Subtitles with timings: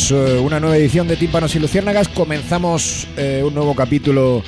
[0.00, 4.42] comenzamos eh, una nueva edición de Tímpanos y Luciérnagas, comenzamos eh, un nuevo capítulo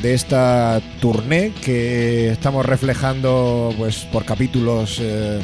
[0.00, 5.40] de esta tournée que estamos reflejando pues por capítulos, eh,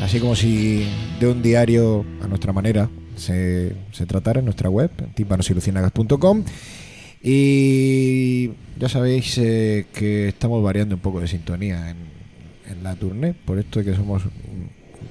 [0.00, 0.86] así como si
[1.20, 6.44] de un diario a nuestra manera se, se tratara en nuestra web, tímpanosyluciérnagas.com.
[7.22, 11.98] Y ya sabéis que estamos variando un poco de sintonía en,
[12.70, 14.22] en la tournée, por esto de que somos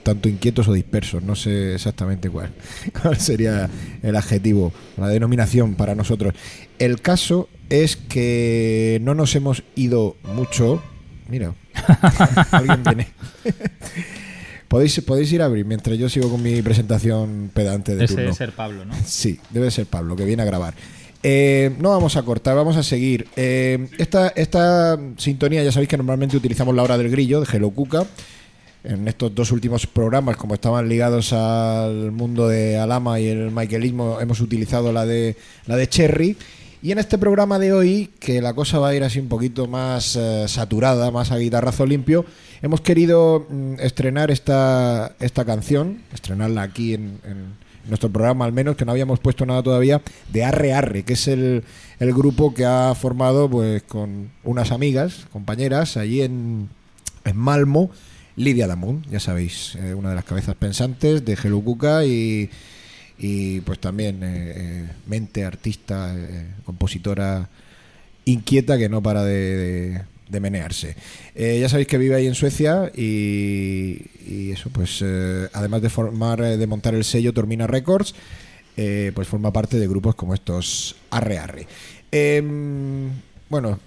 [0.03, 2.51] tanto inquietos o dispersos, no sé exactamente cuál,
[3.01, 3.69] cuál sería
[4.01, 6.33] el adjetivo, la denominación para nosotros.
[6.79, 10.81] El caso es que no nos hemos ido mucho.
[11.29, 11.53] Mira,
[12.51, 13.07] alguien viene.
[14.67, 18.23] podéis, podéis ir a abrir mientras yo sigo con mi presentación pedante de Ese turno.
[18.23, 18.93] debe ser Pablo, ¿no?
[19.05, 20.73] Sí, debe ser Pablo, que viene a grabar.
[21.23, 23.27] Eh, no vamos a cortar, vamos a seguir.
[23.35, 27.69] Eh, esta, esta sintonía, ya sabéis que normalmente utilizamos la hora del grillo de Hello
[27.69, 28.05] Cuca.
[28.83, 34.19] En estos dos últimos programas, como estaban ligados al mundo de Alama y el Michaelismo,
[34.19, 35.35] hemos utilizado la de,
[35.67, 36.35] la de Cherry.
[36.81, 39.67] Y en este programa de hoy, que la cosa va a ir así un poquito
[39.67, 42.25] más eh, saturada, más a guitarrazo limpio,
[42.63, 47.55] hemos querido mm, estrenar esta, esta canción, estrenarla aquí en, en
[47.87, 51.27] nuestro programa al menos, que no habíamos puesto nada todavía, de Arre Arre, que es
[51.27, 51.63] el,
[51.99, 56.69] el grupo que ha formado pues con unas amigas, compañeras, allí en,
[57.25, 57.91] en Malmo,
[58.35, 61.61] Lidia Damun, ya sabéis, eh, una de las cabezas pensantes de Hello
[62.05, 62.49] y,
[63.17, 66.15] y pues también eh, eh, mente, artista,
[66.65, 67.49] compositora
[68.25, 70.95] inquieta que no para de, de- de menearse.
[71.35, 75.03] Ya sabéis que vive ahí en Suecia y, y eso, pues
[75.51, 78.15] además de formar, de montar el sello Tormina Records,
[79.13, 81.67] pues forma parte de grupos como estos Arre Arre.
[82.13, 83.09] Em,
[83.49, 83.77] bueno,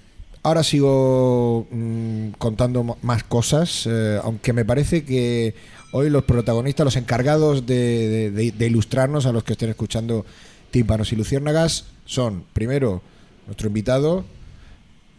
[0.45, 5.55] ahora sigo mm, contando más cosas, eh, aunque me parece que
[5.93, 7.75] hoy los protagonistas, los encargados de,
[8.09, 10.25] de- de- de ilustrarnos a los que estén escuchando
[10.71, 13.03] Tímpanos y Luciérnagas son, primero,
[13.47, 14.25] nuestro invitado,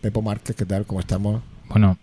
[0.01, 0.85] Pepo Márquez, ¿qué tal?
[0.85, 1.41] ¿Cómo estamos?
[1.69, 1.97] Bueno,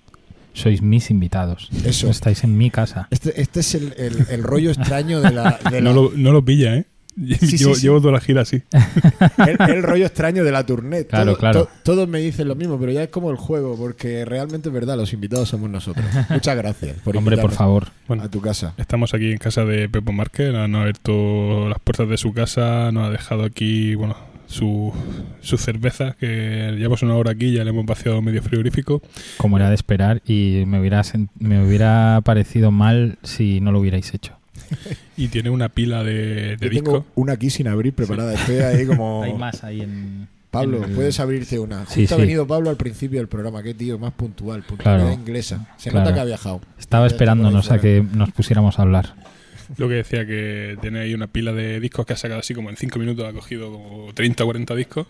[0.54, 1.68] sois mis invitados.
[1.84, 2.08] Eso.
[2.10, 3.08] Estáis en mi casa.
[3.10, 5.58] Este, este es el, el- el rollo extraño de la...
[5.70, 6.86] de la- No lo, no lo pilla, ¿eh?
[7.40, 7.82] sí, llevo, sí.
[7.82, 8.62] llevo toda la gira así.
[9.46, 11.06] el, el rollo extraño de la tournée.
[11.06, 11.64] Claro, Todo- claro.
[11.64, 14.72] to- todos me dicen lo mismo, pero ya es como el juego, porque realmente es
[14.74, 16.04] verdad, los invitados somos nosotros.
[16.30, 17.88] Muchas gracias por Hombre, por favor.
[18.08, 18.74] Bueno, a tu casa.
[18.78, 20.52] estamos aquí en casa de Pepo Márquez.
[20.52, 22.90] Nos ha abierto las puertas de su casa.
[22.92, 24.16] Nos ha dejado aquí, bueno,
[24.46, 24.92] su,
[25.40, 26.16] sus cervezas.
[26.16, 29.02] Que llevamos una hora aquí y ya le hemos vaciado medio frigorífico.
[29.36, 31.02] Como era de esperar, y me hubiera,
[31.38, 34.38] me hubiera parecido mal si no lo hubierais hecho.
[35.16, 36.92] Y tiene una pila de, de Yo discos.
[36.92, 38.34] tengo una aquí sin abrir preparada.
[38.34, 39.22] Estoy ahí como...
[39.22, 40.28] Hay más ahí en.
[40.50, 41.86] Pablo, en el- puedes abrirte una.
[41.86, 42.22] Sí, Justo ha sí.
[42.22, 43.62] venido Pablo al principio del programa.
[43.62, 44.62] Qué tío, más puntual.
[44.62, 45.20] Puntualidad Claro.
[45.20, 45.74] inglesa.
[45.78, 46.04] Se Claro.
[46.04, 46.60] nota que ha viajado.
[46.78, 49.14] Estaba esperándonos a que nos pusiéramos a hablar.
[49.78, 52.68] Lo que decía que tiene ahí una pila de discos que ha sacado así como
[52.68, 53.24] en 5 minutos.
[53.26, 55.06] Ha cogido como 30 o 40 discos.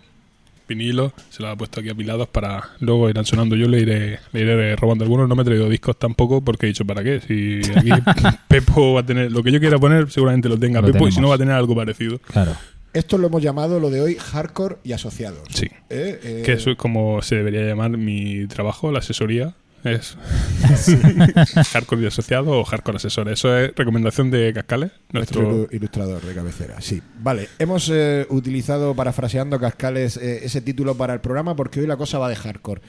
[0.74, 3.56] Vinilos, se los ha puesto aquí apilados para luego irán sonando.
[3.56, 5.28] Yo le iré, le iré robando algunos.
[5.28, 7.20] No me he traído discos tampoco porque he dicho, ¿para qué?
[7.20, 7.90] Si aquí
[8.48, 11.12] Pepo va a tener lo que yo quiera poner, seguramente lo tenga Lo Pepo y
[11.12, 12.18] si no va a tener algo parecido.
[12.18, 12.52] Claro.
[12.94, 15.40] Esto lo hemos llamado lo de hoy hardcore y asociados.
[15.50, 15.66] Sí.
[15.88, 16.20] ¿Eh?
[16.22, 19.54] Eh, Que eso es como se debería llamar mi trabajo, la asesoría.
[19.84, 20.16] Es
[21.72, 23.28] hardcore y asociado o hardcore asesor.
[23.28, 27.02] Eso es recomendación de Cascales, Nuestro nuestro ilu- ilustrador de cabecera, sí.
[27.20, 31.96] Vale, hemos eh, utilizado, parafraseando Cascales, eh, ese título para el programa porque hoy la
[31.96, 32.80] cosa va de hardcore.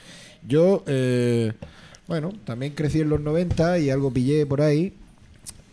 [0.46, 1.52] Yo, eh,
[2.06, 4.92] bueno, también crecí en los 90 y algo pillé por ahí.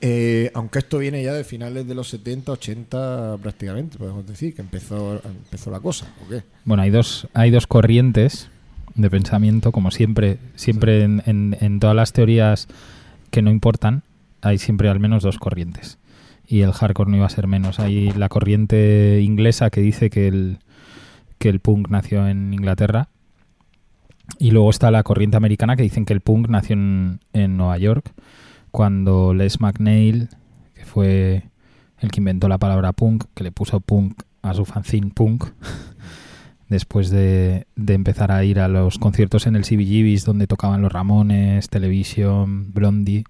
[0.04, 4.62] eh, aunque esto viene ya de finales de los 70, 80 prácticamente, podemos decir, que
[4.62, 6.42] empezó, empezó la cosa, ¿o qué?
[6.66, 8.50] Bueno, hay dos, hay dos corrientes
[8.96, 12.68] de pensamiento, como siempre, siempre en, en- en todas las teorías
[13.30, 14.04] que no importan,
[14.42, 15.98] hay siempre al menos dos corrientes.
[16.48, 17.80] Y el hardcore no iba a ser menos.
[17.80, 20.58] Hay la corriente inglesa que dice que el,
[21.38, 23.08] que el punk nació en Inglaterra.
[24.40, 27.78] Y luego está la corriente americana que dicen que el punk nació en, en Nueva
[27.78, 28.12] York,
[28.72, 30.30] cuando Les McNeil,
[30.74, 31.44] que fue
[32.00, 35.46] el que inventó la palabra punk, que le puso punk a su fanzine punk,
[36.72, 41.68] después de, empezar a ir a los conciertos en el CBGBs donde tocaban los Ramones,
[41.68, 43.26] Television, Blondie,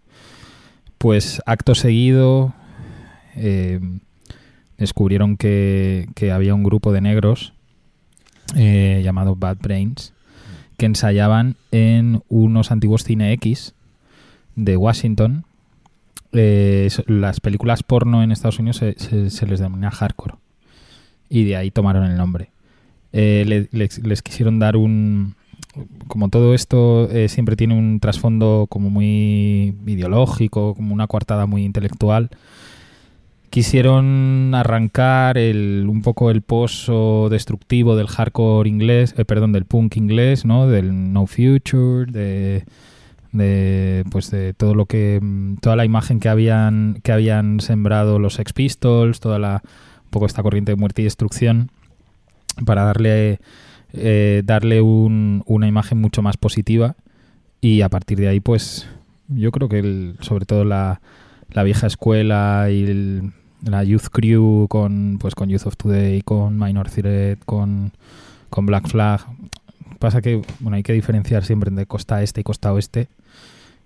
[1.00, 2.54] pues acto seguido
[3.36, 3.80] eh,
[4.78, 7.54] descubrieron que, había un grupo de negros
[8.56, 10.14] eh, llamado Bad Brains
[10.78, 13.74] que ensayaban en unos antiguos cine X
[14.56, 15.46] de Washington.
[16.32, 20.36] Eh, las películas porno en Estados Unidos se, se- se les denomina hardcore
[21.28, 22.52] y de ahí tomaron el nombre.
[23.14, 25.36] Eh, le- les, quisieron dar un...
[26.08, 31.64] Como todo esto eh, siempre tiene un trasfondo como muy ideológico, como una coartada muy
[31.64, 32.30] intelectual,
[33.50, 39.98] quisieron arrancar el, un poco el pozo destructivo del hardcore inglés, eh, perdón, del punk
[39.98, 40.68] inglés, ¿no?
[40.68, 42.06] Del No Future,
[43.32, 45.22] de, pues de todo lo que
[45.62, 50.26] toda la imagen que habían que habían sembrado los Sex Pistols, toda la un poco
[50.26, 51.72] esta corriente de muerte y destrucción
[52.66, 53.40] para darle
[53.94, 56.96] eh, darle un- una imagen mucho más positiva.
[57.60, 58.88] Y a partir de ahí pues
[59.28, 61.02] yo creo que el- sobre todo la,
[61.52, 63.32] la vieja escuela y el-
[63.64, 67.92] la Youth Crew con pues con Youth of Today, con Minor Threat, con,
[68.50, 69.22] con Black Flag.
[70.00, 73.08] Pasa que bueno hay que diferenciar siempre entre costa este y costa oeste,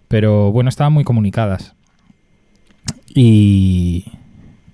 [0.07, 1.73] pero bueno estaban muy comunicadas.
[3.13, 4.05] Y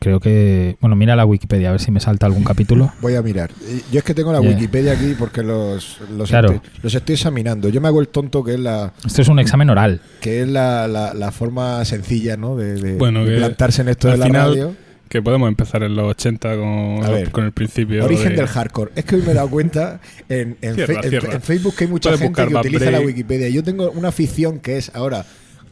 [0.03, 2.91] creo que bueno mira la Wikipedia a ver si me salta algún capítulo.
[3.01, 3.51] Voy a mirar.
[3.91, 4.49] Yo es que tengo la Yeah.
[4.49, 6.53] Wikipedia aquí porque los, los, Claro.
[6.53, 7.69] estoy, los estoy examinando.
[7.69, 10.01] Yo me hago el tonto que es la Esto es un examen oral.
[10.19, 12.55] que es la, la, la forma sencilla ¿no?
[12.55, 14.75] de, de- Bueno, de que plantarse en esto de al la final, radio.
[15.07, 17.31] Que podemos empezar en los 80 con, ver.
[17.31, 18.03] con el principio.
[18.05, 18.91] Origen de- del hardcore.
[18.95, 19.99] Es que hoy me he dado cuenta
[20.29, 21.33] en, en, Cierra, fe- en- cierra.
[21.33, 23.01] en Facebook que hay mucha Puedes gente que utiliza la.
[23.01, 23.49] Wikipedia.
[23.49, 25.25] Yo tengo una afición que es ahora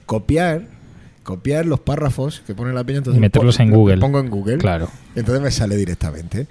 [0.06, 0.64] copiar
[1.24, 3.98] copiar los párrafos que pone la peña entonces Y meterlos pon- en Google.
[3.98, 4.90] pongo en Google Claro.
[5.16, 6.48] entonces me sale directamente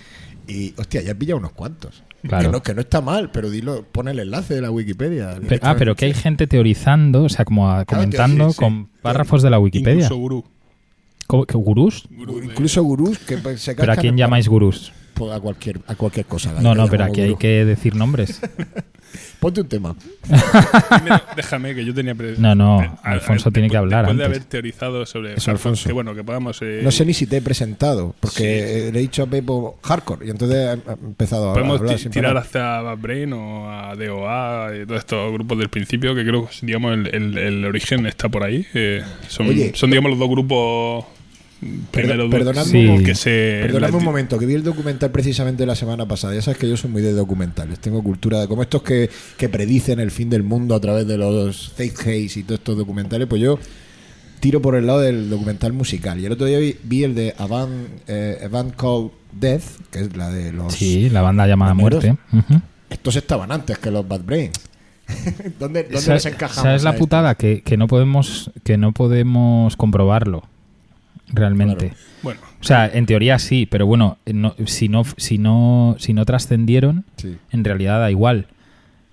[0.47, 2.45] y hostia ya he pillado unos cuantos Claro.
[2.47, 5.61] que, no, que no está mal pero dilo pone el enlace de la Wikipedia Pero-
[5.65, 8.57] ah, pero que hay gente teorizando, o sea, como a- Claro, comentando sí.
[8.57, 10.05] con párrafos de la Wikipedia.
[10.05, 10.45] Incluso gurú.
[11.27, 12.09] ¿Cómo- ¿Qué, ¿Gurús?
[12.11, 14.93] Gurú incluso gurús que pues, se ¿Pero a quién llamáis gurús?
[15.33, 17.39] A cualquier a cualquier cosa No, no, pero aquí hay gurú.
[17.39, 18.41] que decir nombres.
[19.41, 19.97] ponte un tema
[21.37, 22.15] déjame que yo tenía.
[22.39, 24.39] No, no, eh, a- Alfonso a- tiene que hablar Después de antes.
[24.39, 25.35] haber teorizado sobre.
[25.35, 25.87] Eso, Alfonso.
[25.89, 26.61] Que bueno, que podamos.
[26.63, 28.45] eh, no sé ni si te he presentado porque Sí.
[28.45, 32.35] eh, le he dicho a Pepo hardcore y entonces he empezado a Podemos hablar tirar
[32.35, 32.37] parar.
[32.45, 36.67] hacia Bad Brain o a DOA y todos estos grupos del principio que creo que
[36.67, 38.67] digamos el, el- el origen está por ahí.
[38.75, 39.73] eh, son, Oye.
[39.75, 41.05] son digamos los dos grupos
[41.91, 45.67] primeros perdonadme un mo- que se Perdóname las- un momento, que vi el documental precisamente
[45.67, 46.35] la semana pasada.
[46.35, 47.79] Ya sabes que yo soy muy de documentales.
[47.81, 51.17] Tengo cultura de como estos que, que predicen el fin del mundo a través de
[51.19, 53.27] los Faith Haze y todos estos documentales.
[53.27, 53.59] Pues yo
[54.41, 56.21] tiro por el lado del documental musical.
[56.21, 57.73] Y el otro día vi, vi el de Avant,
[58.07, 60.73] eh, Avant Called Death, que es la de los.
[60.75, 61.75] Sí, la banda llamada.
[61.75, 62.17] Muerte.
[62.89, 64.59] Estos estaban antes que los Bad Brains.
[65.59, 66.63] ¿Dónde, dónde Sa- les encajamos?
[66.63, 67.01] ¿Sabes la a esto?
[67.05, 67.35] putada?
[67.35, 70.45] Que, que no podemos que no podemos comprobarlo
[71.33, 71.89] realmente.
[71.89, 72.03] Claro.
[72.23, 76.25] Bueno, O sea, en teoría sí, pero bueno, no- si no si no si no
[76.25, 77.37] trascendieron, Sí.
[77.53, 78.47] en realidad da igual.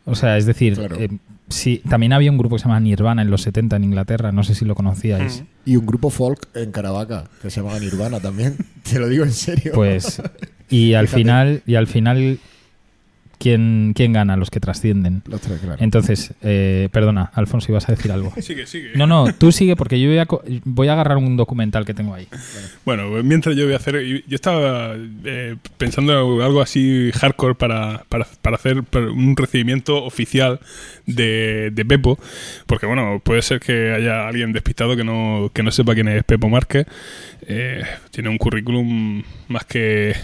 [0.05, 0.95] O sea, es decir, Claro.
[0.99, 1.09] eh,
[1.49, 4.43] sí, también había un grupo que se llama Nirvana en los 70 en Inglaterra, no
[4.43, 5.43] sé si lo conocíais.
[5.65, 8.55] Y un grupo folk en Caravaca, que se llama Nirvana también.
[8.91, 9.71] Te lo digo en serio.
[9.73, 10.21] Pues
[10.69, 11.21] y al Fíjate.
[11.21, 12.39] final y al final
[13.37, 15.21] quién quién gana los que trascienden.
[15.27, 15.77] Los tres, claro.
[15.81, 18.33] Entonces, eh, perdona, Alfonso, ibas a decir algo.
[18.41, 18.91] sigue, sigue.
[18.95, 20.27] No, no, tú sigue porque yo voy a,
[20.63, 22.27] voy a agarrar un documental que tengo ahí.
[22.85, 24.01] Bueno, mientras yo voy a hacer.
[24.03, 30.59] Yo estaba eh, pensando en algo así hardcore para, para, para hacer un recibimiento oficial
[31.05, 32.19] de, de Pepo.
[32.65, 36.23] Porque, bueno, puede ser que haya alguien despistado que no, que no sepa quién es
[36.23, 36.87] Pepo Márquez.
[37.47, 40.15] Eh, tiene un currículum más que.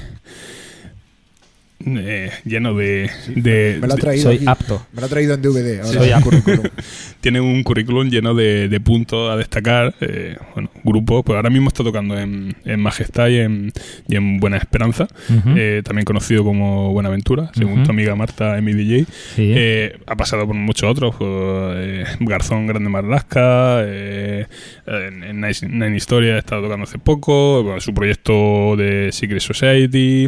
[1.85, 4.45] Eh, lleno de, de- Me lo ha de- traído Soy aquí.
[4.47, 4.85] apto.
[4.93, 5.81] Me lo ha traído en DVD.
[5.81, 6.63] Ahora Soy currículum.
[7.21, 9.93] tiene un currículum lleno de, de puntos a destacar.
[10.01, 13.71] eh, bueno, grupos, pues ahora mismo está tocando en, en Majestad y en,
[14.07, 15.07] y en Buena Esperanza,
[15.55, 19.05] eh, también conocido como Buenaventura, según tu amiga Marta Emi DJ.
[19.35, 19.53] Sí.
[19.55, 21.29] Eh, ha pasado por muchos otros, pues,
[21.77, 24.45] eh, Garzón Grande Marlasca, eh,
[24.87, 29.41] en, en Nine, Nine Historia ha estado tocando hace poco, bueno, su proyecto de Secret
[29.41, 30.27] Society,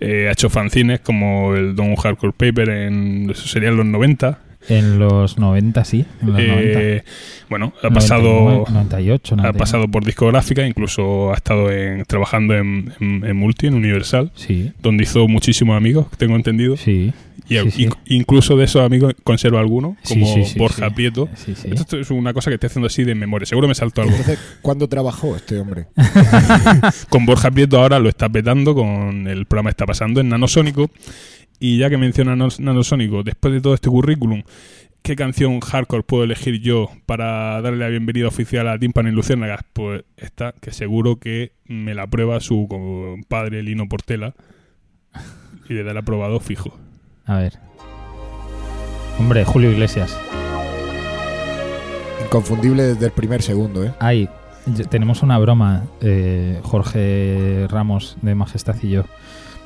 [0.00, 4.38] eh, ha hecho fanzines como el Don Hardcore Paper en, serían los 90.
[4.68, 6.04] En los 90, sí.
[6.20, 7.02] En los Eh,
[7.48, 7.90] bueno, ha 90.
[7.90, 9.58] pasado 99, 98, ha 99.
[9.58, 14.72] pasado por discográfica, incluso ha estado en, trabajando en, en- en Multi, en Universal, Sí,
[14.80, 16.76] donde hizo muchísimos amigos, tengo entendido.
[16.76, 17.12] sí.
[17.48, 17.86] y sí, sí.
[17.86, 20.94] inc- incluso de esos amigos conservo algunos, como sí, sí, Borja sí.
[20.94, 21.28] Prieto.
[21.34, 21.68] Sí, sí.
[21.72, 23.44] Esto es una cosa que estoy haciendo así de memoria.
[23.46, 24.12] Seguro me saltó algo.
[24.14, 25.86] Entonces, ¿cuándo trabajó este hombre?
[27.08, 30.90] con Borja Prieto ahora lo está petando con el programa que está pasando en Nanosónico.
[31.64, 34.42] Y ya que menciona Nanos- Nanosónico, después de todo este currículum,
[35.02, 39.60] ¿qué canción hardcore puedo elegir yo para darle la bienvenida oficial a Timpani y Luciérnagas?
[39.72, 44.34] Pues esta, que seguro que me la prueba su compadre Lino Portela
[45.68, 46.76] y le da el aprobado fijo.
[47.26, 47.52] A ver.
[49.20, 50.18] Hombre, Julio Iglesias.
[52.24, 53.92] Inconfundible desde el primer segundo, ¿eh?
[54.00, 54.28] Ay,
[54.66, 59.04] yo- tenemos una broma, eh, Jorge Ramos de Majestad y yo.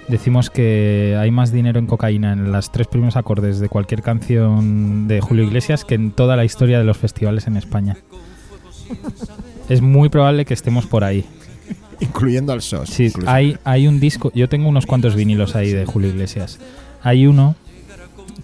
[0.08, 5.08] Decimos que hay más dinero en cocaína en los tres primeros acordes de cualquier canción
[5.08, 7.96] de Julio Iglesias que en toda la historia de los festivales en España.
[9.68, 11.25] Es muy probable que estemos por ahí.
[11.98, 12.90] Incluyendo al SOS.
[12.90, 13.28] Sí, incluso.
[13.28, 16.60] hay, hay un disco, yo tengo unos cuantos vinilos ahí de Julio Iglesias.
[17.02, 17.56] Hay uno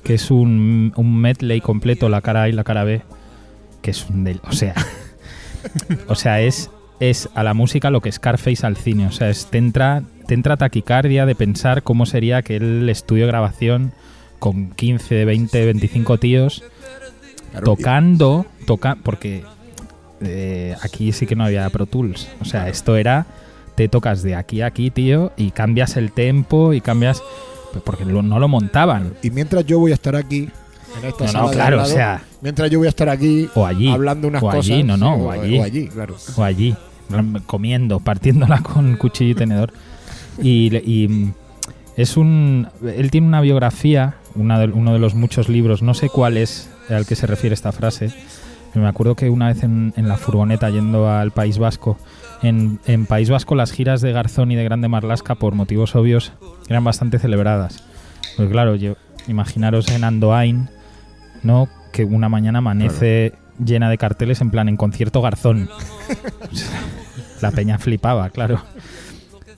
[0.03, 3.03] que es un, un medley completo, la cara A y la cara B,
[3.83, 4.75] que es un del, o sea,
[6.09, 6.71] o sea, es
[7.11, 10.35] es a la música lo que Scarface al cine, o sea, es, te entra te
[10.35, 13.93] entra taquicardia de pensar cómo sería aquel estudio de grabación
[14.39, 16.63] con 15, 20, 25 tíos
[17.65, 19.45] tocando, toca porque
[20.21, 22.29] eh, aquí sí que no había Pro Tools.
[22.41, 23.27] O sea, esto era,
[23.75, 27.23] te tocas de aquí a aquí, tío, y cambias el tempo y cambias,
[27.73, 29.15] pues porque lo- no lo montaban.
[29.23, 30.49] Y mientras yo voy a estar aquí,
[31.01, 33.67] en esta No, sala no, claro, o sea, mientras yo voy a estar aquí o
[33.67, 34.71] allí, hablando unas o cosas.
[34.71, 35.59] allí, no, no, sí, o allí.
[35.59, 36.17] O allí, claro.
[36.37, 36.77] o allí,
[37.47, 39.73] comiendo, partiéndola con cuchillo y tenedor.
[40.43, 41.33] Y, y,
[41.97, 46.09] es un, él tiene una biografía, una de- uno de los muchos libros, no sé
[46.09, 48.11] cuál es al que se refiere esta frase.
[48.75, 51.99] Me acuerdo que una vez en, en la furgoneta yendo al País Vasco,
[52.43, 56.33] en, en País Vasco las giras de Garzón y de Grande Marlasca, por motivos obvios,
[56.71, 57.85] eran bastante celebradas.
[58.39, 58.95] Pues claro, yo,
[59.29, 60.71] imaginaros en Andoain,
[61.43, 61.69] ¿no?
[61.93, 65.69] Que una mañana amanece llena de carteles en plan en concierto Garzón.
[67.41, 68.61] La peña flipaba, claro.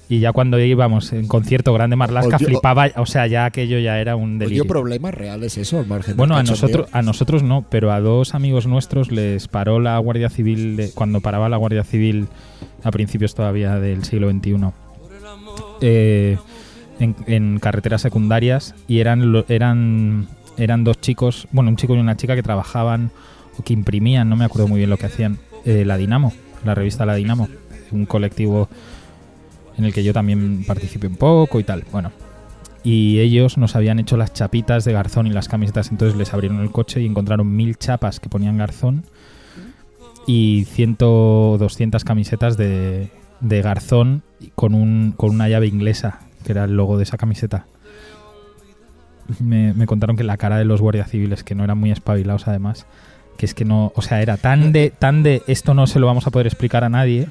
[0.08, 3.98] Y ya cuando íbamos en concierto Grande Marlasca dio- flipaba, o sea, ya aquello ya
[4.00, 4.66] era un ¿Os dio delirio.
[4.66, 8.66] problemas reales eso al margen Bueno, a nosotros, a nosotros no, pero a dos amigos
[8.66, 12.28] nuestros les paró la Guardia Civil, de- cuando paraba la Guardia Civil
[12.82, 14.56] a principios todavía del siglo XXI,
[15.80, 16.36] eh,
[17.00, 22.16] en, en carreteras secundarias y eran, eran, eran dos chicos, bueno, un chico y una
[22.16, 23.10] chica que trabajaban
[23.58, 26.32] o que imprimían, no me acuerdo muy bien lo que hacían, eh, La Dinamo,
[26.64, 27.48] la revista La Dinamo,
[27.92, 28.68] un colectivo
[29.76, 31.84] en el que yo también participé un poco y tal.
[31.90, 32.12] Bueno,
[32.82, 36.60] y ellos nos habían hecho las chapitas de Garzón y las camisetas, entonces les abrieron
[36.60, 39.04] el coche y encontraron mil chapas que ponían Garzón
[40.26, 44.22] y 100 o 200 camisetas de, de Garzón
[44.54, 47.66] con, un, con una llave inglesa, que era el logo de esa camiseta.
[49.40, 52.46] Me, me contaron que la cara de los guardias civiles, que no eran muy espabilados
[52.46, 52.86] además,
[53.36, 56.06] que es que no, o sea, era tan de, tan de esto no se lo
[56.06, 57.28] vamos a poder explicar a nadie,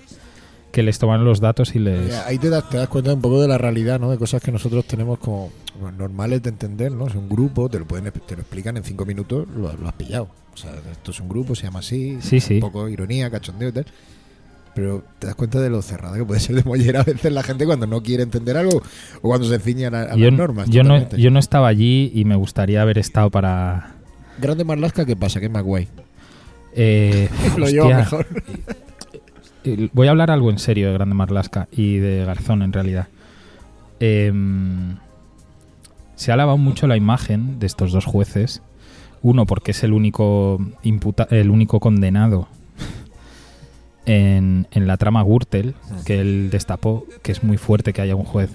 [0.71, 2.13] que les toman los datos y les...
[2.25, 4.09] Ahí te das, te das cuenta un poco de la realidad, ¿no?
[4.09, 7.07] De cosas que nosotros tenemos como bueno, normales de entender, ¿no?
[7.07, 9.93] Es un grupo, te lo pueden te lo explican en cinco minutos, lo, lo has
[9.93, 10.29] pillado.
[10.53, 12.55] O sea, esto es un grupo, se llama así, Sí, sí.
[12.55, 13.85] un poco ironía, cachondeo y tal.
[14.75, 17.43] Pero te das cuenta de lo cerrada que puede ser de mollera a veces la
[17.43, 18.81] gente cuando no quiere entender algo
[19.21, 20.69] o cuando se ciña a, a yo, las normas.
[20.69, 23.91] yo, no, yo no estaba allí y me gustaría haber estado para...
[24.39, 25.39] Grande Marlasca, ¿qué pasa?
[25.39, 25.87] Que es más guay.
[26.75, 28.27] eh, Lo llevo mejor.
[29.63, 33.07] eh, Voy a hablar algo en serio de Grande Marlasca y de Garzón en realidad.
[33.99, 34.97] Em,
[36.15, 38.61] se ha alabado mucho la imagen de estos dos jueces.
[39.21, 42.49] Uno porque es el único imputa el único condenado
[44.05, 45.75] en, en la trama Gürtel
[46.05, 48.49] que él destapó, que es muy fuerte que haya un juez.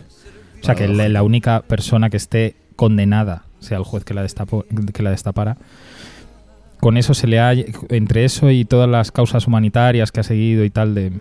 [0.60, 4.22] O sea, que la, la única persona que esté condenada sea el juez que la
[4.22, 5.56] destapó, que la destapara.
[6.80, 10.64] Con eso se le ha entre eso y todas las causas humanitarias que ha seguido
[10.64, 11.12] y tal de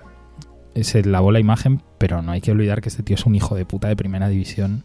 [0.84, 3.56] se lavó la imagen, pero no hay que olvidar que este tío es un hijo
[3.56, 4.84] de puta de primera división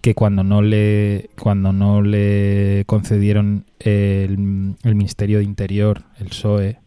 [0.00, 6.78] que cuando no le cuando no le concedieron el, el Ministerio de Interior, el PSOE,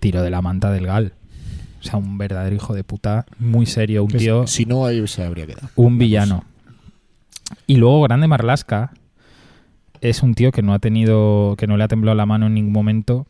[0.00, 1.12] tiró de la manta del GAL.
[1.80, 5.22] O sea, un verdadero hijo de puta, muy serio, un tío Si no, ahí se
[5.22, 5.68] habría quedado.
[5.76, 6.44] un villano.
[7.66, 8.92] Y luego Grande Marlasca
[10.00, 12.54] es un tío que no ha tenido, que no le ha temblado la mano en
[12.54, 13.26] ningún momento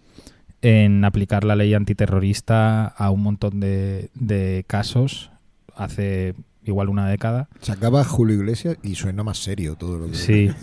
[0.62, 5.30] en aplicar la ley antiterrorista a un montón de, de casos
[5.76, 7.49] hace igual una década.
[7.61, 10.50] Se acaba Julio Iglesias y suena más serio todo lo que Sí.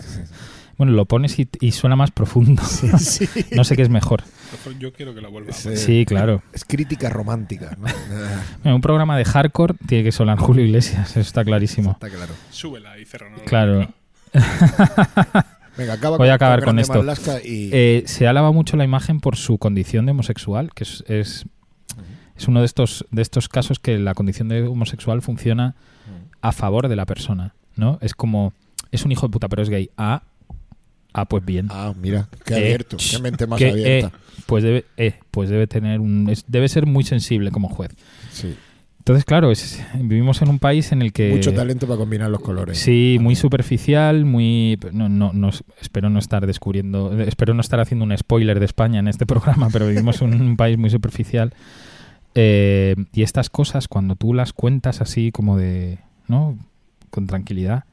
[0.76, 2.62] Bueno, lo pones y, y suena más profundo.
[2.98, 3.28] sí.
[3.54, 4.24] No sé qué es mejor.
[4.78, 5.52] Yo quiero que la vuelva.
[5.52, 5.76] Sí.
[5.76, 6.42] Sí, claro.
[6.52, 7.76] Es crítica romántica,
[8.64, 8.74] ¿no?
[8.74, 11.92] Un programa de hardcore tiene que sonar Julio Iglesias, eso está clarísimo.
[11.92, 12.32] Está claro.
[12.50, 13.28] Súbela y cierra.
[13.46, 13.88] Claro.
[15.76, 17.04] Venga, acaba Voy a acabar con esto.
[17.44, 21.46] Y Eh, se alaba mucho la imagen por su condición de homosexual, que es, es,
[22.36, 25.74] es uno de estos, de estos casos que la condición de homosexual funciona
[26.42, 27.98] a favor de la persona, ¿no?
[28.02, 28.52] Es como,
[28.92, 29.90] es un hijo de puta, pero es gay.
[29.96, 30.22] Ah,
[31.14, 31.68] ah pues bien.
[31.70, 34.08] Ah, mira, qué Eh, abierto, ch, qué mente más que, abierta.
[34.08, 37.92] eh, pues debe, eh, pues debe tener un, es- debe ser muy sensible como juez.
[38.30, 38.54] Sí.
[38.98, 42.40] Entonces, claro, es- vivimos en un país en el que Mucho talento para combinar los
[42.40, 42.78] colores.
[42.78, 48.04] Sí, muy superficial, muy no, no, no espero no estar descubriendo, espero no estar haciendo
[48.06, 51.52] un spoiler de España en este programa, pero vivimos en un país muy superficial.
[52.34, 56.58] Eh, y estas cosas, cuando tú las cuentas así como de, ¿no?
[57.10, 57.84] Con tranquilidad,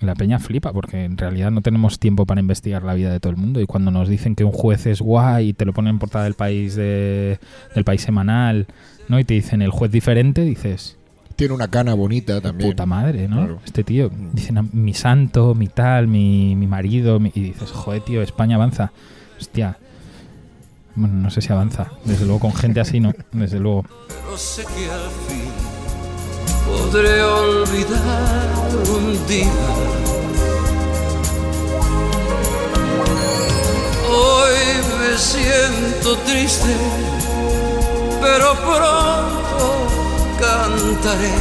[0.00, 3.30] La peña flipa porque en realidad no tenemos tiempo para investigar la vida de todo
[3.32, 5.94] el mundo y cuando nos dicen que un juez es guay y te lo ponen
[5.94, 7.40] en portada del país de,
[7.74, 8.66] del país semanal,
[9.08, 9.18] ¿no?
[9.18, 10.96] Y te dicen el juez diferente, dices,
[11.34, 12.70] Tiene una cana bonita también.
[12.70, 13.36] puta madre, ¿no?
[13.38, 13.58] Claro.
[13.64, 18.02] Este tío, dicen "Ah, mi santo, mi tal, mi, mi marido, mi-", y dices, joder,
[18.02, 18.92] tío, España avanza.
[19.40, 19.78] Hostia.
[20.94, 21.88] Bueno, no sé si avanza.
[22.04, 23.12] Desde luego con gente así, no.
[23.32, 23.84] Desde luego.
[24.08, 25.47] Pero sé que al fin
[26.68, 28.48] podré olvidar
[28.96, 29.66] un día.
[34.10, 34.58] Hoy
[35.00, 36.74] me siento triste,
[38.20, 39.66] pero pronto
[40.40, 41.38] cantaré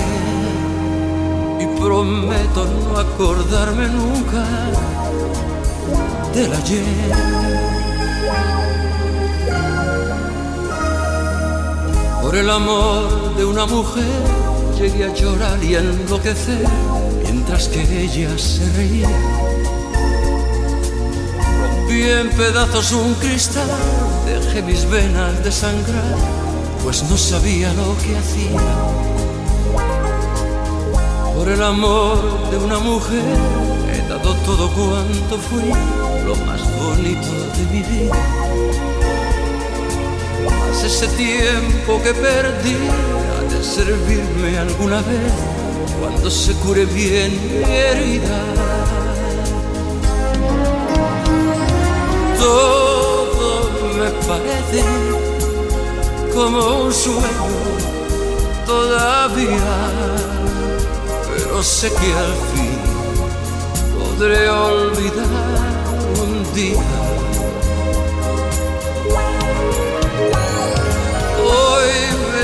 [1.60, 4.44] y prometo no acordarme nunca
[6.34, 7.48] del ayer.
[12.22, 14.47] Por el amor de una mujer
[14.80, 16.68] llegué a llorar y a enloquecer
[17.24, 19.10] mientras que ella se reía.
[21.62, 23.70] Rompí en pedazos un cristal,
[24.26, 26.16] dejé mis venas de sangrar,
[26.84, 28.62] pues no sabía lo que hacía.
[31.36, 33.38] Por el amor de una mujer
[33.92, 35.72] he dado todo cuanto fui,
[36.26, 38.16] lo más bonito de mi vida.
[40.46, 42.78] Mas ese tiempo que perdí
[43.50, 45.32] de servirme alguna vez
[46.00, 48.44] cuando se cure bien mi herida.
[52.40, 54.84] Todo me parece
[56.34, 57.48] como un sueño
[58.66, 59.76] todavía,
[61.30, 62.80] pero sé que al fin
[63.98, 65.88] podré olvidar
[66.22, 67.17] un día.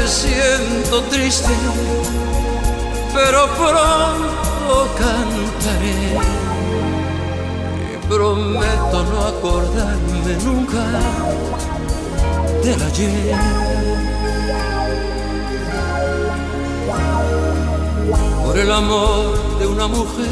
[0.04, 1.54] Me siento triste,
[3.14, 6.18] pero pronto cantaré.
[7.94, 10.84] Y prometo no acordarme nunca
[12.64, 13.36] del ayer.
[18.46, 20.28] Por el amor de una mujer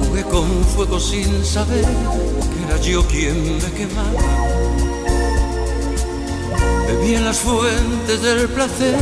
[0.00, 4.51] jugué con fuego sin saber que era yo quien me quemaba.
[6.86, 8.96] Bebí en las fuentes del placer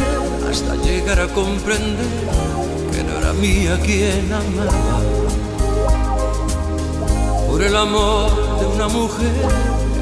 [0.51, 2.07] hasta llegar a comprender
[2.93, 5.01] que no era mía quien amaba.
[7.49, 9.33] Por el amor de una mujer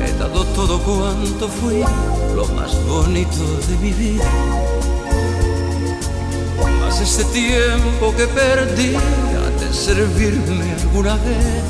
[0.04, 1.82] he dado todo cuanto fui,
[2.34, 4.30] lo más bonito de mi vida.
[6.80, 11.62] Mas ese tiempo que perdí ha de servirme alguna vez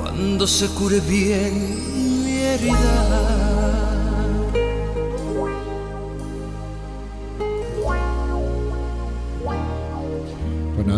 [0.00, 3.37] cuando se cure bien mi herida.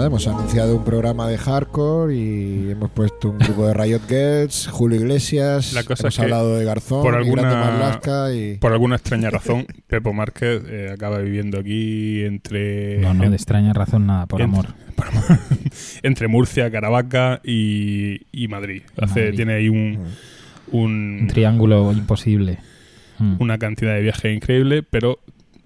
[0.00, 4.66] Nada, hemos anunciado un programa de hardcore y hemos puesto un grupo de Riot Girls,
[4.72, 8.00] Julio Iglesias, La cosa hemos es que hablado de Garzón, por alguna-
[8.34, 8.54] y...
[8.56, 12.98] Por alguna extraña razón, Pepo Márquez eh, acaba viviendo aquí entre.
[12.98, 14.68] No, no, de extraña razón nada, por amor.
[14.96, 15.24] por amor,
[16.02, 18.82] entre Murcia, Caravaca y, y Madrid.
[18.96, 19.36] Hace, Madrid.
[19.36, 19.98] Tiene ahí un,
[20.72, 22.58] un- Un triángulo imposible.
[23.18, 23.34] Mm.
[23.38, 25.18] una cantidad de viajes increíble, pero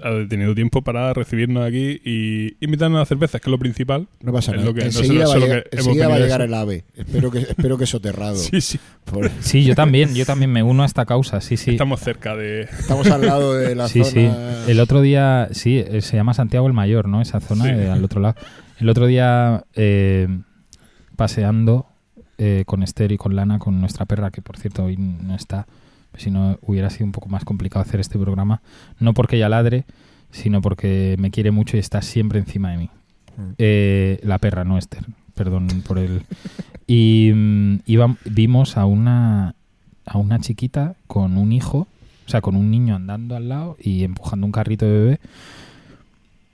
[0.04, 4.06] ha tenido tiempo para recibirnos aquí y invitarnos a cervezas, que es lo principal.
[4.22, 4.68] No pasa Es nada.
[4.68, 6.46] lo que- no enseguida va, que enseguida va a llegar eso.
[6.48, 6.84] el ave.
[6.96, 8.36] Espero que, espero que soterrado.
[8.50, 8.78] Sí, sí.
[9.04, 11.70] Por- Sí, yo también, yo también me uno a esta causa, sí, sí.
[11.72, 12.62] Estamos cerca de.
[12.62, 14.26] estamos al lado de la Sí, sí.
[14.26, 14.64] zona...
[14.68, 17.20] El otro día, sí, eh, se llama Santiago el Mayor, ¿no?
[17.22, 17.70] Esa zona Sí.
[17.70, 18.34] eh, al otro lado.
[18.78, 20.28] El otro día, eh,
[21.16, 21.86] paseando
[22.38, 25.66] eh, con Esther y con Lana, con nuestra perra, que por cierto hoy no está,
[26.16, 28.62] si no hubiera sido un poco más complicado hacer este programa,
[28.98, 29.84] no porque ella ladre,
[30.30, 32.90] sino porque me quiere mucho y está siempre encima de mí.
[33.36, 33.52] Mm.
[33.58, 36.22] Eh, la perra, no Esther, perdón por el...
[36.86, 37.78] Y mm,
[38.26, 39.54] vimos a una,
[40.04, 41.88] a una chiquita con un hijo,
[42.26, 45.20] o sea, con un niño andando al lado y empujando un carrito de bebé.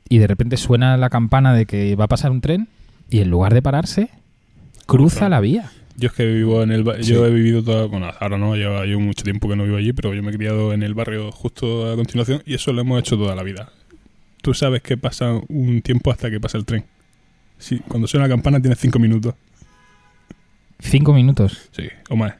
[0.08, 2.68] Y de repente suena la campana de que va a pasar un tren
[3.08, 4.10] y en lugar de pararse,
[4.86, 5.72] cruza la vía.
[5.96, 7.12] Yo es que vivo en el ba- Sí.
[7.12, 9.92] yo he vivido todo, bueno, ahora no, llevo, llevo mucho tiempo que no vivo allí,
[9.92, 13.00] pero yo me he criado en el barrio justo a continuación y eso lo hemos
[13.00, 13.70] hecho toda la vida.
[14.42, 16.84] Tú sabes que pasa un tiempo hasta que pasa el tren.
[17.58, 19.34] Sí, cuando suena la campana tienes cinco minutos.
[20.78, 22.34] Cinco minutos, Sí, o más.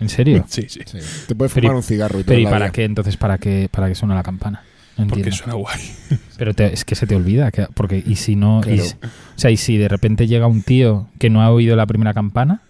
[0.00, 0.44] ¿en serio?
[0.48, 0.80] Sí, sí.
[0.86, 0.98] Sí.
[1.28, 3.16] Te puedes Pero fumar un cigarro y todo Pero ¿y para qué entonces?
[3.18, 4.62] ¿Para qué, para qué suena la campana?
[4.96, 5.36] No Porque entiendo.
[5.36, 5.80] suena guay.
[6.38, 7.50] Pero te- es que se te olvida.
[7.50, 8.60] Que, porque, y si no.
[8.62, 8.82] Claro.
[8.82, 12.14] o sea, y si de repente llega un tío que no ha oído la primera
[12.14, 12.62] campana.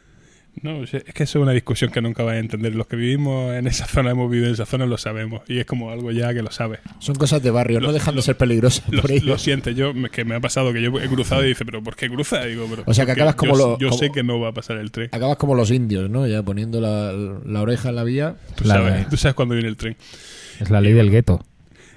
[0.63, 2.75] No, es que eso es una discusión que nunca vais a entender.
[2.75, 5.43] Los que vivimos en esa zona, hemos vivido en esa zona, lo sabemos.
[5.49, 6.81] Y es como algo ya que lo sabes.
[7.01, 9.27] Son cosas de barrio, Lo- no dejan lo- de ser peligrosas Lo, por ello.
[9.27, 11.97] lo sientes, yo que me ha pasado que yo he cruzado y dice, pero ¿por
[11.97, 12.45] qué cruza?
[12.45, 14.49] Digo, pero O sea, que acabas como yo, lo- yo como- sé que no va
[14.49, 15.09] a pasar el tren.
[15.13, 16.27] Acabas como los indios, ¿no?
[16.27, 18.37] Ya poniendo la, la oreja en la vía.
[18.55, 19.97] Tú La- sabes, tú sabes cuándo viene el tren.
[20.61, 21.45] Es la ley del gueto.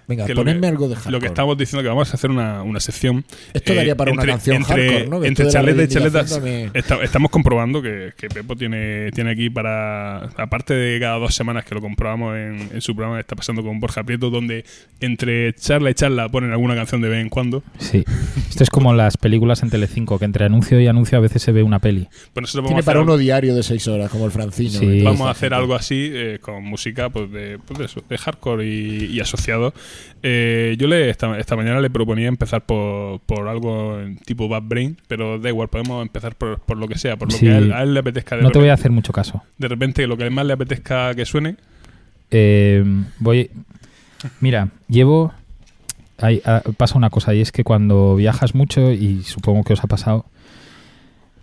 [0.07, 1.19] Venga, Que lo ponedme que- algo de Lo hardcore.
[1.19, 3.25] que estamos diciendo que vamos a hacer una, una sección.
[3.53, 5.19] Esto eh, daría para una entre- canción entre- hardcore, ¿no?
[5.21, 6.29] Que Entre charletas y charletas.
[6.31, 10.19] también- esta- estamos comprobando que, que Pepo tiene, tiene aquí para.
[10.37, 13.79] Aparte de cada dos semanas que lo comprobamos en, en su programa está pasando con
[13.81, 14.63] Borja Prieto, donde
[15.01, 17.63] entre charla y charla ponen alguna canción de vez en cuando.
[17.77, 18.03] Sí.
[18.49, 21.51] Esto es como las películas en Telecinco, que entre anuncio y anuncio a veces se
[21.51, 22.07] ve una peli.
[22.33, 24.79] Pues Tiene para algo- uno diario de seis horas, como el Francino.
[24.79, 25.01] Sí.
[25.03, 25.55] Vamos a hacer gente.
[25.55, 29.73] algo así eh, con música pues de, pues de eso, de hardcore y, y asociado.
[30.23, 34.97] Eh, yo le esta, esta mañana le proponía empezar por, por algo tipo Bad Brain,
[35.07, 37.45] pero da igual, podemos empezar por, por lo que sea, por lo Sí.
[37.45, 38.35] que a él, a él le apetezca.
[38.35, 39.43] De, No te voy a hacer mucho caso.
[39.57, 41.55] de repente lo que más le apetezca que suene.
[42.31, 42.83] Eh,
[43.19, 43.49] voy.
[44.41, 45.33] Mira, llevo.
[46.19, 46.41] hay-
[46.77, 50.25] pasa una cosa y es que cuando viajas mucho, y supongo que os ha pasado,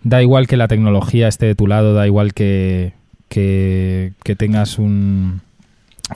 [0.03, 2.91] da igual que la tecnología esté de tu lado, da igual que,
[3.29, 5.39] que, que tengas un,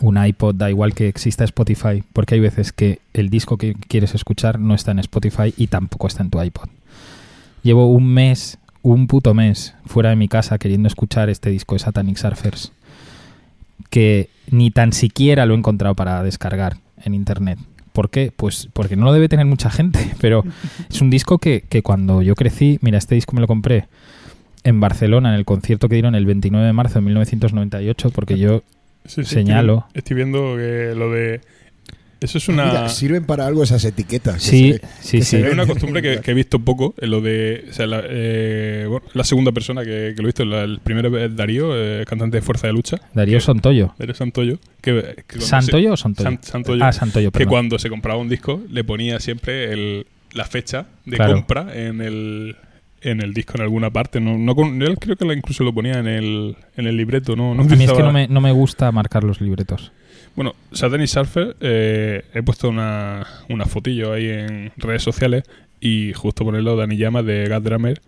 [0.02, 4.14] un iPod, da igual que exista Spotify, porque hay veces que el disco que quieres
[4.16, 6.70] escuchar no está en Spotify y tampoco está en tu iPod.
[7.64, 11.80] Llevo un mes, un puto mes, fuera de mi casa queriendo escuchar este disco de
[11.80, 12.72] Satanic Surfers
[13.90, 17.60] que ni tan siquiera lo he encontrado para descargar en internet.
[17.94, 18.32] ¿Por qué?
[18.36, 20.44] Pues porque no lo debe tener mucha gente, pero
[20.90, 23.88] es un disco que, que cuando yo crecí, mira, este disco me lo compré
[24.64, 28.62] en Barcelona en el concierto que dieron el 29 de marzo de 1998, porque yo
[29.06, 29.86] Sí, sí, Señalo.
[29.94, 31.42] Estoy viendo, estoy viendo que lo de.
[32.22, 32.66] Eso es una.
[32.66, 34.36] Mira, sirven para algo esas etiquetas.
[34.36, 35.36] que sí, se- sí, que sí.
[35.38, 37.66] Hay una costumbre que, que he visto poco, en lo de.
[37.70, 40.80] O sea, la, eh, bueno, la segunda persona que, que lo he visto, la- el
[40.80, 42.98] primero es Darío, eh, cantante de Fuerza de Lucha.
[43.14, 43.96] Darío que- Santoyo.
[43.98, 44.60] Darío Santoyo.
[44.82, 46.30] Que, que ¿Santoyo o Santoyo?
[46.30, 46.84] San- Santoyo.
[46.84, 47.50] Ah, Santoyo, que perdón.
[47.52, 51.36] cuando se compraba un disco le ponía siempre el, la fecha de Claro.
[51.36, 52.58] compra en el,
[53.02, 54.20] en el disco en alguna parte.
[54.20, 57.36] No, no con- él creo que la incluso lo ponía en el, en el libreto.
[57.36, 59.92] No, no A mí es que no me, no me gusta marcar los libretos.
[60.36, 65.44] Bueno, Satanic Surfer, eh, he puesto una, una fotillo ahí en redes sociales
[65.82, 68.02] y justo ponerlo Dani Llamas de God Drummer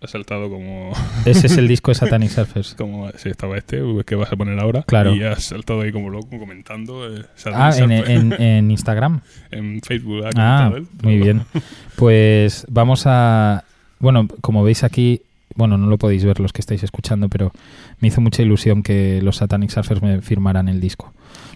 [0.00, 0.92] ha saltado como,
[1.24, 2.74] Ese es el disco de Satanic Surfers.
[2.74, 4.82] como si estaba este, que vas a poner ahora.
[4.82, 5.14] Claro.
[5.14, 7.06] Y ha saltado ahí como loco comentando.
[7.14, 8.10] eh, Ah, en, Surfer.
[8.10, 9.20] en- en Instagram.
[9.50, 10.86] En Facebook ha Ah, él.
[11.02, 11.42] muy bien.
[11.96, 13.64] Pues vamos a...
[13.98, 15.22] Bueno, como veis aquí,
[15.54, 17.52] bueno, no lo podéis ver los que estáis escuchando, pero
[18.00, 21.12] me hizo mucha ilusión que los Satanic Surfers me firmaran el disco.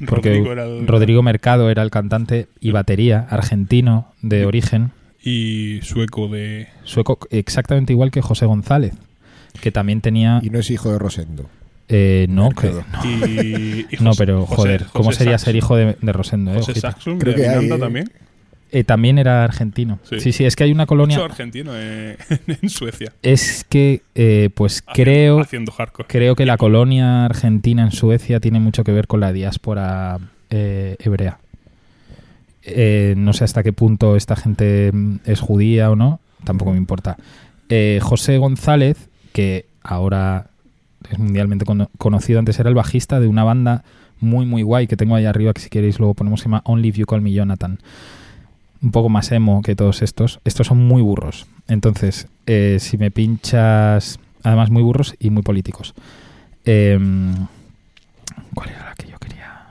[0.07, 5.81] Porque Rodrigo era el- Rodrigo Mercado era el cantante y batería argentino de origen, y
[5.83, 6.69] sueco de...
[6.85, 8.95] sueco exactamente igual que José González,
[9.61, 10.41] que también tenía...
[10.43, 11.47] Y no es hijo de Rosendo.
[11.89, 15.45] eh, no, que, no, Y, y no, José- pero José- joder, ¿cómo José sería Saxon.
[15.45, 16.53] ser hijo de, de Rosendo?
[16.53, 16.57] eh?
[16.57, 16.81] José.
[16.81, 18.11] Saxon Creo de que hay, Miranda también.
[18.73, 19.99] Eh, también era argentino.
[20.09, 20.21] Sí.
[20.21, 21.17] Sí, sí, es que hay una colonia...
[21.17, 22.17] Mucho argentino eh,
[22.63, 23.13] en Suecia.
[23.23, 25.41] Es que, eh, pues Haciendo- creo...
[25.41, 26.07] Haciendo hardcore.
[26.09, 30.19] Creo que la colonia argentina en Suecia tiene mucho que ver con la diáspora
[30.51, 31.39] eh, hebrea.
[33.17, 37.17] No sé hasta qué punto esta gente mm, es judía o no, tampoco me importa.
[38.01, 40.47] José González, que ahora
[41.11, 43.85] es mundialmente cono- conocido, antes era el bajista de una banda
[44.21, 46.89] muy muy guay que tengo ahí arriba, que si queréis luego ponemos, se llama Only
[46.89, 47.79] If You Call Me Jonathan.
[48.83, 50.41] Un poco más emo que todos estos.
[50.45, 51.47] Estos son muy burros.
[51.69, 55.95] Entonces, eh, si me pinchas, además muy burros y muy políticos.
[56.65, 57.35] Em,
[58.55, 59.67] ¿Cuál era la que yo quería?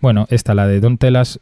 [0.00, 1.40] Bueno, esta, la de Don't Tell Us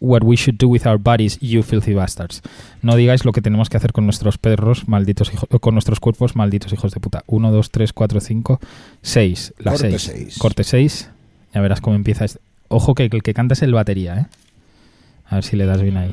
[0.00, 2.42] What We Should Do With Our Bodies, You Filthy Bastards.
[2.82, 6.36] No digáis lo que tenemos que hacer con nuestros perros, malditos hijos, con nuestros cuerpos,
[6.36, 7.24] malditos hijos de puta.
[7.26, 8.60] 1, 2, 3, 4, 5,
[9.02, 9.54] 6.
[9.58, 10.02] La Corte 6.
[10.02, 10.38] seis.
[10.38, 11.10] Corte 6.
[11.54, 12.24] Ya verás cómo empieza.
[12.24, 12.40] este.
[12.68, 14.26] Ojo que el que canta es el batería, ¿eh?
[15.28, 16.12] A ver si le das bien ahí.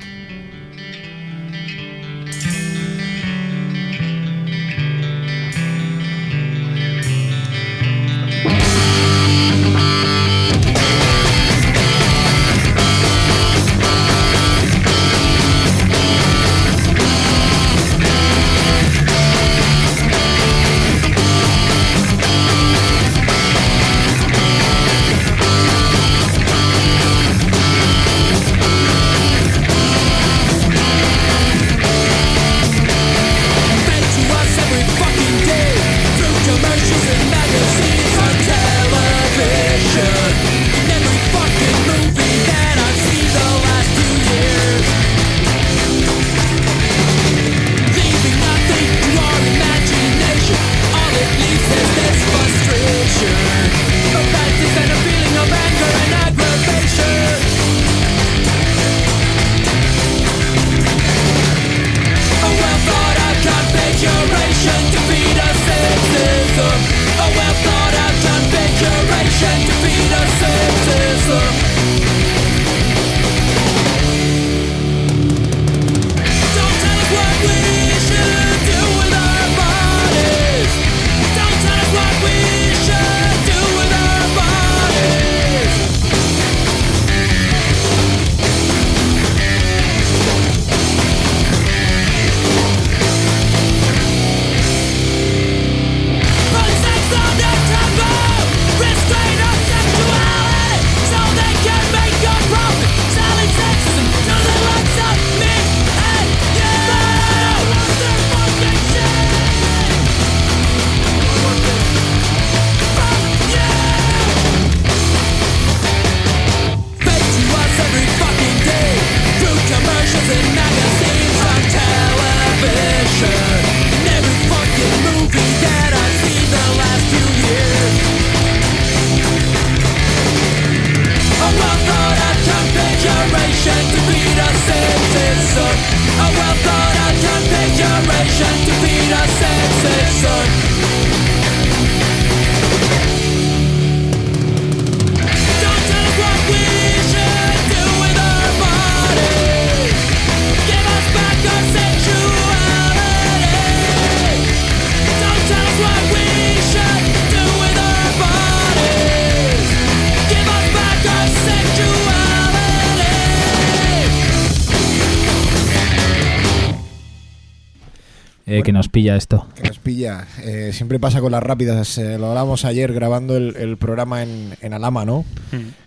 [169.13, 169.47] Pilla esto.
[169.56, 170.28] Que nos pilla.
[170.43, 171.97] Eh, siempre pasa con las rápidas.
[171.97, 175.26] eh, lo hablamos ayer grabando el, el programa en, en Alama, ¿no?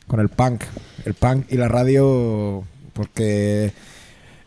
[0.06, 0.62] Con el punk.
[1.04, 2.64] El punk y la radio.
[2.92, 3.72] Porque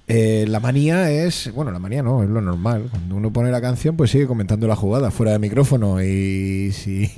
[0.08, 1.52] eh, la manía es.
[1.54, 2.88] Bueno, la manía no, es lo normal.
[2.90, 6.02] Cuando uno pone la canción, pues sigue comentando la jugada fuera de micrófono.
[6.04, 7.12] Y sí.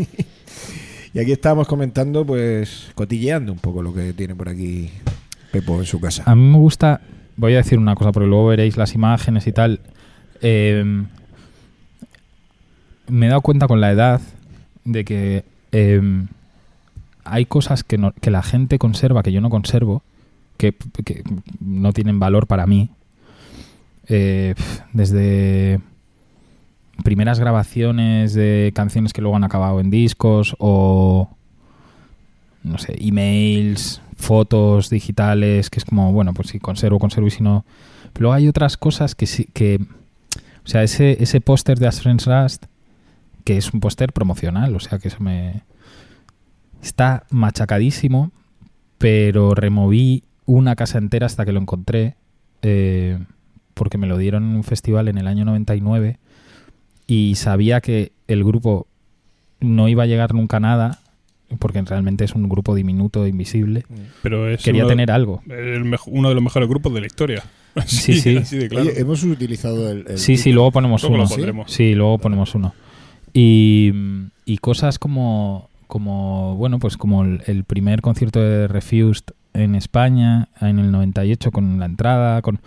[1.13, 2.91] y aquí estábamos comentando, pues.
[2.95, 4.91] Cotilleando un poco lo que tiene por aquí
[5.52, 6.24] Pepo en su casa.
[6.26, 7.02] A mí me gusta,
[7.36, 9.82] voy a decir una cosa, porque luego veréis las imágenes y tal.
[10.41, 11.04] Eh,
[13.12, 14.21] me he dado cuenta con la edad
[14.86, 16.02] de que eh,
[17.24, 20.02] hay cosas que, no- que la gente conserva que yo no conservo,
[20.58, 20.74] que,
[21.60, 22.89] no tienen valor para mí.
[24.08, 24.56] Eh,
[24.93, 25.80] desde
[27.04, 31.30] primeras grabaciones de canciones que luego han acabado en discos o
[32.63, 37.41] no sé, emails, fotos digitales, que es como, bueno, pues si conservo, conservo y si
[37.43, 37.65] no.
[38.13, 39.80] Pero hay otras cosas que sí, que.
[40.63, 42.65] O sea, ese, ese póster de As Friends Rust,
[43.43, 45.63] que es un póster promocional, o sea, que eso me.
[46.82, 48.32] Está machacadísimo,
[48.97, 52.15] pero removí una casa entera hasta que lo encontré,
[52.62, 53.19] eh,
[53.73, 56.17] porque me lo dieron en un festival en el año 99
[57.08, 58.88] y sabía que el grupo
[59.60, 60.99] no iba a llegar nunca a nada,
[61.60, 63.86] porque realmente es un grupo diminuto, invisible.
[64.23, 65.41] Pero es Quería uno, tener algo.
[65.49, 67.43] el uno de los mejores grupos de la historia.
[67.86, 68.36] Sí, sí.
[68.36, 68.89] Así de claro.
[68.89, 70.06] Oye, hemos utilizado el.
[70.06, 71.63] el Sí, sí, luego ponemos Luego uno.
[71.67, 72.73] Sí, luego ponemos uno.
[73.34, 73.91] Y,
[74.62, 80.91] cosas como, como, bueno, pues como el, primer concierto de Refused en España, en el
[80.91, 82.60] 98, con la entrada, con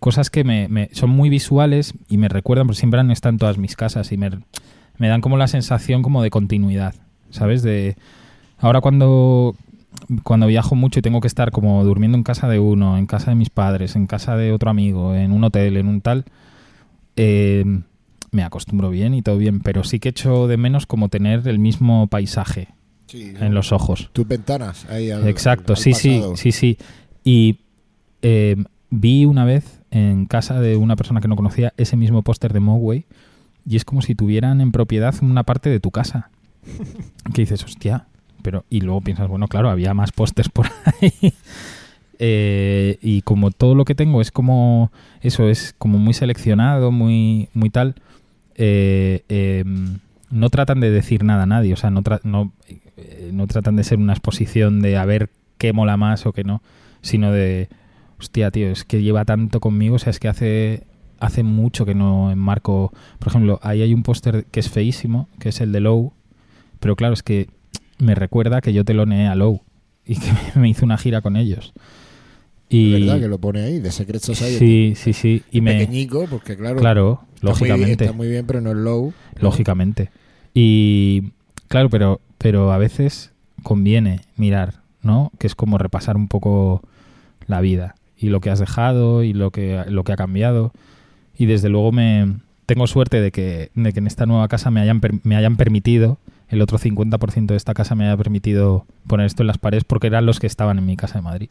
[0.00, 3.38] cosas que me, me- son muy visuales y me recuerdan, porque siempre han estado en
[3.38, 4.30] todas mis casas y me,
[4.98, 6.94] me dan como la sensación como de continuidad,
[7.30, 7.62] ¿sabes?
[7.62, 7.96] De
[8.58, 9.54] ahora cuando
[10.22, 13.30] cuando viajo mucho y tengo que estar como durmiendo en casa de uno, en casa
[13.30, 16.24] de mis padres, en casa de otro amigo, en un hotel, en un tal,
[17.16, 17.64] eh,
[18.36, 21.58] me acostumbro bien y todo bien, pero sí que echo de menos como tener el
[21.58, 22.68] mismo paisaje
[23.06, 24.10] Sí, en los ojos.
[24.12, 24.84] Tus ventanas.
[24.90, 26.36] Ahí al- Exacto, al sí, sí, pasado.
[26.36, 26.76] sí, sí.
[27.24, 27.58] Y
[28.22, 28.56] eh,
[28.90, 32.60] vi una vez en casa de una persona que no conocía ese mismo póster de
[32.60, 33.06] Mogwai
[33.68, 36.30] y es como si tuvieran en propiedad una parte de tu casa.
[37.34, 38.06] Que dices, hostia,
[38.42, 40.66] pero y luego piensas, bueno, claro, había más pósters por
[41.00, 41.12] ahí.
[42.18, 47.50] Eh, y como todo lo que tengo es como eso es como muy seleccionado muy
[47.52, 47.94] muy tal
[48.56, 49.64] eh, eh,
[50.30, 52.52] no tratan de decir nada a nadie o sea no, tra- no,
[52.96, 56.42] eh, no tratan de ser una exposición de a ver qué mola más o qué
[56.44, 56.62] no
[57.02, 57.68] sino de
[58.18, 60.84] hostia tío es que lleva tanto conmigo o sea es que hace
[61.20, 65.50] hace mucho que no enmarco por ejemplo ahí hay un póster que es feísimo que
[65.50, 66.12] es el de Low
[66.80, 67.48] pero claro es que
[67.98, 69.62] me recuerda que yo teloneé a Low
[70.04, 71.72] y que me hizo una gira con ellos
[72.68, 73.78] y ¿Verdad que lo pone ahí?
[73.78, 74.58] De Secret Society.
[74.58, 76.80] sí sí sí y me Pequeñico, porque claro.
[76.80, 79.12] claro está muy bien- lógicamente está muy bien, pero no es low.
[79.40, 80.10] lógicamente
[80.54, 81.32] y
[81.68, 86.82] claro pero pero a veces conviene mirar no que es como repasar un poco
[87.46, 90.72] la vida y lo que has dejado y lo que lo que ha cambiado
[91.38, 94.80] y desde luego me tengo suerte de que, de que en esta nueva casa me
[94.80, 96.18] hayan, me hayan permitido,
[96.48, 100.08] el otro 50% de esta casa me haya permitido poner esto en las paredes porque
[100.08, 101.48] eran los que estaban en mi casa de Madrid.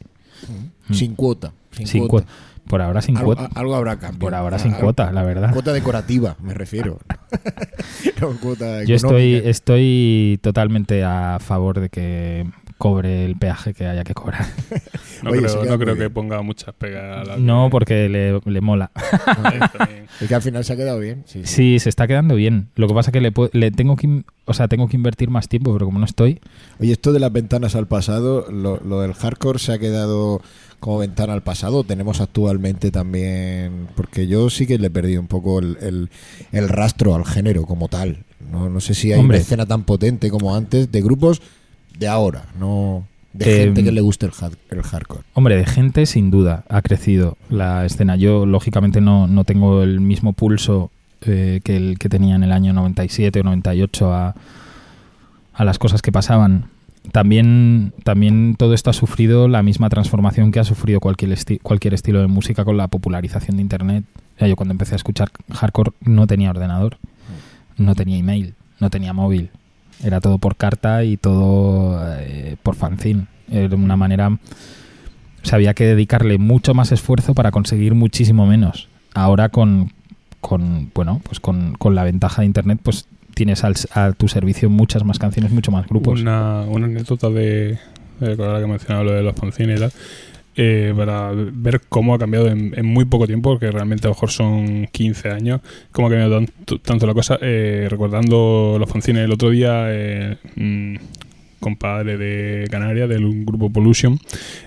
[0.89, 0.93] Mm.
[0.93, 1.54] Sin cuota.
[1.71, 2.26] Sin, Sin cuota.
[2.28, 2.39] cuota.
[2.67, 3.49] Por ahora sin Algo, cuota.
[3.60, 4.19] algo habrá cambio.
[4.19, 5.51] Por ahora Ah, sin cuota, la verdad.
[5.54, 6.99] Cuota decorativa, me refiero.
[8.21, 12.45] no cuota Yo estoy, estoy totalmente a favor de que
[12.78, 14.45] cobre el peaje que haya que cobrar.
[15.23, 18.91] No, Oye, creo, no que ponga muchas pegas a la No, porque le, le mola.
[19.25, 20.06] También.
[20.21, 21.23] Es que al final se ha quedado bien.
[21.25, 21.56] Sí, sí.
[21.56, 22.67] Sí, se está quedando bien.
[22.75, 25.73] Lo que pasa que le, le tengo que, o sea, tengo que invertir más tiempo,
[25.73, 26.41] pero como no estoy,
[26.80, 30.41] Oye, esto de las ventanas al pasado, lo, lo del hardcore se ha quedado
[30.86, 31.84] como ventana al pasado.
[31.84, 36.10] Tenemos actualmente también, porque yo sí que le he perdido un poco el, el-
[36.52, 38.19] el rastro al género como tal.
[38.52, 39.38] No, no sé si hay Hombre.
[39.38, 41.41] una escena tan potente como antes de grupos
[41.98, 45.24] de ahora, no de Eh, gente que le guste el, hard- el hardcore.
[45.34, 48.15] Hombre, de gente sin duda ha crecido la escena.
[48.15, 52.52] Yo, lógicamente, no, no tengo el mismo pulso eh, que el que tenía en el
[52.52, 54.36] año 97 o 98 a,
[55.54, 56.69] a las cosas que pasaban.
[57.11, 62.19] También, también todo esto ha sufrido la misma transformación que ha sufrido cualquier, cualquier estilo
[62.21, 64.05] de música con la popularización de Internet.
[64.39, 66.97] Yo cuando empecé a escuchar hardcore no tenía ordenador,
[67.77, 69.49] no tenía email, no tenía móvil.
[70.03, 73.27] Era todo por carta y todo eh, por fanzine.
[73.49, 74.29] Era una manera...
[74.29, 78.89] O sea, había que dedicarle mucho más esfuerzo para conseguir muchísimo menos.
[79.13, 79.93] Ahora con,
[80.41, 84.69] con bueno, pues con, con la ventaja de internet, pues tienes al- a tu servicio
[84.71, 86.19] muchas más canciones, mucho más grupos.
[86.21, 87.78] Una, anécdota de,
[88.19, 89.84] de ahora que mencionaba lo de los fanzines y
[90.58, 94.32] eh, para ver cómo ha cambiado en, muy poco tiempo, porque realmente a lo mejor
[94.32, 95.60] son 15 años,
[95.91, 96.45] cómo ha cambiado
[96.82, 97.38] tanto, la cosa.
[97.41, 100.95] Eh, recordando los fanzines el otro día, eh, mm,
[101.60, 104.19] compadre de Canarias, del grupo Pollution,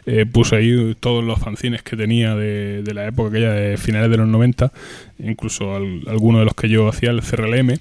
[0.05, 4.11] eh, puso ahí todos los fanzines que tenía de, de la época aquella de finales
[4.11, 4.73] de los 90,
[5.21, 7.79] incluso al- algunos de los que yo hacía, el CRLM,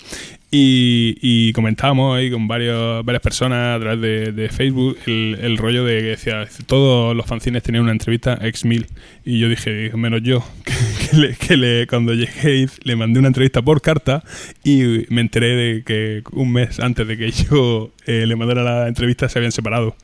[0.49, 5.57] y, y comentábamos ahí con varios, varias personas a través de, de Facebook el, el
[5.57, 8.87] rollo de que decía, todos los fanzines tenían una entrevista ex mil.
[9.25, 10.73] Y yo dije, menos yo, que,
[11.09, 14.23] que le, que le- cuando llegué le mandé una entrevista por carta
[14.63, 18.87] y me enteré de que un mes antes de que yo eh, le mandara la
[18.87, 19.95] entrevista se habían separado.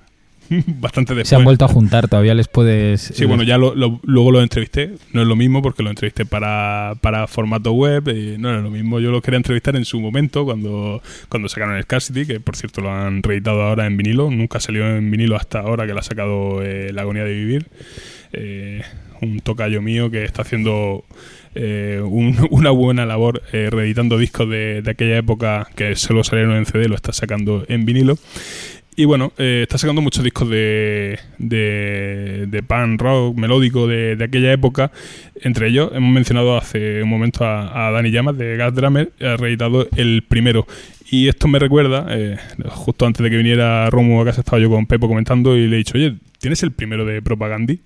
[0.80, 1.30] Bastante después.
[1.30, 3.02] Se han vuelto a juntar, todavía les puedes...
[3.02, 4.92] Sí, bueno, ya lo- lo- luego lo entrevisté.
[5.12, 8.08] No es lo mismo porque lo entrevisté para, para formato web.
[8.10, 9.00] y no era lo mismo.
[9.00, 12.82] Yo lo quería entrevistar en su momento cuando, cuando sacaron el Scarcity, que por cierto
[12.82, 14.30] lo han reeditado ahora en vinilo.
[14.32, 17.68] Nunca salió en vinilo hasta ahora que lo ha sacado eh, La Agonía de Vivir.
[18.34, 18.82] Eh,
[19.22, 21.06] un tocayo mío que está haciendo
[21.56, 26.56] eh, un- una buena labor eh, reeditando discos de, de aquella época que solo salieron
[26.58, 28.18] en CD, lo está sacando en vinilo.
[28.96, 34.24] Y bueno, eh, está sacando muchos discos de, de, de pan rock melódico de, de
[34.24, 34.92] aquella época.
[35.42, 39.36] Entre ellos, hemos mencionado hace un momento a, a Dani Llamas de Gas Drummer, ha
[39.38, 40.68] reeditado el primero.
[41.10, 42.38] Y esto me recuerda, eh,
[42.70, 45.76] justo antes de que viniera Romo a casa, estaba yo con Pepo comentando y le
[45.76, 47.80] he dicho, oye, ¿tienes el primero de Propagandi?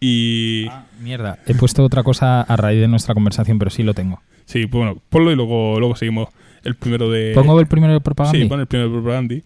[0.00, 3.94] Y Ah, mierda, he puesto otra cosa a raíz de nuestra conversación, pero sí lo
[3.94, 4.20] tengo.
[4.46, 6.28] sí, pues bueno, ponlo y luego, luego seguimos
[6.64, 7.32] el primero de...
[7.34, 8.38] ¿Pongo el primero de propaganda?
[8.38, 9.42] Sí, pon el primero de Propagandi.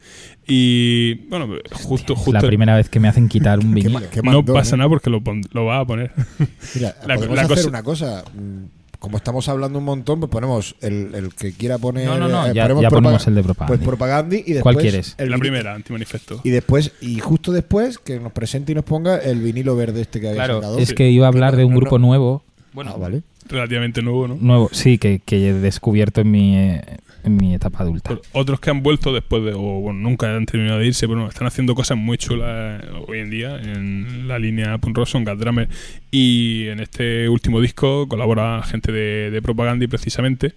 [0.46, 2.32] Y bueno, justo, Es justo...
[2.32, 4.00] la primera vez que me hacen quitar un vinilo.
[4.10, 4.78] qué no pasa ¿eh?
[4.78, 6.12] nada porque lo, pon- lo va a poner.
[6.74, 8.24] Mira, La- podemos la hacer cosa- una cosa.
[8.34, 8.64] mm,
[8.98, 12.06] Como estamos hablando un montón, pues ponemos el, el que quiera poner.
[12.06, 13.76] No, no, no, eh, ya, ponemos ya ponemos el de propaganda.
[13.76, 14.62] Pues propaganda y después.
[14.62, 15.14] ¿Cuál quieres?
[15.18, 16.40] el la primera, antimanifesto.
[16.44, 20.20] Y después, y justo después, que nos presente y nos ponga el vinilo verde este
[20.20, 20.78] que había Claro, sacado.
[20.78, 22.06] es que iba a hablar de un grupo no.
[22.08, 22.42] nuevo.
[22.72, 23.22] Bueno, vale.
[23.48, 24.36] Relativamente nuevo, ¿no?
[24.40, 26.82] Nuevo, sí, que, que he descubierto en mi, eh,
[27.24, 28.10] en mi etapa adulta.
[28.10, 31.20] Pero Otros que han vuelto después de, o bueno, nunca han terminado de irse, pero
[31.20, 35.06] bueno, están haciendo cosas muy chulas eh, hoy en día en la línea punk rock,
[35.06, 35.68] son Drummer.
[36.10, 40.54] Y en este último disco colabora gente de, de precisamente.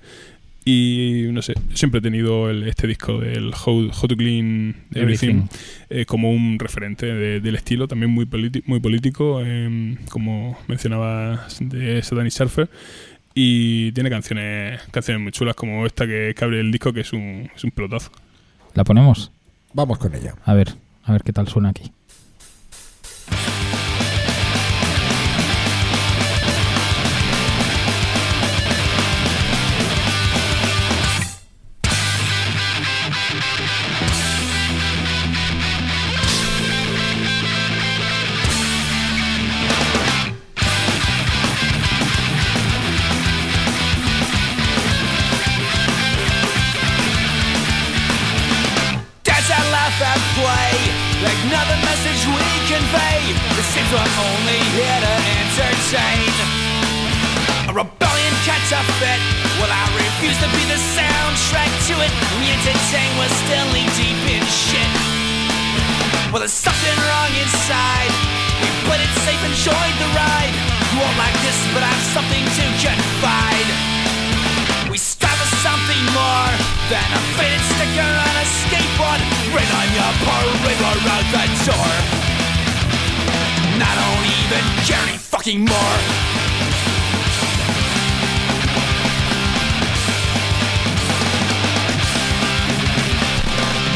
[0.64, 5.30] Y no sé, siempre he tenido el- este disco del How, How to Clean Everything,
[5.30, 5.47] Everything.
[5.89, 8.28] eh, como un referente de- del estilo, también muy,
[8.68, 12.70] muy político, em, como mencionaba de Satanic Surfer.
[13.34, 17.12] Y tiene canciones canciones muy chulas como esta que, que abre el disco, que es
[17.14, 18.12] un, es un pelotazo.
[18.76, 19.32] ¿La ponemos?
[19.74, 20.36] Vamos con ella.
[20.45, 21.91] A ver, a ver qué tal suena aquí.
[53.91, 56.23] We're only here to entertain.
[57.67, 59.19] A rebellion catch a fit
[59.59, 62.11] Well, I refuse to be the soundtrack to it.
[62.39, 63.67] We entertain, we're still
[63.99, 64.91] deep in shit.
[66.31, 68.15] Well, there's something wrong inside.
[68.63, 70.55] We played it safe, and enjoyed the ride.
[70.95, 73.69] You won't like this, but I have something to confide.
[74.87, 76.51] We strive for something more
[76.87, 79.19] than a faded sticker on a skateboard.
[79.51, 82.30] Rain on your parade, we're out the door.
[83.82, 85.97] And I don't even care any fucking more.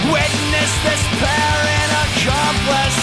[0.09, 2.99] Witness this pair in accomplice.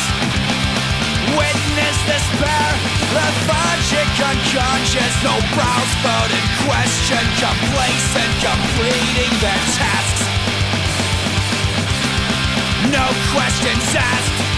[1.39, 2.71] Witness this pair,
[3.15, 10.23] lethargic, unconscious, no brows bowed in question, complacent, completing their tasks.
[12.91, 14.52] No questions asked.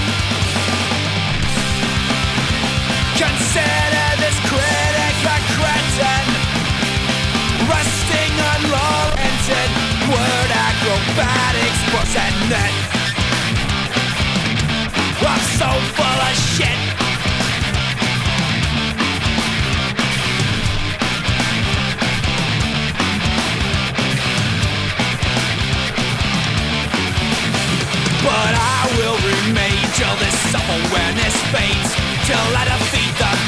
[3.17, 6.27] Consider this critic a cretin.
[8.55, 9.71] Unwarranted
[10.11, 11.81] Word acrobatics
[15.27, 16.79] I'm so full of shit.
[28.23, 31.91] But I will remain till this self-awareness fades.
[32.27, 33.04] Till I defeat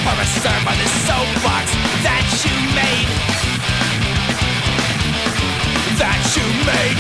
[0.07, 1.67] the purpose served by this soapbox
[2.07, 3.09] that you made
[5.99, 6.99] That you made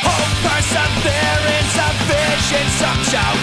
[0.00, 3.42] Hope oh, perseverance, a vision, some doubt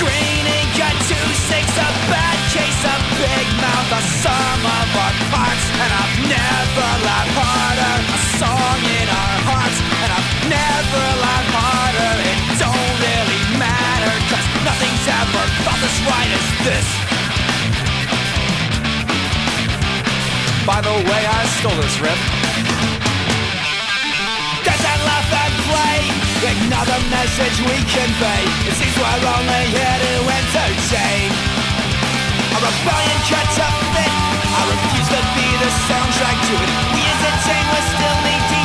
[0.00, 5.14] Green ink, a two six, a bad case, a big mouth, a sum of our
[5.28, 7.96] parts, and I've never laughed harder.
[8.02, 12.31] A song in our hearts, and I've never laughed harder.
[15.02, 16.88] Nothing's ever felt as right as this.
[20.66, 22.20] By the way, I stole this riff.
[24.64, 25.98] Dance and laugh and play.
[26.42, 28.42] Ignore the message we convey.
[28.68, 31.30] It seems we're only here to entertain.
[32.52, 34.12] A rebellion cuts a fit.
[34.54, 36.70] I refuse to be the soundtrack to it.
[36.94, 38.61] We entertain, we're still knee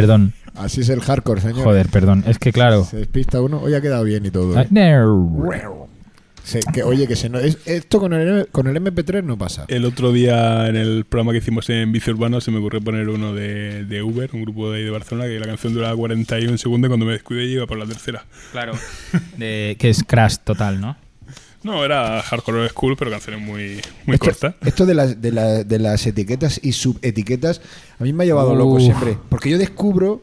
[0.00, 1.64] Perdón, Así es el hardcore, señor.
[1.64, 2.24] joder, perdón.
[2.26, 2.84] Es que claro.
[2.84, 3.60] Se despista uno.
[3.60, 4.56] Hoy ha quedado bien y todo.
[4.58, 4.68] Ah, ¿eh?
[4.70, 5.86] no.
[6.44, 9.64] Se- que, oye, que se no, es- esto con el, con el MP3 no pasa.
[9.66, 13.08] El otro día en el programa que hicimos en Bici Urbano se me ocurrió poner
[13.08, 16.56] uno de, de Uber, un grupo de ahí de Barcelona, que la canción duraba 41
[16.56, 18.24] segundos y cuando me descuidé iba por la tercera.
[18.52, 18.74] Claro.
[19.36, 20.96] De, que es crash total, ¿no?
[21.66, 24.54] No, era hardcore school, pero canciones muy, muy esto, cortas.
[24.64, 27.60] esto de, las, de, la- de las etiquetas y subetiquetas
[27.98, 29.18] a mí me ha llevado loco siempre.
[29.28, 30.22] Porque yo descubro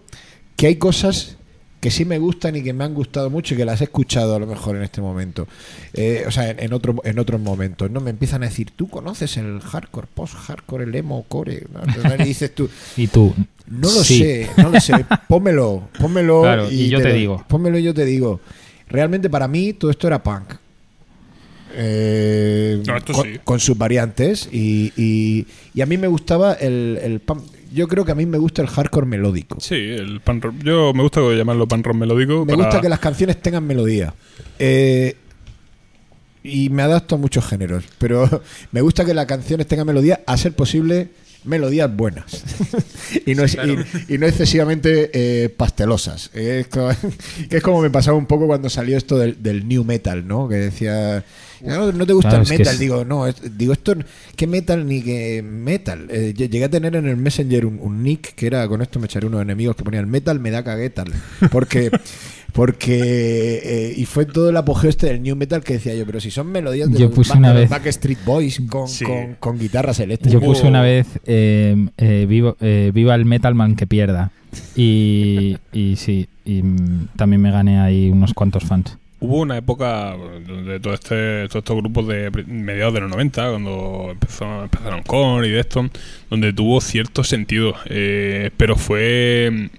[0.56, 1.38] que hay cosas
[1.82, 4.36] que sí me gustan y que me han gustado mucho y que las he escuchado
[4.36, 5.48] a lo mejor en este momento.
[5.94, 7.92] Eh, o sea, en, en otro, en otros momentos.
[7.92, 8.00] ¿no?
[8.00, 11.64] Me empiezan a decir, tú conoces el hardcore, post-hardcore, el emo, core.
[11.74, 12.16] ¿no?
[12.16, 13.34] Y dices tú, Y tú.
[13.68, 14.20] No lo Sí.
[14.20, 14.94] sé, no lo sé.
[15.28, 16.42] Pónmelo, pónmelo.
[16.44, 17.46] Claro, y yo te lo- digo.
[17.50, 18.40] Pónmelo y yo te digo.
[18.88, 20.54] Realmente para mí todo esto era punk.
[21.76, 23.40] Eh, No, esto con, sí.
[23.44, 27.44] con sus variantes y, y- y a mí me gustaba el, el punk.
[27.74, 29.58] Yo creo que a mí me gusta el hardcore melódico.
[29.60, 30.56] Sí, el pan rock.
[30.64, 32.46] Yo me gusta llamarlo pan rock melódico.
[32.46, 34.14] Me para- gusta que las canciones tengan melodía.
[34.60, 35.16] Eh,
[36.44, 37.84] y me adapto a muchos géneros.
[37.98, 38.30] Pero
[38.72, 41.10] me gusta que las canciones tengan melodía, a ser posible,
[41.46, 42.44] melodías buenas.
[43.26, 43.56] y, no es,
[44.08, 46.30] y, y no excesivamente eh, pastelosas.
[46.36, 46.90] Es como,
[47.50, 50.48] que es como me pasaba un poco cuando salió esto del, del new metal, ¿no?
[50.48, 51.24] Que decía.
[51.64, 53.94] No, no te gusta Claro, el metal, es- digo, no, es- digo, esto,
[54.36, 56.08] ¿qué metal ni qué metal?
[56.10, 59.00] Eh, lle- llegué a tener en el Messenger un, un nick que era, con esto
[59.00, 61.12] me echaré unos enemigos que ponía el metal me da caguetal.
[61.52, 61.90] Porque,
[62.54, 66.20] porque, eh, y fue todo el apogeo este del new metal que decía yo, pero
[66.20, 69.06] si son melodías de Yo los, puse una de los vez- Backstreet Boys con, Sí.
[69.06, 70.34] con, con guitarras eléctricas.
[70.34, 74.32] Yo puse una vez eh, eh, vivo- eh, Viva el Metalman que pierda.
[74.76, 78.98] Y, y sí, y mm, también me gané ahí unos cuantos fans.
[79.24, 84.08] Hubo una época donde todo este, todos estos grupos de mediados de los 90, cuando
[84.12, 85.64] empezó, empezaron con y de
[86.30, 87.74] donde tuvo cierto sentido.
[87.86, 89.70] eh, pero fue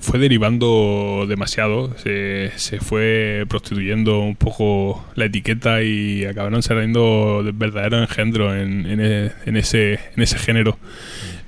[0.00, 7.52] fue derivando demasiado, se, se fue prostituyendo un poco la etiqueta y acabaron saliendo de
[7.52, 10.78] verdaderos engendros en, en, e- en ese, en ese género.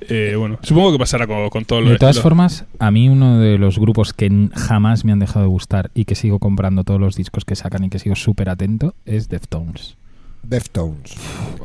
[0.09, 3.39] Eh, bueno, supongo que pasará con, con todos los De todas formas, a mí uno
[3.39, 6.99] de los grupos que jamás me han dejado de gustar y que sigo comprando todos
[6.99, 9.95] los discos que sacan y que sigo súper atento es Deftones.
[10.43, 11.15] Deftones.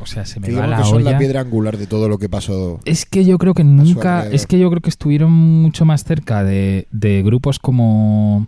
[0.01, 2.17] O sea, se me Que va la que son la piedra angular de todo lo
[2.17, 2.79] que pasó.
[2.85, 6.43] Es que yo creo que nunca, es que yo creo que estuvieron mucho más cerca
[6.43, 8.47] de, de grupos como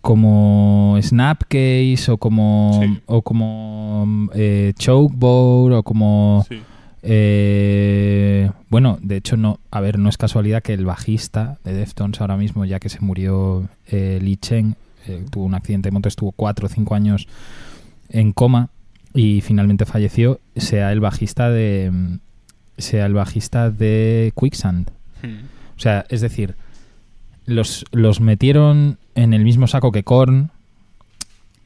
[0.00, 2.98] como Snapcase o como Sí.
[3.06, 6.60] o como eh, Chokeboard o como Sí.
[7.02, 12.20] eh, bueno, de hecho no, a ver, no es casualidad que el bajista de Deftones
[12.20, 14.74] ahora mismo, ya que se murió eh, Lee Chen,
[15.06, 17.28] eh, tuvo un accidente de moto, estuvo cuatro o cinco años
[18.08, 18.70] en coma
[19.14, 22.18] y finalmente falleció, sea el bajista de
[22.78, 24.90] sea el bajista de Quicksand.
[25.22, 25.46] Hmm.
[25.76, 26.54] O sea, es decir,
[27.46, 30.50] los, los metieron en el mismo saco que Korn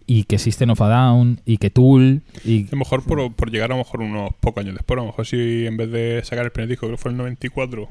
[0.06, 3.50] y que System of a Down y que Tool y A lo mejor por, por
[3.50, 6.22] llegar a lo mejor unos pocos años después, a lo mejor si en vez de
[6.24, 7.88] sacar el primer disco, que fue el 94,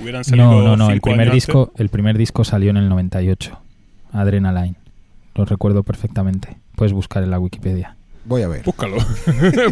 [0.00, 0.90] hubieran salido No, no, no.
[0.90, 3.58] El primer disco, el primer disco salió en el 98.
[4.12, 4.76] Adrenaline.
[5.34, 6.58] Lo recuerdo perfectamente.
[6.74, 7.96] Puedes buscar en la Wikipedia.
[8.24, 8.62] Voy a ver.
[8.64, 8.96] Búscalo.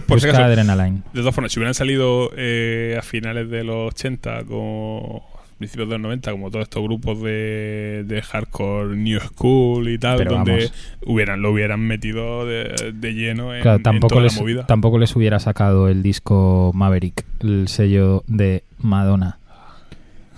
[0.07, 0.45] por si Busca acaso.
[0.45, 1.03] Adrenaline.
[1.13, 5.27] De todas formas, si hubieran salido eh, a finales de los 80, como
[5.59, 10.19] principios de los 90, como todos estos grupos de, de hardcore New School y tal,
[10.19, 10.73] Pero donde vamos.
[11.05, 14.67] hubieran lo hubieran metido de, de lleno en, Claro, en tampoco, toda les, la movida.
[14.67, 19.39] tampoco les hubiera sacado el disco Maverick, el sello de Madonna.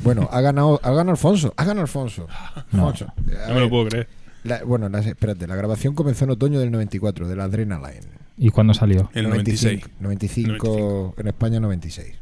[0.03, 1.53] Bueno, ha ganado, ha ganado Alfonso.
[1.59, 2.27] Ha ganado Alfonso.
[2.73, 2.89] No.
[2.89, 3.13] Alfonso.
[3.49, 4.09] No me lo puedo creer.
[4.45, 8.07] La- bueno, la- espérate, la grabación comenzó en otoño del 94, de la Adrenaline.
[8.37, 9.11] ¿Y cuándo salió?
[9.13, 9.83] El 96.
[10.01, 11.15] 95, 95.
[11.19, 12.15] en España 96.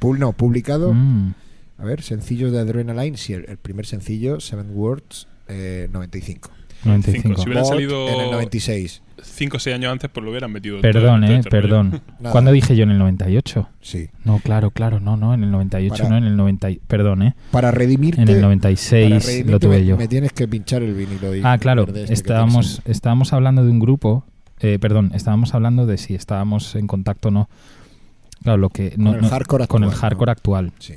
[0.00, 0.92] Pul- no, publicado.
[0.92, 1.34] Mm.
[1.78, 3.16] A ver, sencillos de Adrenaline.
[3.16, 6.50] Sí, el, el primer sencillo, Seven Words, eh, 95.
[6.84, 7.36] 95.
[7.42, 9.02] Si hubiera Vault salido- en el 96.
[9.22, 10.80] 5 o 6 años antes, pues lo hubieran metido.
[10.80, 12.00] Perdón, todo- eh, este perdón.
[12.20, 12.32] Nada.
[12.32, 13.68] ¿Cuándo dije yo en el 98?
[13.82, 14.08] Sí.
[14.24, 17.22] No, claro, claro, no, no, en el 98, Para- no, en el 90, y- perdón,
[17.22, 17.34] eh.
[17.50, 18.22] Para redimirte.
[18.22, 19.96] En el para 96 redimirte lo tuve me, yo.
[19.98, 21.34] me tienes que pinchar el vinilo.
[21.36, 24.24] y Ah, claro, este estábamos, estábamos hablando de un grupo,
[24.60, 27.48] eh, perdón, estábamos hablando de si estábamos en contacto o no.
[28.42, 30.32] Claro, lo que no- Con el no- hardcore con el actual, hardcore ¿no?
[30.32, 30.72] actual.
[30.78, 30.94] Sí.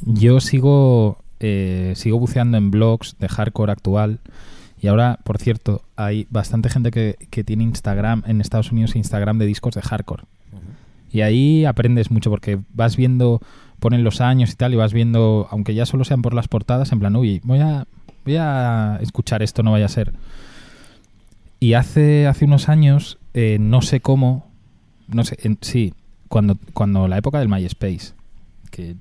[0.00, 4.18] Yo sigo eh, sigo buceando en blogs de hardcore actual
[4.80, 9.38] y ahora, por cierto, hay bastante gente que, que tiene Instagram en Estados Unidos Instagram
[9.38, 10.24] de discos de hardcore.
[11.10, 13.40] Y ahí aprendes mucho porque vas viendo,
[13.80, 16.92] ponen los años y tal, y vas viendo, aunque ya solo sean por las portadas,
[16.92, 17.86] en plan, uy, voy a,
[18.26, 20.12] voy a escuchar esto, no vaya a ser.
[21.60, 24.46] Y hace, hace unos años, eh, no sé cómo,
[25.08, 25.94] no sé, en- sí,
[26.28, 28.12] cuando, cuando la época del MySpace,
[28.70, 28.94] que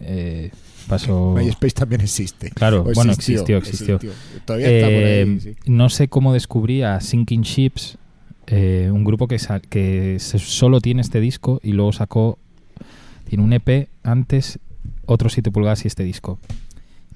[0.00, 0.50] eh,
[0.84, 1.34] pasó...
[1.36, 2.50] MySpace también existe.
[2.50, 3.98] Claro, O bueno, existió, existió.
[4.44, 5.40] Todavía está por Eh, ahí.
[5.40, 5.54] sí.
[5.66, 7.98] No sé cómo descubrí a Sinking Ships,
[8.46, 12.38] eh, un grupo que, que se- solo tiene este disco y luego sacó,
[13.28, 14.58] tiene un EP antes,
[15.06, 16.38] otros 7 pulgadas y este disco.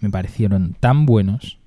[0.00, 1.58] Me parecieron tan buenos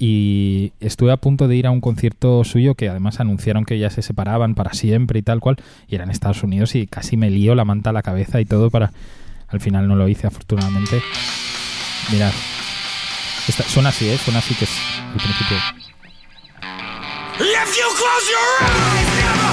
[0.00, 3.90] y estuve a punto de ir a un concierto suyo que además anunciaron que ya
[3.90, 5.56] se separaban para siempre y tal cual,
[5.88, 8.44] y era en Estados Unidos y casi me lío la manta a la cabeza y
[8.44, 8.92] todo para...
[9.50, 11.00] Al final no lo hice, afortunadamente.
[12.10, 12.32] Mirad.
[13.46, 14.18] Esta- suena así, ¿eh?
[14.22, 14.70] Suena así que es.
[17.40, 19.47] If you close your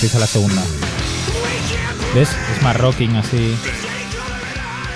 [0.00, 0.62] empieza la segunda.
[2.14, 2.30] ¿Ves?
[2.56, 3.54] Es más rocking así.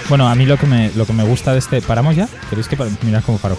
[0.09, 1.83] Bueno, a mí lo que me, lo que me gusta de este...
[1.83, 2.27] ¿Paramos ya?
[2.49, 3.05] ¿Queréis que paremos?
[3.05, 3.59] Mirad cómo paro.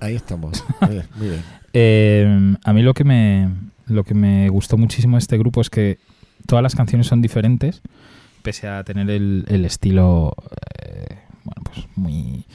[0.00, 0.64] Ahí estamos.
[0.80, 1.42] Muy bien, muy bien.
[1.74, 3.50] Eh, a mí lo que me
[3.86, 5.98] lo que me gustó muchísimo de este grupo es que
[6.46, 7.82] todas las canciones son diferentes,
[8.42, 10.34] pese a tener el, el estilo
[10.82, 12.46] eh, bueno, pues muy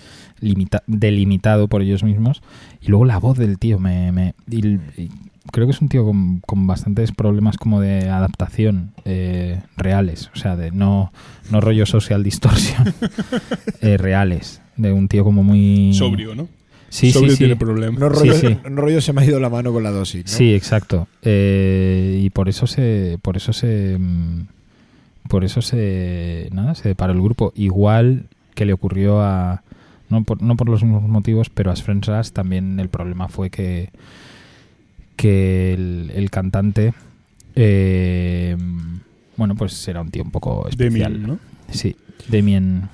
[0.42, 2.42] limita- delimitado por ellos mismos.
[2.82, 5.10] Y luego la voz del tío, me, me- y el- y
[5.52, 10.38] creo que es un tío con, con bastantes problemas como de adaptación eh, reales, o
[10.38, 11.12] sea, de no,
[11.52, 12.94] no rollo social distortion,
[13.82, 15.94] eh, reales, de un tío como muy...
[15.94, 16.48] Sobrio, ¿no?
[16.89, 17.44] Sí, Sobrio sí, sí.
[17.46, 18.00] tiene problemas.
[18.00, 18.58] No rollo, sí.
[18.70, 20.26] no rollo se me ha ido la mano con la dosis.
[20.26, 20.28] ¿no?
[20.38, 21.08] Sí, exacto.
[21.22, 24.48] Eh, y por eso se, por eso se, mm,
[25.30, 27.54] por eso se, nada, se paró el grupo.
[27.56, 28.26] Igual
[28.56, 29.64] que le ocurrió a,
[30.12, 33.49] no por, no por los mismos motivos, pero a Friends Rush también el problema fue
[33.49, 33.89] que,
[35.16, 36.93] que el, el cantante,
[37.55, 38.57] eh,
[39.38, 41.14] bueno, pues era un tío un poco especial.
[41.14, 41.39] Demi, ¿no?
[41.72, 41.95] Sí,
[42.28, 42.89] Damien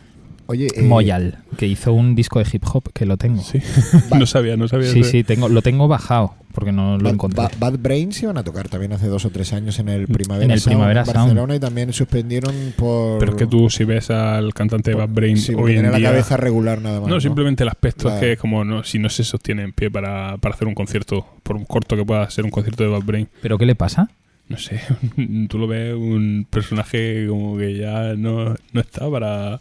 [0.48, 3.42] Oye, eh, Moyal, que hizo un disco de hip hop que lo tengo.
[3.44, 3.60] Sí.
[4.18, 4.90] No sabía, no sabía.
[4.92, 7.44] Sí, sí, tengo, lo tengo bajado porque no lo Bad, encontré.
[7.44, 10.46] Ba- Bad Brains iban a tocar también hace dos o tres años en el Primavera,
[10.46, 11.18] En el Sound Primavera en Sound.
[11.18, 13.20] Barcelona y también suspendieron por...
[13.20, 15.78] Pero es que tú, si ves al cantante de Bad Brain Sí, porque hoy en
[15.82, 16.10] tiene la día.
[16.10, 17.10] cabeza regular nada más.
[17.10, 19.74] no, simplemente el aspecto La- es que es como no, si no se sostiene en
[19.74, 22.90] pie para, para hacer un concierto, por un corto que pueda ser un concierto de
[22.90, 23.28] Bad Brain.
[23.42, 24.10] ¿Pero qué le pasa?
[24.50, 24.80] No sé,
[25.50, 29.60] tú lo ves un personaje como que ya no, no está para.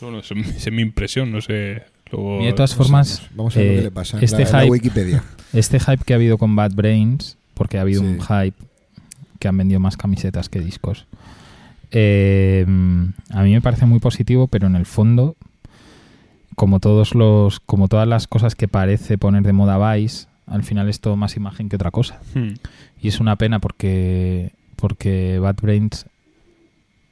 [0.00, 1.82] Bueno, esa esa es mi impresión, no sé.
[2.10, 4.42] Luego, Y de todas formas, vamos a ver eh, lo que le pasa en este
[4.42, 5.24] la, en la hype- Wikipedia.
[5.52, 8.06] Este hype que ha habido con Bad Brains, porque ha habido Sí.
[8.06, 8.56] un hype
[9.38, 11.06] que han vendido más camisetas que discos,
[11.90, 12.64] eh,
[13.30, 15.36] a mí me parece muy positivo, pero en el fondo,
[16.56, 20.88] como todos los, como todas las cosas que parece poner de moda Vice, al final
[20.88, 22.20] es todo más imagen que otra cosa.
[22.34, 22.54] Hmm.
[23.00, 26.06] Y es una pena porque, porque Bad Brains,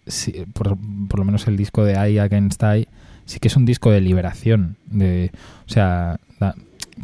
[0.07, 0.77] sí, por,
[1.09, 2.89] por lo menos el disco de I Against I,
[3.25, 4.77] sí que es un disco de liberación.
[4.87, 5.31] De,
[5.67, 6.19] o sea,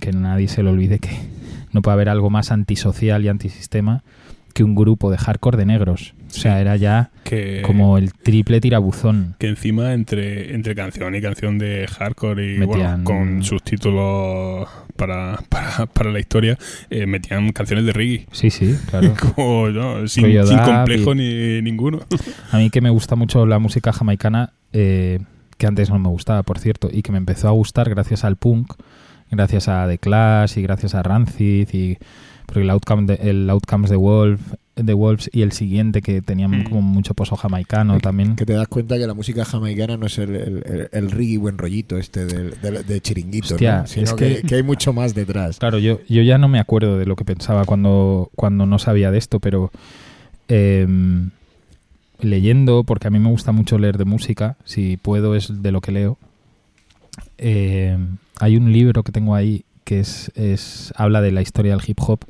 [0.00, 1.10] que nadie se le olvide que
[1.72, 4.02] no puede haber algo más antisocial y antisistema
[4.56, 6.14] que un grupo de hardcore de negros.
[6.28, 9.34] O sea, era ya Que, como el triple tirabuzón.
[9.38, 14.66] que encima entre, entre canción y canción de hardcore y Metían- bueno, con sus títulos
[14.96, 16.58] para, para, para la historia,
[16.90, 18.26] eh, metían canciones de reggae.
[18.32, 19.12] Sí, sí, claro.
[19.34, 20.08] Como, ¿no?
[20.08, 20.24] sin,
[20.64, 22.00] complejo y- ni ninguno.
[22.52, 25.18] A mí que me gusta mucho la música jamaicana, eh,
[25.58, 28.36] que antes no me gustaba, por cierto, y que me empezó a gustar gracias al
[28.36, 28.72] punk,
[29.30, 31.98] gracias a The Clash y gracias a Rancid y
[32.46, 34.40] porque el Outcome de, el Outcomes de Wolf,
[34.76, 36.64] de Wolves y el siguiente que tenían Mm.
[36.64, 38.36] como mucho pozo jamaicano también.
[38.36, 41.38] Que te das cuenta que la música jamaicana no es el, el, el, el reggae
[41.38, 43.86] buen rollito este del, del- de chiringuito, Hostia, ¿no?
[43.86, 45.58] sino es que, que- que hay mucho más detrás.
[45.58, 49.10] Claro, yo, yo ya no me acuerdo de lo que pensaba cuando, cuando no sabía
[49.10, 49.70] de esto, pero
[50.48, 50.86] eh,
[52.20, 55.80] leyendo, porque a mí me gusta mucho leer de música, si puedo es de lo
[55.80, 56.18] que leo,
[57.38, 57.96] eh,
[58.38, 62.20] hay un libro que tengo ahí que es, habla de la historia del hip hop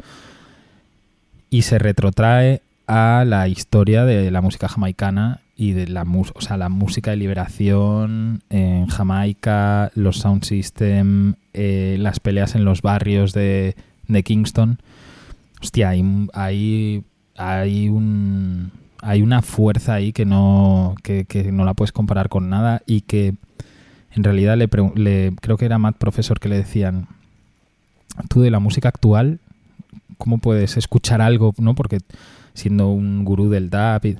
[1.50, 6.58] y se retrotrae a la historia de la música jamaicana y de la, o sea,
[6.58, 13.32] la música de liberación en Jamaica, los sound system, eh, las peleas en los barrios
[13.32, 13.74] de,
[14.06, 14.78] de Kingston.
[15.62, 16.04] Hostia, hay,
[16.34, 17.04] hay,
[17.36, 22.82] hay, un, hay una fuerza ahí que no, que, no la puedes comparar con nada
[22.86, 23.34] y que
[24.12, 27.08] en realidad le, le- creo que era Matt Professor que le decían,
[28.28, 29.40] tú de la música actual,
[30.18, 31.54] ¿cómo puedes escuchar algo?
[31.58, 31.74] ¿no?
[31.74, 31.98] Porque
[32.54, 33.70] siendo un gurú del
[34.02, 34.16] y-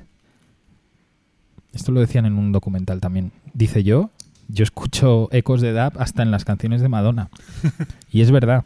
[1.73, 3.33] Esto lo decían en un documental también.
[3.55, 4.11] Dice yo,
[4.49, 7.29] yo escucho ecos de dub hasta en las canciones de Madonna.
[8.11, 8.65] y es verdad.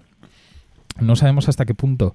[1.01, 2.15] No sabemos hasta qué punto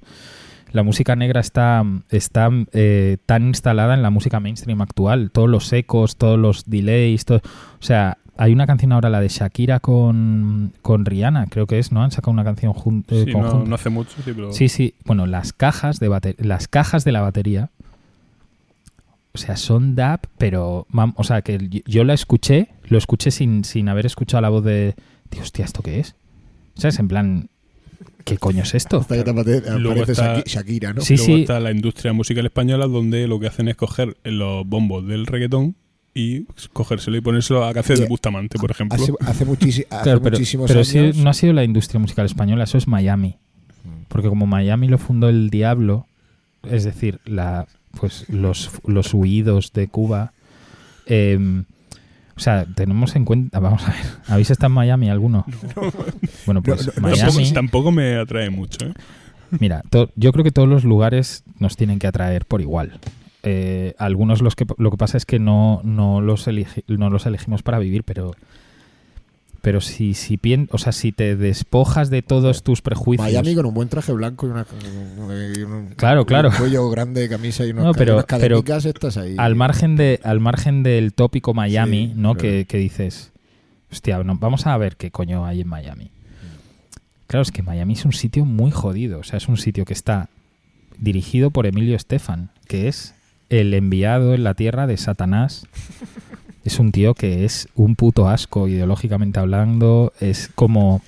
[0.75, 5.31] la música negra está, está eh, tan instalada en la música mainstream actual.
[5.31, 9.27] Todos los ecos, todos los delays, todo, o sea, hay una canción ahora, la de
[9.29, 12.03] Shakira con, con Rihanna, creo que es, ¿no?
[12.03, 13.69] Han sacado una canción jun- eh, Sí, no, conjunta.
[13.69, 14.51] no hace mucho, sí, pero.
[14.51, 14.93] Sí, sí.
[15.05, 17.69] Bueno, las cajas de bate- las cajas de la batería,
[19.33, 23.31] o sea, son DAP, pero, mam- o sea, que yo- yo la escuché, lo escuché
[23.31, 24.95] sin, sin haber escuchado la voz de,
[25.29, 26.15] tío, hostia, ¿esto qué es?
[26.75, 26.99] ¿Sabes?
[26.99, 27.49] En plan,
[28.23, 28.97] ¿qué coño es esto?
[28.99, 31.01] Hasta que te apate- Luego aparece está- Shaki- Shakira, ¿no?
[31.01, 31.41] Sí, Luego sí.
[31.41, 35.75] está la industria musical española donde lo que hacen es coger los bombos del reggaetón
[36.15, 38.07] y cogérselo y ponérselo a canciones de.
[38.07, 38.95] Bustamante, por ejemplo.
[38.95, 40.87] Hace, hace, muchisi- hace Claro, pero, muchísimos pero años.
[40.87, 43.35] sí, no ha sido la industria musical española, eso es Miami.
[44.07, 46.07] Porque como Miami lo fundó el diablo,
[46.63, 47.67] es decir, la,
[47.99, 50.31] pues los, los huidos de Cuba,
[51.05, 51.37] eh,
[52.37, 53.59] O sea, tenemos en cuenta.
[53.59, 54.05] Vamos a ver.
[54.27, 55.45] ¿Habéis estado en Miami alguno?
[56.45, 57.19] Bueno, pues No, no, Miami.
[57.31, 58.93] Tampoco, tampoco me atrae mucho, ¿eh?
[59.59, 62.99] Mira, to- yo creo que todos los lugares nos tienen que atraer por igual.
[63.45, 67.25] Eh, algunos los que lo que pasa es que no, no los elegi- no los
[67.27, 68.31] elegimos para vivir, pero
[69.61, 73.27] pero si si pien- o sea, si te despojas de todos tus prejuicios.
[73.27, 74.65] Miami con un buen traje blanco y una.
[75.57, 76.49] y un- Claro, claro.
[76.49, 79.35] Un cuello grande, camisa y unos, No, pero- unas estas ahí.
[79.39, 82.33] al margen de al margen del tópico Miami, Sí, ¿no?
[82.35, 82.41] claro.
[82.41, 83.31] Que, que dices,
[83.91, 86.11] hostia, no, vamos a ver qué coño hay en Miami.
[87.27, 89.19] Claro, es que Miami es un sitio muy jodido.
[89.19, 90.29] O sea, es un sitio que está
[90.99, 93.15] dirigido por Emilio Estefan, que es
[93.49, 95.67] el enviado en la tierra de Satanás.
[96.65, 100.13] Es un tío que es un puto asco ideológicamente hablando.
[100.19, 101.03] Es como.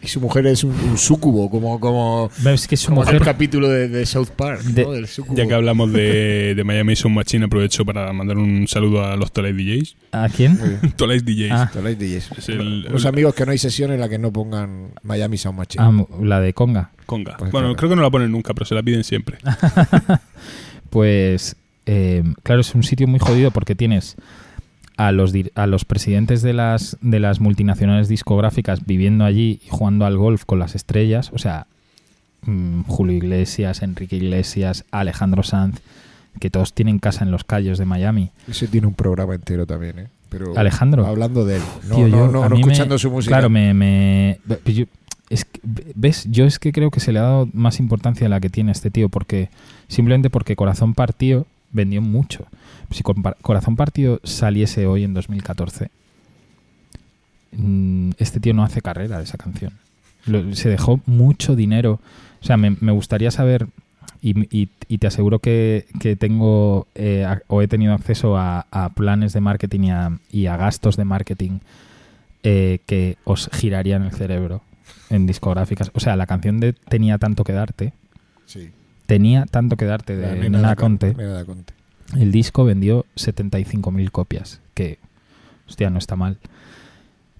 [0.00, 3.16] Y su mujer es un, un súcubo, como, como, Es que su como mujer.
[3.16, 4.92] aquel capítulo de, de South Park, De- ¿no?
[4.92, 5.06] Del.
[5.34, 9.30] Ya que hablamos de, de Miami Sound Machine, aprovecho para mandar un saludo a los
[9.32, 9.96] Tolais DJs.
[10.12, 10.58] ¿A quién?
[10.96, 11.50] Tolais DJs.
[11.52, 11.70] Ah.
[11.74, 12.30] DJs.
[12.38, 15.58] Es el- Unos amigos que no hay sesión en la que no pongan Miami Sound
[15.58, 15.84] Machine.
[15.84, 16.90] Ah, la de Conga.
[17.04, 17.36] Conga.
[17.36, 17.76] Pues bueno, claro.
[17.76, 19.36] creo que no la ponen nunca, pero se la piden siempre.
[20.90, 24.16] Pues, eh, claro, es un sitio muy jodido porque tienes
[24.96, 30.04] a los, a los presidentes de las, de las multinacionales discográficas viviendo allí y jugando
[30.04, 31.30] al golf con las estrellas.
[31.34, 31.66] O sea,
[32.42, 35.80] mm, Julio Iglesias, Enrique Iglesias, Alejandro Sanz,
[36.40, 38.30] que todos tienen casa en los callos de Miami.
[38.48, 40.06] Ese tiene un programa entero también, ¿eh?
[40.28, 41.06] Pero Alejandro.
[41.06, 41.62] Hablando de él.
[41.88, 43.34] No, Tío, no, yo- no, a no mí me- escuchando su música.
[43.36, 43.74] Claro, me...
[43.74, 44.86] me- yo-
[45.28, 45.60] es que-
[45.94, 46.26] ¿Ves?
[46.30, 48.72] Yo es que creo que se le ha dado más importancia a la que tiene
[48.72, 49.50] este tío, porque
[49.88, 52.46] simplemente porque Corazón Partido vendió mucho.
[52.90, 55.90] Si Corazón Partido saliese hoy en 2014,
[57.52, 59.72] mm, este tío no hace carrera de esa canción.
[60.52, 62.00] Se dejó mucho dinero.
[62.40, 63.66] O sea, me, me gustaría saber,
[64.20, 69.40] y, y- te aseguro que, que tengo eh, o he tenido acceso a, planes de
[69.40, 71.58] marketing y a, y a gastos de marketing
[72.44, 74.62] eh, que os girarían el cerebro
[75.10, 75.90] en discográficas.
[75.94, 77.92] O sea, la canción de Tenía tanto que darte,
[78.46, 78.70] Sí.
[79.16, 81.14] Tenía tanto que darte de nena Nena da Con- Conte.
[81.14, 81.74] nena da Conte.
[82.16, 84.98] El disco vendió 75.000 copias, que,
[85.68, 86.38] hostia, no está mal.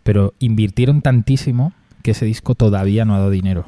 [0.03, 3.67] Pero invirtieron tantísimo que ese disco todavía no ha dado dinero.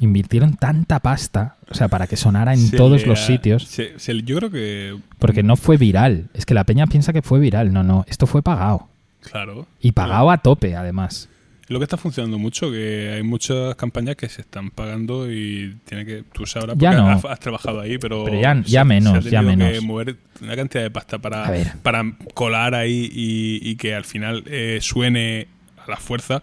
[0.00, 3.98] Invirtieron tanta pasta, o sea, para que sonara en Se todos le los sitios, se-
[3.98, 4.96] se- yo creo que.
[5.18, 6.28] porque no fue viral.
[6.34, 7.72] Es que la peña piensa que fue viral.
[7.72, 8.88] No, no, esto fue pagado.
[9.20, 9.66] Claro.
[9.80, 11.28] Y pagado a tope, además.
[11.68, 16.04] Lo que está funcionando mucho, que hay muchas campañas que se están pagando y tiene
[16.04, 16.22] que.
[16.32, 17.10] Tú sabrás Ya porque no.
[17.10, 18.24] has, has trabajado ahí, pero.
[18.24, 19.84] Pero ya- se- ya se menos, ha ya tenido que menos.
[19.84, 21.50] mover una cantidad de pasta para,
[21.82, 22.04] para
[22.34, 25.46] colar ahí y, y que al final eh, suene
[25.86, 26.42] a la fuerza.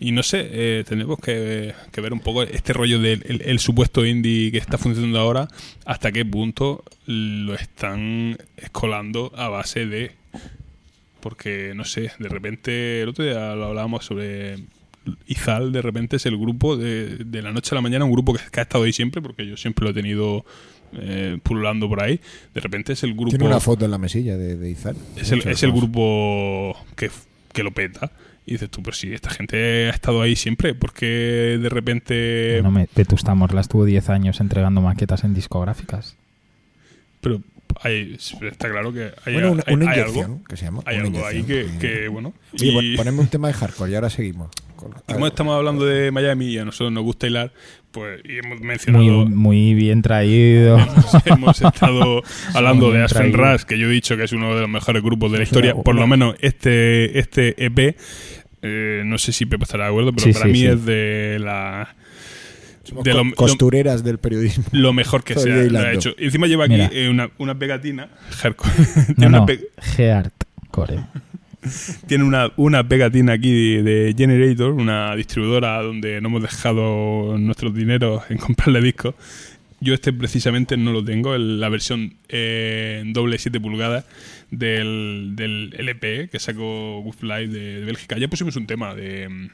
[0.00, 3.58] Y no sé, eh, tenemos que, que ver un poco este rollo del el, el
[3.58, 5.48] supuesto indie que está funcionando ahora,
[5.84, 10.12] hasta qué punto lo están escolando a base de
[11.22, 14.56] porque no sé, de repente el otro día lo hablábamos sobre
[15.26, 18.34] Izal, de repente es el grupo de, de la noche a la mañana, un grupo
[18.34, 20.44] que, que ha estado ahí siempre, porque yo siempre lo he tenido
[20.94, 22.20] eh, pululando por ahí.
[22.52, 24.96] De repente es el grupo Tiene una foto en la mesilla de, de Izal.
[25.16, 27.10] es el, es el grupo que,
[27.52, 28.10] que lo peta.
[28.44, 32.72] Y dices tú, pero si esta gente ha estado ahí siempre, porque de repente No
[32.72, 36.16] me, Vetusta Morla estuvo 10 años entregando maquetas en discográficas.
[37.20, 37.40] pero
[37.82, 40.82] hay, está claro que hay, Bueno, una, hay- una hay inyección, algo, que se llama.
[40.84, 42.32] hay una algo ahí que, que, bueno.
[42.54, 44.50] Oye, y- pon- poneme un tema de hardcore y ahora seguimos.
[44.76, 47.52] Con- Y como estamos hablando de Miami y a nosotros nos gusta hilar,
[47.90, 49.04] pues y hemos mencionado.
[49.04, 50.78] Muy, muy bien traído.
[50.80, 52.22] hemos, hemos estado
[52.54, 53.32] hablando de Aspen.
[53.32, 55.74] Rush, que yo he dicho que es uno de los mejores grupos de la historia.
[55.74, 57.96] Por lo menos este, este EP,
[58.62, 60.66] eh, no sé si Pepe estará de acuerdo, pero Sí, para sí, mí sí.
[60.66, 61.94] es de la.
[62.84, 64.64] Somos de co- lo- lo- costureras del periodismo.
[64.72, 65.98] Lo mejor que se Todavía ha, lo ha hilando.
[65.98, 66.14] hecho.
[66.18, 68.08] Y encima lleva aquí eh, una, una pegatina.
[68.30, 68.72] hardcore.
[69.08, 69.60] No, tiene, una pe-
[69.96, 71.00] Hardcore.
[72.06, 78.22] tiene una, una pegatina aquí de Generator, una distribuidora donde no hemos dejado nuestros dineros
[78.30, 79.14] en comprarle discos.
[79.80, 84.04] Yo este precisamente no lo tengo, el- la versión eh, doble 7 pulgadas
[84.50, 88.16] del, del LP que sacó Wolf Live de, de Bélgica.
[88.18, 89.48] Ya pusimos un tema de,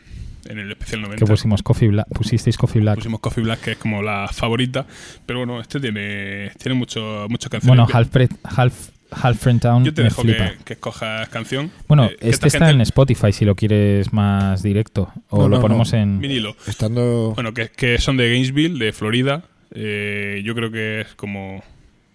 [0.49, 1.25] en el especial 90.
[1.25, 2.07] Que pusimos Coffee Black.
[2.09, 2.97] Pusisteis Coffee Black.
[2.97, 4.87] Pusimos Coffee Black, que es como la favorita.
[5.27, 7.87] Pero bueno, este tiene, tiene mucho, muchas canciones.
[7.87, 10.51] Bueno, Half, Half, Half Friend Town Yo te me dejo flipa.
[10.51, 11.71] que, que escojas canción.
[11.87, 15.13] Bueno, Eh, este esta está gente- en Spotify si lo quieres más directo.
[15.31, 15.99] O No, lo no, ponemos no.
[15.99, 16.19] en.
[16.21, 16.57] Vinilo.
[16.67, 17.33] Estando.
[17.35, 19.45] Bueno, que, que son de Gainesville, de Florida.
[19.75, 21.63] Eh, yo creo que es como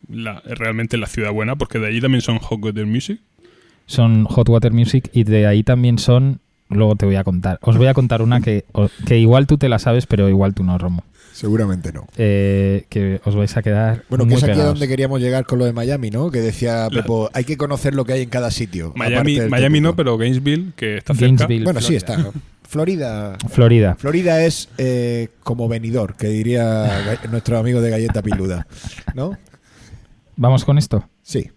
[0.09, 3.19] la, realmente la ciudad buena, porque de allí también son Hot Water Music.
[3.85, 6.39] Son Hot Water Music y de ahí también son.
[6.69, 7.59] Luego te voy a contar.
[7.61, 8.65] Os voy a contar una que,
[9.05, 11.03] que igual tú te la sabes, pero igual tú no, Romo.
[11.33, 12.05] Seguramente no.
[12.15, 15.45] eh, que os vais a quedar Bueno, que muy es aquí a donde queríamos llegar
[15.47, 16.29] con lo de Miami, ¿no?
[16.29, 18.93] Que decía Pepo, hay que conocer lo que hay en cada sitio.
[18.95, 21.25] Miami, Miami no, pero Gainesville, que está cerca.
[21.25, 22.31] Gainesville, Bueno, sí está.
[22.69, 23.35] Florida.
[23.49, 23.95] Florida.
[23.97, 28.67] Florida es eh, como venidor, que diría nuestro amigo de Galleta Piluda.
[29.15, 29.35] ¿No?
[30.35, 31.09] Vamos con esto.
[31.23, 31.49] Sí.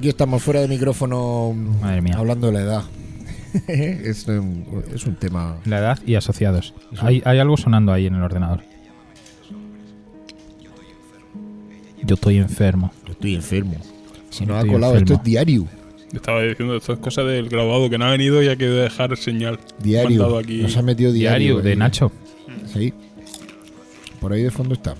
[0.00, 2.14] Aquí estamos fuera de micrófono Madre mía.
[2.16, 2.84] hablando de la edad.
[3.68, 5.58] es, un, es un tema.
[5.66, 6.72] La edad y asociados.
[7.00, 8.62] Hay, hay algo sonando ahí en el ordenador.
[12.02, 12.90] Yo estoy enfermo.
[13.04, 13.76] Yo estoy enfermo.
[14.30, 14.96] Si no ha colado, enfermo.
[14.96, 15.66] esto es diario.
[16.14, 19.14] Estaba diciendo, esto es cosa del graduado que no ha venido y ha querido dejar
[19.18, 19.60] señal.
[19.82, 20.38] Diario.
[20.38, 20.62] Aquí.
[20.62, 21.56] Nos ha metido diario.
[21.56, 21.76] Diario de ahí.
[21.76, 22.10] Nacho.
[22.72, 22.94] Sí.
[24.18, 24.94] Por ahí de fondo está.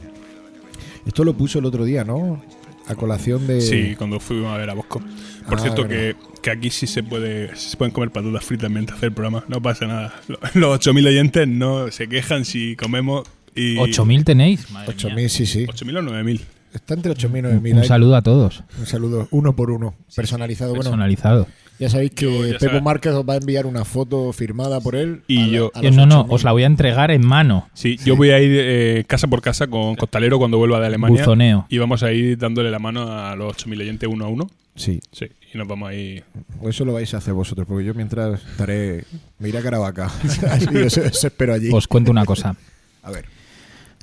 [1.06, 2.42] Esto lo puso el otro día, ¿no?
[2.90, 3.60] A colación de.
[3.60, 5.00] Sí, cuando fuimos a ver a Bosco.
[5.48, 8.98] Por Ah, cierto, que, que aquí sí se puede se pueden comer patatas fritas mientras
[8.98, 9.44] hace el programa.
[9.48, 10.14] No pasa nada.
[10.28, 13.26] Lo- Los 8.000 oyentes no se quejan si comemos.
[13.54, 14.70] Y ¿8.000 tenéis?
[14.70, 15.14] Madre mía.
[15.16, 15.66] 8.000, sí, sí.
[15.66, 16.40] 8.000 o 9.000.
[16.72, 17.72] Está entre 8.000 y Un, 9.000.
[17.72, 18.62] un Hay- saludo a todos.
[18.78, 20.70] Un saludo, uno por uno, personalizado.
[20.70, 21.48] Bueno, Personalizado.
[21.80, 22.80] Ya sabéis que Yo, ya Pepo.
[22.80, 25.22] Márquez os va a enviar una foto firmada por él.
[25.26, 26.34] Y a la- yo- a Eh, no, no, 8.000.
[26.34, 27.68] os la voy a entregar en mano.
[27.74, 31.18] Sí, yo voy a ir eh, casa por casa con Costalero cuando vuelva de Alemania.
[31.22, 31.66] Buzoneo.
[31.68, 34.48] Y vamos a ir dándole la mano a los 8.000 oyentes uno a uno.
[34.76, 36.22] Sí, Sí, y nos vamos a ir.
[36.68, 39.04] eso lo vais a hacer vosotros, porque yo mientras estaré.
[39.38, 40.06] Me iré a Caravaca.
[40.86, 41.70] Os espero allí.
[41.72, 42.54] Os cuento una cosa.
[43.02, 43.24] A ver.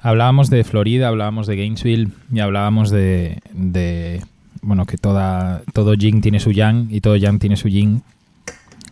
[0.02, 4.22] Hablábamos de Florida, hablábamos de Gainesville y hablábamos de, de,
[4.62, 8.04] bueno, que toda, todo yin tiene su yang y todo yang tiene su yin.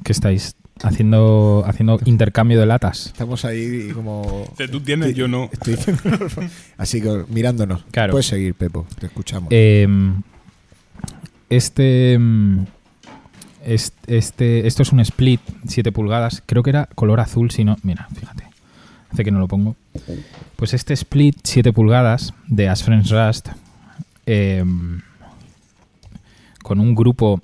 [0.03, 3.07] Que estáis haciendo, haciendo intercambio de latas.
[3.07, 4.45] Estamos ahí como.
[4.71, 5.49] Tú tienes, yo no.
[5.51, 5.77] Estoy
[6.77, 7.83] Así que mirándonos.
[7.91, 8.11] Claro.
[8.11, 8.85] Puedes seguir, Pepo.
[8.99, 9.47] Te escuchamos.
[9.51, 9.87] Eh,
[11.49, 12.19] este,
[13.63, 16.43] est- este, esto es un split 7 pulgadas.
[16.45, 17.77] Creo que era color azul, si no.
[17.83, 18.43] Mira, fíjate.
[19.11, 19.75] Hace que no lo pongo.
[20.55, 23.49] Pues este split 7 pulgadas de As Friends Rust
[24.25, 24.63] eh,
[26.65, 27.41] con un grupo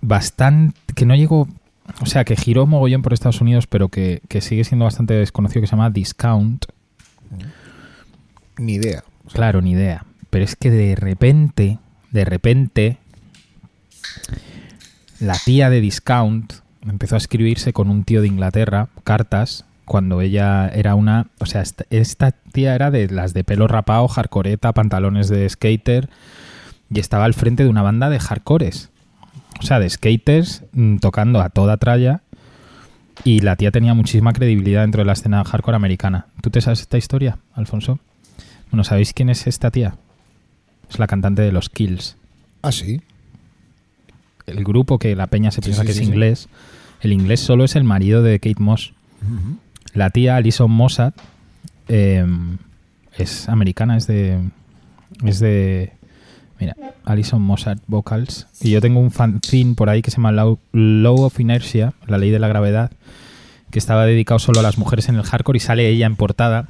[0.00, 0.76] bastante.
[0.96, 1.46] que no llegó.
[2.00, 5.60] O sea, que giró mogollón por Estados Unidos, pero que, que sigue siendo bastante desconocido,
[5.60, 6.66] que se llama Discount.
[8.58, 9.04] Ni idea.
[9.32, 10.04] Claro, ni idea.
[10.28, 11.78] Pero es que de repente,
[12.10, 12.98] de repente,
[15.20, 16.52] la tía de Discount
[16.82, 21.28] empezó a escribirse con un tío de Inglaterra cartas cuando ella era una...
[21.38, 26.08] O sea, esta, esta tía era de las de pelo rapado, hardcoreta, pantalones de skater
[26.90, 28.90] y estaba al frente de una banda de hardcores.
[29.60, 32.20] O sea, de skaters mm, tocando a toda tralla
[33.24, 36.26] Y la tía tenía muchísima credibilidad dentro de la escena hardcore americana.
[36.42, 37.98] ¿Tú te sabes esta historia, Alfonso?
[38.70, 39.96] Bueno, ¿sabéis quién es esta tía?
[40.90, 42.16] Es la cantante de los Kills.
[42.62, 43.00] Ah, sí.
[44.46, 46.48] El grupo que la peña se piensa sí, que sí, es inglés.
[47.00, 48.92] El inglés solo es el marido de Kate Moss.
[49.94, 51.14] La tía Alison Mossad
[51.88, 52.24] eh,
[53.16, 54.40] es americana, es de.
[55.24, 55.92] Es de.
[56.58, 58.46] Mira, Alison Mossad Vocals.
[58.60, 62.30] Y yo tengo un fanzine por ahí que se llama Law, of Inertia, la ley
[62.30, 62.90] de la gravedad,
[63.70, 66.68] que estaba dedicado solo a las mujeres en el hardcore y sale ella en portada.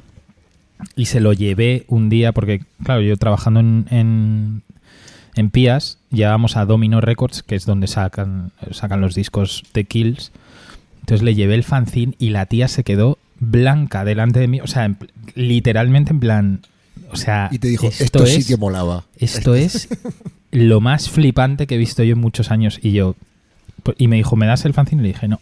[0.95, 4.61] Y se lo llevé un día porque, claro, yo trabajando en, en,
[5.35, 10.31] en Pías, llevábamos a Domino Records, que es donde sacan, sacan los discos de Kills.
[10.99, 14.61] Entonces le llevé el fanzine y la tía se quedó blanca delante de mí.
[14.61, 14.93] O sea,
[15.35, 16.61] literalmente en plan.
[17.11, 19.05] O sea, Y te dijo, esto, esto, sí es, que molaba.
[19.17, 19.87] esto es
[20.51, 22.79] lo más flipante que he visto yo en muchos años.
[22.81, 23.15] Y yo.
[23.97, 25.01] Y me dijo, ¿me das el fanzine?
[25.01, 25.39] Y le dije, no.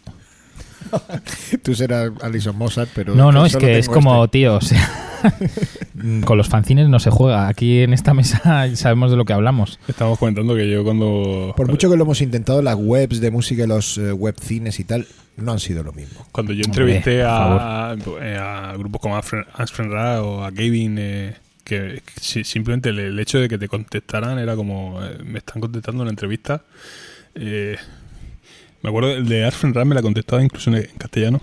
[1.64, 3.16] Tú serás Alison Mossad, pero...
[3.16, 4.40] No, no, es que es como, este.
[4.40, 5.06] tío, o sea.
[6.26, 7.48] con los fanzines no se juega.
[7.48, 9.80] Aquí en esta mesa sabemos de lo que hablamos.
[9.88, 11.54] Estamos comentando que yo cuando.
[11.56, 14.84] Por mucho que lo hemos intentado, las webs de música y los eh, webcines y
[14.84, 16.26] tal, no han sido lo mismo.
[16.32, 21.36] Cuando yo entrevisté a, eh, a grupos como Asfrenra o a Gavin, eh,
[21.66, 25.40] que, que si- simplemente el, el hecho de que te contestaran era como, eh, me
[25.40, 26.64] están contestando una entrevista.
[27.36, 27.76] Eh,
[28.82, 31.42] me acuerdo, el de Asfrenra me la contestaba incluso en, en castellano.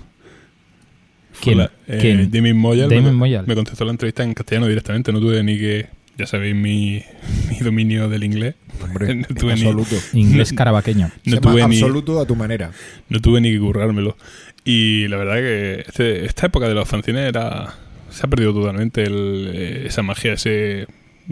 [1.40, 1.58] ¿Quién?
[1.58, 2.30] la- eh, ¿Quién?
[2.30, 2.88] Damien Moyal.
[2.88, 3.46] Damien me, Moyal.
[3.46, 5.86] me contestó la entrevista en castellano directamente, no tuve ni que,
[6.18, 7.02] ya sabéis, mi,
[7.50, 8.54] mi dominio del inglés.
[8.82, 9.96] Hombre, No en tuve ni- absoluto.
[10.12, 11.10] Inglés carabaqueño.
[11.24, 12.70] No tuve ni, absoluto a tu manera.
[13.08, 14.16] no tuve ni que currármelo.
[14.64, 17.74] Y la verdad que este- esta época de los fanzines era.
[18.12, 20.86] Se ha perdido totalmente el, eh, esa magia, ese.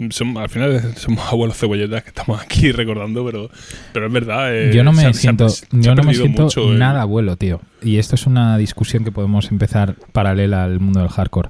[0.09, 3.49] Son, al final somos abuelos cebolletas que estamos aquí recordando, pero,
[3.93, 4.55] pero es verdad.
[4.55, 7.61] eh, yo no me se siento, se yo no me siento mucho nada abuelo, tío.
[7.83, 11.49] Y esto es una discusión que podemos empezar paralela al mundo del hardcore.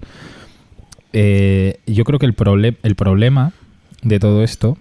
[1.14, 3.52] Eh, yo creo que el, proble- el problema
[4.02, 4.78] de todo esto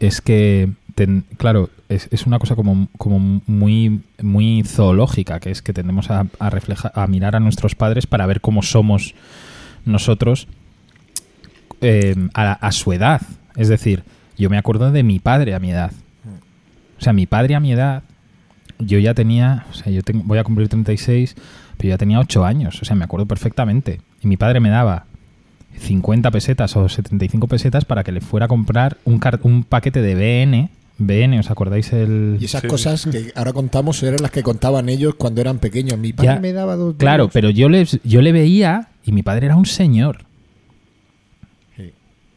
[0.00, 5.62] es que, ten- claro, es, es una cosa como, como muy, muy zoológica, que es
[5.62, 9.14] que tendemos a, a reflejar, a mirar a nuestros padres para ver cómo somos
[9.84, 10.48] nosotros
[11.80, 13.22] eh, a, su edad.
[13.56, 14.04] Es decir,
[14.36, 15.92] yo me acuerdo de mi padre a mi edad.
[16.98, 18.02] O sea, mi padre a mi edad,
[18.78, 21.36] yo ya tenía, o sea, yo tengo- voy a cumplir 36,
[21.76, 24.00] pero ya tenía 8 años, o sea, me acuerdo perfectamente.
[24.20, 25.06] Y mi padre me daba
[25.78, 30.14] 50 pesetas o 75 pesetas para que le fuera a comprar un, un paquete de
[30.16, 30.70] BN.
[30.98, 32.38] BN, ¿os acordáis el...?
[32.40, 32.66] Y esas Sí.
[32.68, 35.98] cosas que ahora contamos eran las que contaban ellos cuando eran pequeños.
[35.98, 39.22] Mi padre Ya, me daba dos Claro, pero yo, les, yo le veía y mi
[39.22, 40.24] padre era un señor.
[41.76, 41.92] Sí.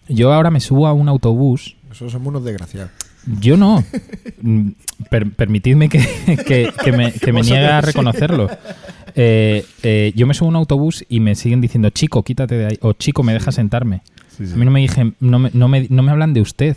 [0.09, 2.91] Yo ahora me subo a un autobús Nosotros somos unos desgraciados.
[3.39, 3.83] Yo no.
[4.43, 4.69] Mm,
[5.11, 5.99] per- permitidme que,
[6.47, 8.49] que- que me, que me niegue a reconocerlo.
[9.13, 12.65] Eh, eh, yo me subo a un autobús y me siguen diciendo, chico, quítate de
[12.65, 12.77] ahí.
[12.81, 14.01] O chico, me deja sentarme.
[14.39, 16.75] A mí no me, dije, no, me, no, me, no me hablan de usted.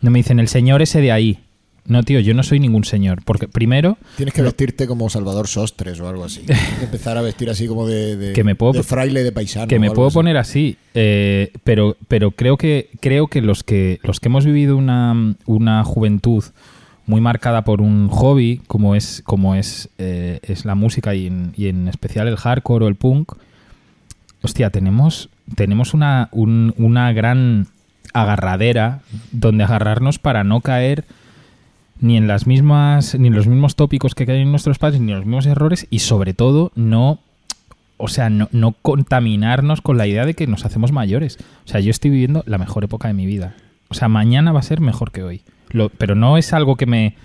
[0.00, 1.40] No me dicen, el señor ese de ahí.
[1.86, 3.20] No, tío, yo no soy ningún señor.
[3.24, 6.40] Porque primero, Tienes que vestirte como Salvador Sostres o algo así.
[6.40, 9.32] Tienes que empezar a vestir así como de, de, Que me puedo- de fraile de
[9.32, 9.68] paisano.
[9.68, 10.14] que me puedo así.
[10.14, 14.76] poner así, eh, pero, pero creo que creo que los que los que hemos vivido
[14.76, 16.44] una, una juventud
[17.06, 21.54] muy marcada por un hobby como es como es eh, es la música y en,
[21.56, 23.32] y en especial el hardcore o el punk,
[24.42, 27.66] hostia, tenemos tenemos una un- una gran
[28.14, 29.00] agarradera
[29.32, 31.04] donde agarrarnos para no caer
[32.00, 35.18] ni en las mismas ni en los mismos tópicos que caen nuestros padres ni en
[35.18, 37.18] los mismos errores y sobre todo no
[38.00, 41.36] o sea, no, no contaminarnos con la idea de que nos hacemos mayores.
[41.64, 43.56] O sea, yo estoy viviendo la mejor época de mi vida.
[43.88, 45.42] O sea, mañana va a ser mejor que hoy.
[45.70, 47.16] Lo- pero no es algo que me.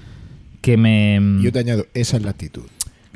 [0.61, 1.21] que me.
[1.43, 2.63] Yo te añado, esa es la actitud.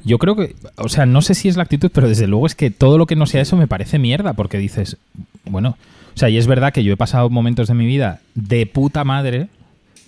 [0.03, 0.55] Yo creo que.
[0.77, 3.05] O sea, no sé si es la actitud, pero desde luego es que todo lo
[3.05, 4.33] que no sea eso me parece mierda.
[4.33, 4.97] Porque dices.
[5.45, 5.77] Bueno.
[6.15, 9.03] O sea, y es verdad que yo he pasado momentos de mi vida de puta
[9.03, 9.49] madre.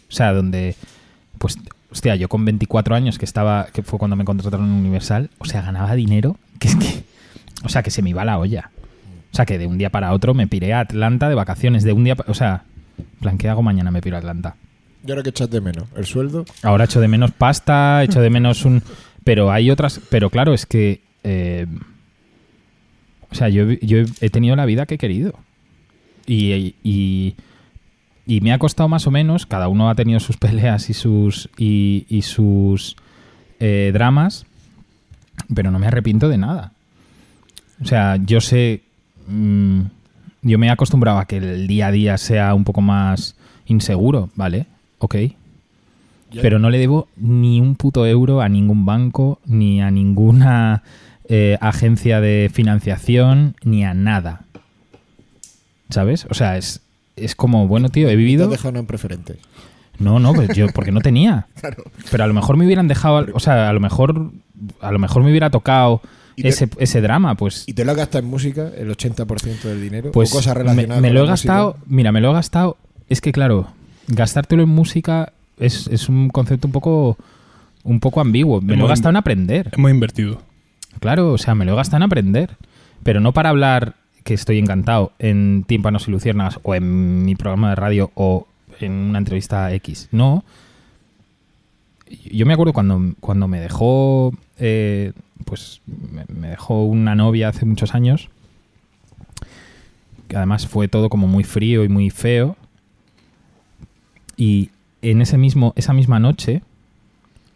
[0.09, 0.75] O sea, donde.
[1.37, 1.57] Pues.
[1.91, 3.67] Hostia, yo con 24 años, que estaba.
[3.73, 5.29] que fue cuando me contrataron en Universal.
[5.39, 6.37] O sea, ganaba dinero.
[6.59, 7.03] Que es que.
[7.63, 8.71] O sea, que se me iba la olla.
[9.31, 11.83] O sea, que de un día para otro me piré a Atlanta de vacaciones.
[11.83, 12.17] De un día.
[12.27, 12.63] O sea,
[13.21, 13.91] plan, ¿qué hago mañana?
[13.91, 14.55] Me piro a Atlanta.
[15.05, 15.87] ¿Y ahora qué echas de menos?
[15.95, 16.45] ¿El sueldo?
[16.61, 18.83] Ahora echo de menos pasta, echo de menos un...
[19.29, 20.01] Pero hay otras...
[20.09, 21.01] Pero claro, es que...
[21.23, 21.67] eh,
[23.29, 25.35] o sea, yo, he- tenido la vida que he querido.
[26.25, 27.35] Y, y,
[28.25, 31.47] y me ha costado más o menos, cada uno ha tenido sus peleas y sus,
[31.59, 32.95] y, y sus
[33.59, 34.47] eh, dramas,
[35.53, 36.71] pero no me arrepiento de nada.
[37.83, 38.81] O sea, yo sé...
[39.27, 39.81] mm,
[40.41, 43.35] yo me he acostumbrado a que el día a día sea un poco más
[43.67, 44.65] inseguro, ¿vale?
[44.97, 45.15] Ok.
[46.41, 50.83] Pero no le debo ni un puto euro a ningún banco, ni a ninguna
[51.27, 54.41] eh, agencia de financiación, ni a nada.
[55.89, 56.27] ¿Sabes?
[56.29, 56.81] O sea, es,
[57.15, 58.45] es como, bueno, tío, he Te vivido...
[58.45, 59.37] has dejado en preferentes.
[59.97, 61.47] No, no, pues yo, porque no tenía.
[61.59, 61.83] Claro.
[62.11, 64.31] Pero a lo mejor me hubieran dejado, o sea, a lo mejor,
[64.81, 66.01] a lo mejor me hubiera tocado
[66.35, 69.81] te- ese, ese drama, pues, ¿Y te lo has gastado en música, el 80% del
[69.81, 70.11] dinero?
[70.11, 71.31] pues ¿O cosas me, relacionadas me lo he música?
[71.53, 72.77] gastado, mira, me lo he gastado,
[73.09, 73.67] es que claro,
[74.07, 77.17] gastártelo en música es, es un concepto un poco,
[77.83, 78.61] un poco ambiguo.
[78.61, 80.41] Me lo he gastado en aprender, Hemos invertido.
[80.99, 82.57] claro, o sea, me lo he gastado en aprender,
[83.03, 87.69] pero no para hablar que estoy encantado en Tímpanos y Luciérnagas o en mi programa
[87.69, 88.47] de radio o
[88.79, 90.43] en una entrevista X, no.
[92.31, 95.13] Yo me acuerdo cuando, cuando me dejó, eh,
[95.45, 98.29] pues me dejó una novia hace muchos años,
[100.27, 102.55] que además fue todo como muy frío y muy feo.
[104.37, 104.69] Y
[105.01, 106.61] en ese mismo, esa misma noche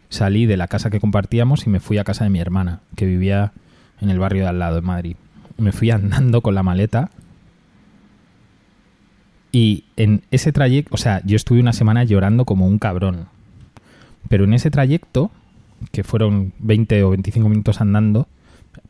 [0.08, 3.06] salí de la casa que compartíamos y me fui a casa de mi hermana, que
[3.06, 3.52] vivía
[4.00, 5.16] en el barrio de al lado, en Madrid.
[5.58, 7.10] Me fui andando con la maleta
[9.54, 13.28] y en ese trayecto, o sea, yo estuve una semana llorando como un cabrón.
[14.28, 15.30] Pero en ese trayecto,
[15.92, 18.26] que fueron 20 o 25 minutos andando,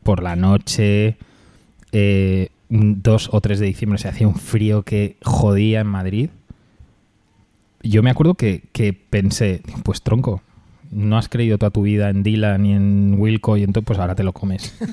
[0.01, 1.17] por la noche,
[1.91, 6.29] eh, un 2 o 3 de diciembre, se hacía un frío que jodía en Madrid.
[7.89, 10.41] Yo me acuerdo que, que pensé, pues tronco,
[10.91, 14.15] no has creído toda tu vida en Dylan y en Wilco y entonces pues ahora
[14.15, 14.73] te lo comes.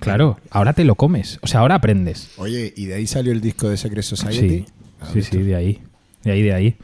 [0.00, 1.38] Claro, ahora te lo comes.
[1.42, 2.30] O sea, ahora aprendes.
[2.36, 4.48] Oye, ¿y de ahí salió el disco de Secret Society?
[4.48, 4.64] Sí,
[5.00, 5.78] Ah, sí, sí, de ahí.
[6.24, 6.74] De ahí, de ahí.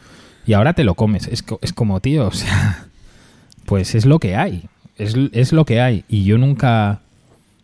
[0.47, 1.27] Y ahora te lo comes.
[1.27, 2.87] Es, es como, tío, o sea,
[3.65, 4.69] pues es lo que hay.
[4.97, 6.05] Es, es lo que hay.
[6.09, 7.01] Y yo nunca,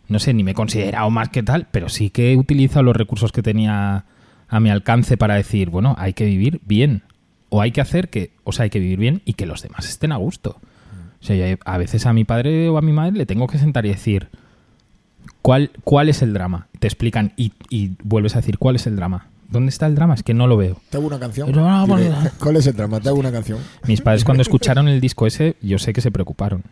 [0.09, 2.95] no sé, ni me he considerado más que tal, pero sí que he utilizado los
[2.97, 4.03] recursos que tenía
[4.49, 7.03] a mi alcance para decir, bueno, hay que vivir bien.
[7.57, 9.87] O hay que hacer que, o sea, hay que vivir bien y que los demás
[9.87, 10.59] estén a gusto.
[11.21, 13.57] O sea, yo a veces a mi padre o a mi madre le tengo que
[13.57, 14.27] sentar y decir,
[15.41, 16.67] ¿cuál, cuál es el drama?
[16.79, 19.27] Te explican y, y vuelves a decir, ¿cuál es el drama?
[19.49, 20.15] ¿Dónde está el drama?
[20.15, 20.81] Es que no lo veo.
[20.89, 21.47] ¿Te hago una canción?
[21.47, 22.99] Pero no, Dile, porque- ¿Cuál es el drama?
[22.99, 23.59] ¿Te hago una canción?
[23.87, 26.63] Mis padres cuando escucharon el disco ese, yo sé que se preocuparon.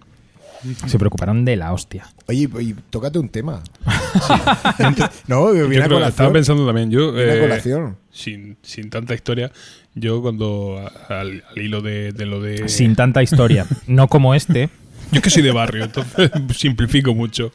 [0.87, 2.05] Se preocuparon de la hostia.
[2.27, 3.61] Oye, y tócate un tema.
[5.27, 6.09] no, viene Yo a colación.
[6.09, 7.97] estaba pensando también, yo, Viene a eh, colación.
[8.11, 9.51] sin, sin tanta historia,
[9.95, 12.69] yo cuando al, al hilo de, de lo de...
[12.69, 13.65] Sin tanta historia.
[13.87, 14.69] No como este.
[15.11, 17.51] Yo es que soy de barrio, entonces simplifico mucho.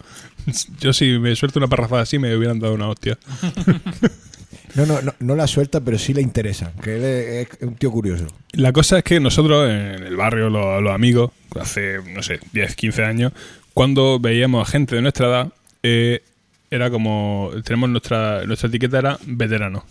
[0.80, 3.18] Yo si me suelto una parrafada así me hubieran dado una hostia.
[4.74, 6.72] No, no, no, no la suelta, pero sí le interesa.
[6.82, 8.26] Que él es, es un tío curioso.
[8.52, 12.76] La cosa es que nosotros en el barrio, los, los amigos, hace, no sé, 10,
[12.76, 13.32] 15 años,
[13.72, 15.52] cuando veíamos a gente de nuestra edad,
[15.82, 16.22] eh,
[16.70, 19.84] era como, tenemos nuestra, nuestra etiqueta era veterano.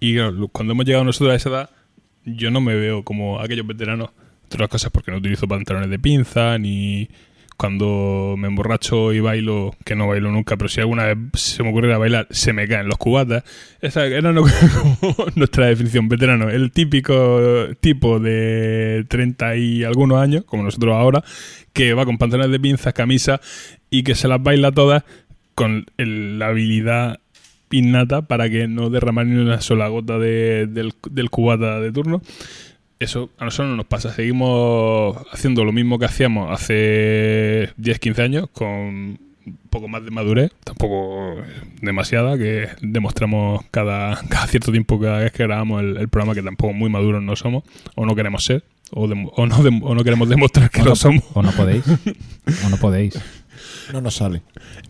[0.00, 0.16] Y
[0.52, 1.70] cuando hemos llegado nosotros a esa edad,
[2.24, 4.10] yo no me veo como aquellos veteranos.
[4.44, 7.08] Entre otras cosas porque no utilizo pantalones de pinza, ni
[7.56, 11.68] cuando me emborracho y bailo, que no bailo nunca, pero si alguna vez se me
[11.68, 13.44] ocurriera bailar, se me caen los cubatas.
[13.82, 14.42] Esa era no-
[15.00, 16.48] como nuestra definición, veterano.
[16.48, 17.38] El típico
[17.80, 21.22] tipo de 30 y algunos años, como nosotros ahora,
[21.74, 23.40] que va con pantalones de pinzas, camisa
[23.90, 25.04] y que se las baila todas
[25.54, 27.19] con el- la habilidad
[27.70, 32.22] innata para que no derramar ni una sola gota de- del, del cubata de turno.
[32.98, 34.12] Eso a nosotros no nos pasa.
[34.12, 40.10] Seguimos haciendo lo mismo que hacíamos hace 10, 15 años con un poco más de
[40.10, 41.36] madurez, tampoco
[41.80, 46.42] demasiada, que demostramos cada, cada cierto tiempo, cada vez que grabamos el, el programa, que
[46.42, 47.64] tampoco muy maduros no somos,
[47.94, 51.24] o no queremos ser, o, o, no, o no queremos demostrar que lo no, somos.
[51.32, 51.84] o no podéis.
[51.88, 53.14] O no podéis.
[53.92, 54.42] No nos sale.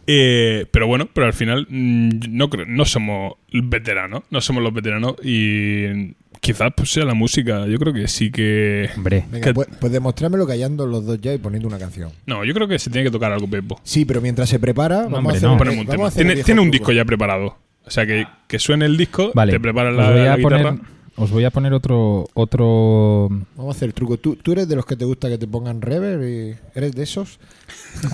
[0.07, 4.73] Eh, pero bueno, pero al final mm, no creo, no somos veteranos, no somos los
[4.73, 7.67] veteranos y quizás pues sea la música.
[7.67, 9.25] Yo creo que sí que Hombre.
[9.31, 12.11] Venga, Que- pues, pues demostrármelo callando los dos ya y poniendo una canción.
[12.27, 13.81] no, yo creo que se tiene que tocar algo, Pepo.
[13.85, 15.81] Sí, pero mientras se prepara, No, vamos hombre, a hacer, no.
[15.81, 17.57] un vamos a hacer Tiene, tiene un disco ya preparado.
[17.85, 19.53] O sea que, que suene el disco, Vale.
[19.53, 20.59] te preparas la, voy la a guitarra.
[20.71, 20.81] poner,
[21.17, 24.17] os voy a poner otro otro Vamos a hacer el truco.
[24.17, 27.03] ¿Tú, tú eres de los que te gusta que te pongan reverb y eres de
[27.03, 27.39] esos.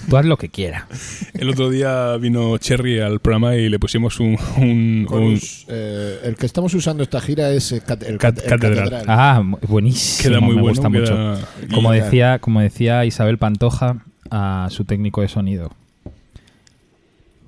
[0.08, 0.84] tú haz lo que quieras.
[1.34, 5.66] El otro día vino Cherry al programa y le pusimos un, un- Con un- los,
[5.68, 8.90] eh, el que estamos usando esta gira es el, cat- el Cat- cat- el Catedral.
[8.90, 9.04] catedral.
[9.08, 10.28] Ah, buenísimo.
[10.30, 10.80] queda muy me bueno.
[10.80, 11.74] gusta queda- mucho.
[11.74, 15.70] Como Y- decía, como decía Isabel Pantoja a su técnico de sonido.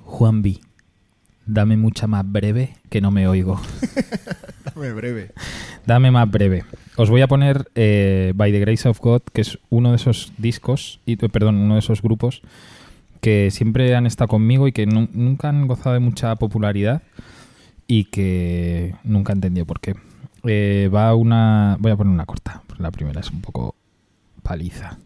[0.04, 0.58] Juan B,
[1.48, 3.60] dame mucha más breve que no me oigo.
[4.74, 5.32] Dame breve.
[5.86, 6.64] Dame más breve.
[6.96, 10.32] Os voy a poner eh, By the Grace of God, que es uno de esos
[10.38, 12.42] discos, y, eh, perdón, uno de esos grupos
[13.20, 17.02] que siempre han estado conmigo y que nu- nunca han gozado de mucha popularidad
[17.88, 19.96] y que nunca he entendido por qué.
[20.44, 21.76] Eh, va una.
[21.80, 23.74] Voy a poner una corta, porque la primera es un poco
[24.44, 24.98] paliza.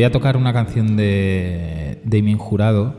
[0.00, 2.94] Voy a tocar una canción de Damien Jurado,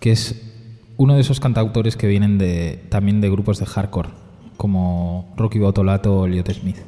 [0.00, 0.50] que es
[0.96, 4.08] uno de esos cantautores que vienen de, también de grupos de hardcore,
[4.56, 6.78] como Rocky Botolato o Elliot Smith.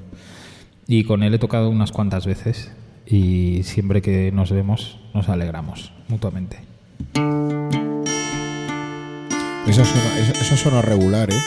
[0.86, 2.72] Y con él he tocado unas cuantas veces
[3.06, 6.60] y siempre que nos vemos nos alegramos mutuamente.
[9.66, 11.40] Eso suena, eso, eso suena regular, ¿eh?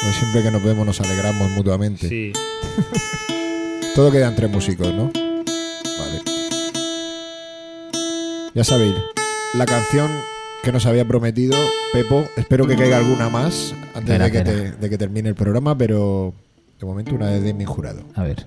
[0.00, 2.32] Pues siempre que nos vemos nos alegramos mutuamente.
[3.96, 5.10] Todo queda entre músicos, ¿no?
[5.12, 6.33] Vale.
[8.54, 8.94] Ya sabéis,
[9.54, 10.10] la canción
[10.62, 11.56] que nos había prometido
[11.92, 15.76] Pepo, espero que caiga alguna más antes de, que te- de que termine el programa,
[15.76, 16.32] pero
[16.80, 18.02] de momento una de Demi Jurado.
[18.14, 18.44] A ver.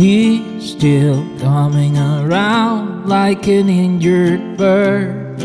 [0.00, 5.38] Is he still coming around like an injured bird,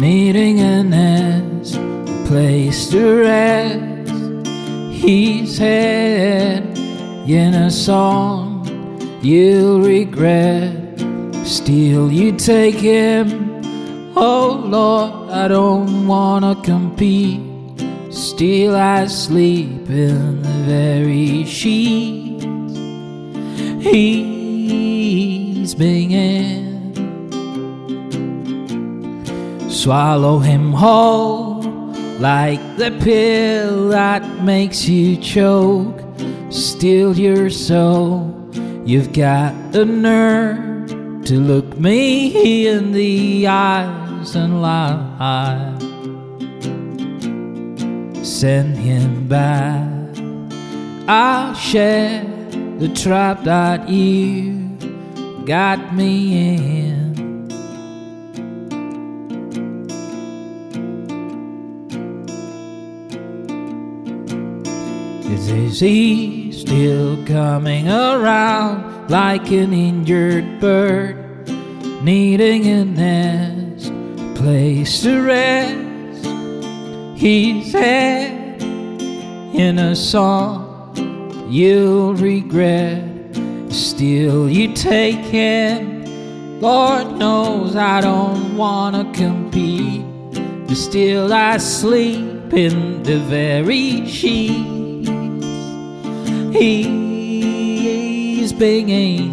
[0.00, 4.10] needing a nest, a place to rest?
[4.90, 6.76] His head
[7.28, 8.66] in a song
[9.22, 10.98] you'll regret.
[11.46, 13.62] Still, you take him.
[14.16, 17.40] Oh Lord, I don't wanna compete.
[18.10, 22.21] Still, I sleep in the very sheets
[23.82, 26.82] he's being in.
[29.70, 31.62] Swallow him whole
[32.20, 36.00] like the pill that makes you choke.
[36.50, 38.32] Steal your soul.
[38.84, 40.88] You've got the nerve
[41.24, 45.78] to look me in the eyes and lie.
[48.22, 49.88] Send him back.
[51.08, 52.31] I'll share
[52.82, 54.76] the trap that you
[55.46, 56.56] got me
[56.88, 57.48] in.
[65.30, 71.48] Is he still coming around like an injured bird,
[72.02, 73.92] needing a nest,
[74.34, 76.26] place to rest.
[77.16, 80.61] He's had in a song
[81.52, 83.04] you'll regret.
[83.68, 86.60] Still, you take him.
[86.60, 90.04] Lord knows I don't wanna compete,
[90.66, 95.10] but still I sleep in the very sheets.
[96.56, 99.32] He's begging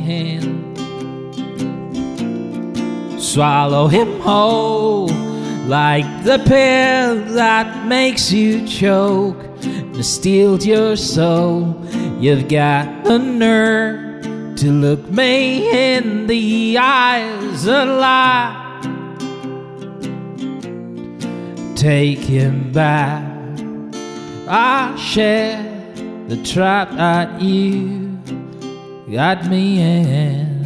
[3.19, 5.07] swallow him whole
[5.67, 11.75] like the pill that makes you choke and steals your soul.
[12.19, 18.55] You've got the nerve to look me in the eyes a lie.
[21.77, 23.23] Take him back.
[24.49, 25.63] I share
[26.27, 28.19] the trap that you
[29.09, 30.58] got me in.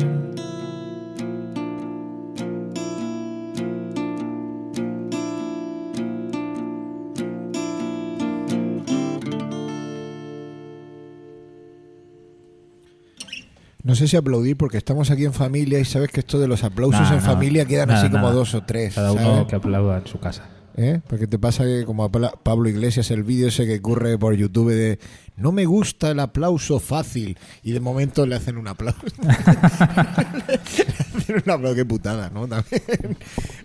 [13.93, 16.63] No sé si aplaudir porque estamos aquí en familia y sabes que esto de los
[16.63, 18.33] aplausos Nah, en no, familia quedan nada, así como nada.
[18.33, 18.95] dos o tres.
[18.95, 19.45] Cada uno ¿sabes?
[19.45, 20.49] que aplauda en su casa.
[20.75, 20.99] ¿Eh?
[21.05, 24.71] Porque te pasa que como a Pablo Iglesias el vídeo ese que ocurre por YouTube
[24.71, 24.97] de
[25.37, 28.99] no me gusta el aplauso fácil y de momento le hacen un aplauso.
[29.21, 32.47] le hacen un aplauso, qué putada, ¿no?
[32.47, 32.81] También.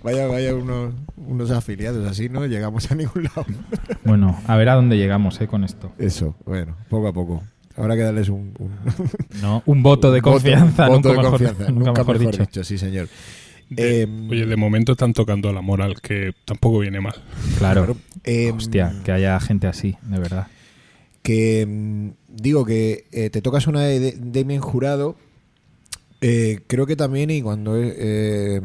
[0.02, 2.44] Vaya, vaya unos, unos afiliados así, ¿no?
[2.44, 3.46] Llegamos a ningún lado.
[4.04, 5.90] Bueno, a ver a dónde llegamos eh, con esto.
[5.96, 7.42] Eso, bueno, poco a poco.
[7.78, 8.72] Habrá que darles un, un-
[9.42, 10.88] No, un voto de confianza.
[10.90, 12.64] un voto nunca de mejor- confianza, nunca mejor dicho.
[12.64, 13.08] sí, señor.
[13.70, 17.14] De- Em, oye, de momento están tocando la moral, que tampoco viene mal.
[17.58, 17.84] Claro.
[17.84, 17.96] Claro.
[18.24, 20.46] Em, Hostia, que haya gente así, de verdad.
[21.22, 25.16] que mm, digo que eh, te tocas una de de- Damien Jurado
[26.20, 28.60] eh, creo que también y cuando eh,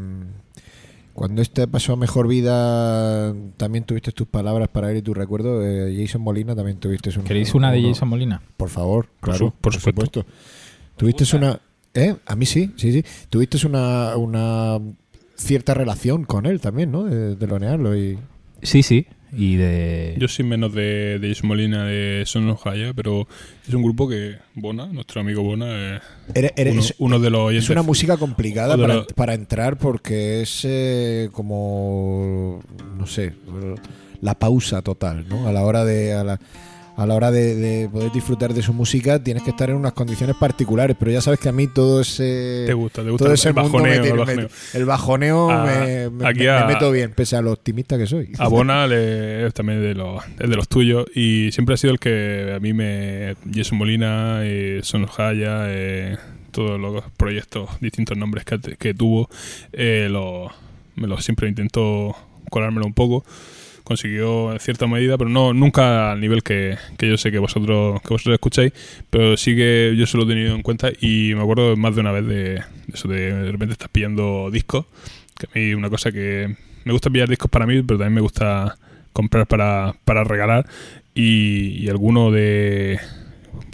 [1.13, 5.61] cuando este pasó a mejor vida también tuviste tus palabras para él y tu recuerdo
[5.65, 8.41] eh, Jason Molina también tuviste un, ¿Queréis una de uno- Jason Molina?
[8.57, 10.25] por favor Por claro su- por supuesto.
[10.97, 11.59] tuviste una
[11.93, 12.15] ¿eh?
[12.25, 14.79] a mí sí sí sí tuviste una una
[15.35, 18.17] cierta relación con él también no de, de lonearlo y
[18.61, 19.05] Sí, sí.
[19.35, 20.15] Y de.
[20.19, 23.27] Yo soy menos de, de Jason Molina de Son of Haya, pero
[23.67, 26.01] es un grupo que Bona, nuestro amigo Bona, es
[26.35, 29.77] Eres- eres- uno, es- uno de los Es una música complicada para, los- para entrar
[29.77, 32.61] porque es eh, como,
[32.97, 33.33] no sé,
[34.21, 35.47] la pausa total, ¿no?
[35.47, 36.13] A la hora de...
[36.13, 36.39] A la,
[36.95, 39.93] a la hora de, de poder disfrutar de su música tienes que estar en unas
[39.93, 42.65] condiciones particulares, pero ya sabes que a mí todo ese...
[42.67, 44.47] Te gusta, te gusta todo el- ese el mundo bajoneo, me el bajoneo.
[44.73, 47.51] me- el bajoneo A- me, me- aquí me- a- me meto bien, pese a lo
[47.51, 48.31] optimista que soy.
[48.37, 51.93] A Bona le- es también de los, es de los tuyos y siempre ha sido
[51.93, 53.35] el que a mí me...
[53.53, 56.17] Jason Molina, eh, Son Haya, eh,
[56.51, 59.29] todos los proyectos, distintos nombres que, que tuvo,
[59.71, 60.51] eh, lo-
[60.95, 62.15] me lo siempre intentó
[62.51, 63.25] colármelo un poco.
[63.83, 68.01] Consiguió en cierta medida, pero no nunca al nivel que, que yo sé que vosotros
[68.01, 68.71] que vosotros escucháis,
[69.09, 72.01] pero sí que yo se lo he tenido en cuenta y me acuerdo más de
[72.01, 74.85] una vez de, de eso de de repente estás pillando discos,
[75.37, 76.55] que a mí una cosa que
[76.85, 78.77] me gusta pillar discos para mí, pero también me gusta
[79.11, 80.65] comprar para, para regalar
[81.13, 82.99] y, y alguno de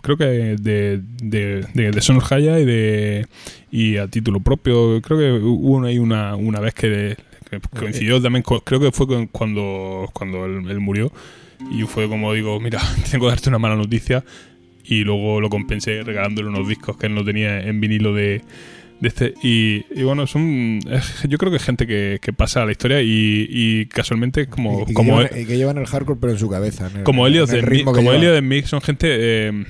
[0.02, 3.28] creo que de, de, de, de Sonor Haya y de
[3.72, 7.16] y a título propio creo que hubo ahí una, una vez que,
[7.78, 11.12] coincidió también con- creo que fue con- cuando cuando él, él murió
[11.72, 12.80] y fue como digo mira
[13.12, 14.24] tengo que darte una mala noticia
[14.84, 18.42] y luego lo compensé regalándole unos discos que él no tenía en vinilo de,
[19.02, 22.62] de este y, y bueno son es- yo creo que es gente que, que pasa
[22.62, 26.20] a la historia y, y casualmente como Y- como llevan, y que llevan el hardcore
[26.22, 26.88] pero en su cabeza.
[26.90, 28.14] en el- como Elliot el de ritmo Mi- que como.
[28.18, 29.66] Elliot de Mix son gente eh,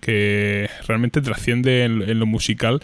[0.00, 2.80] que realmente trasciende en, en lo musical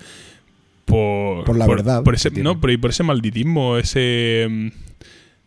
[0.91, 2.61] por, Por la verdad por ese, que no tienen.
[2.61, 4.67] por, por ese malditismo ese mm,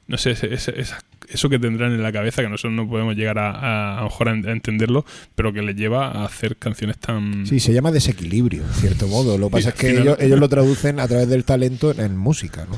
[0.08, 1.00] no sé ese- ese- esa-
[1.30, 4.10] eso que tendrán en la cabeza que nosotros no podemos llegar a, a, a lo
[4.10, 5.06] mejor a en- a entenderlo
[5.36, 9.38] pero que les lleva a hacer canciones tan Sí, se llama desequilibrio, en cierto modo.
[9.38, 12.66] Lo que pasa es que ellos, ellos lo traducen a través del talento en música,
[12.70, 12.78] ¿no?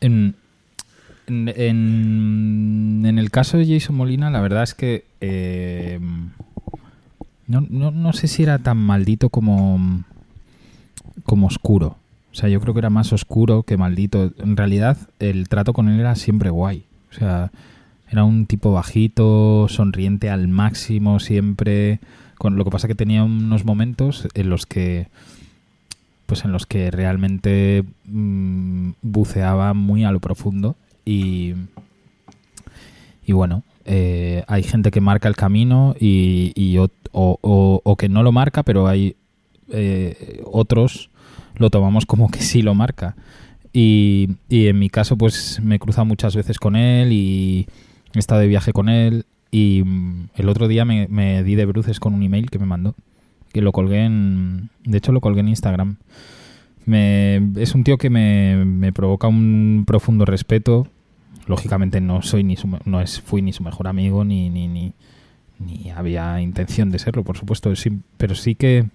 [0.00, 0.34] En,
[1.28, 6.00] en, en- en el caso de Jason Molina, la verdad es que eh,
[7.46, 10.04] no, no, no sé si era tan maldito como,
[11.24, 11.96] como oscuro.
[12.32, 14.32] O sea, yo creo que era más oscuro que maldito.
[14.38, 16.84] En realidad, el trato con él era siempre guay.
[17.10, 17.50] O sea,
[18.10, 21.98] era un tipo bajito, sonriente al máximo siempre.
[22.38, 25.08] Con, lo que pasa que tenía unos momentos en los que
[26.26, 30.74] pues en los que realmente mm, buceaba muy a lo profundo
[31.04, 31.54] y
[33.24, 38.08] y bueno eh, hay gente que marca el camino y, y o, o- o que
[38.08, 39.14] no lo marca pero hay
[39.70, 41.10] eh, otros
[41.56, 43.16] lo tomamos como que sí lo marca
[43.72, 47.66] Y, y en mi caso, pues me he cruzado muchas veces con él y
[48.14, 49.26] he estado de viaje con él.
[49.50, 52.66] Y mm, el otro día me, me di de bruces con un email que me
[52.66, 52.94] mandó.
[53.52, 54.70] Que lo colgué en.
[54.84, 55.96] De hecho, lo colgué en Instagram.
[56.86, 60.88] Me, es un tío que me, me provoca un profundo respeto.
[61.46, 64.94] Lógicamente no soy ni su, no es, fui ni su mejor amigo ni, ni, ni,
[65.58, 67.74] ni había intención de serlo, por supuesto.
[67.76, 68.86] Sí, pero sí que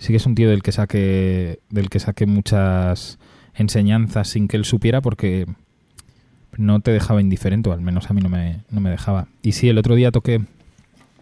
[0.00, 3.18] sí que es un tío del que saque del que saque muchas
[3.54, 5.46] enseñanzas sin que él supiera porque
[6.56, 9.28] no te dejaba indiferente, o al menos a mí no me, no me dejaba.
[9.42, 10.40] Y sí, el otro día toqué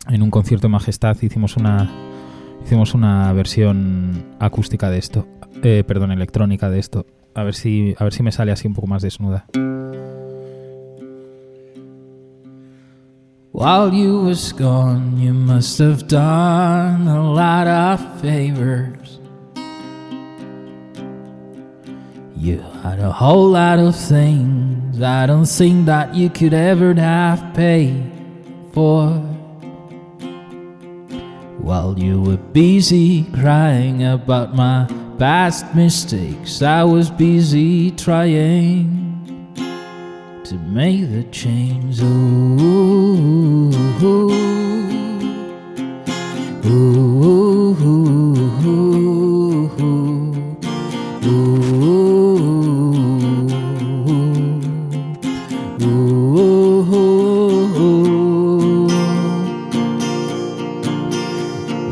[0.09, 1.91] en un concierto de Majestad, hicimos una
[2.65, 5.29] hicimos una versión acústica de esto,
[5.63, 7.05] eh, perdón, electrónica de esto.
[7.35, 9.47] A ver si a ver si me sale así un poco más desnuda.
[13.53, 19.19] While you was gone, you must have done a lot of favors.
[22.37, 27.55] You had a whole lot of things I don't think that you could ever have
[27.55, 28.13] paid
[28.75, 29.13] for.
[31.59, 34.87] While you were busy crying about my
[35.19, 39.08] past mistakes, I was busy trying
[40.49, 42.01] to make the change.
[42.01, 42.07] Ooh,
[44.03, 44.31] ooh,
[46.65, 48.99] ooh, ooh.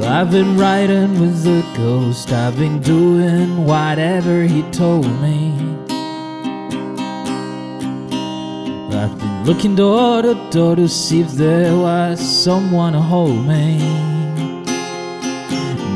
[0.03, 2.33] I've been riding with the ghost.
[2.33, 5.56] I've been doing whatever he told me.
[9.47, 13.79] Looking door to door to see if there was someone to hold me.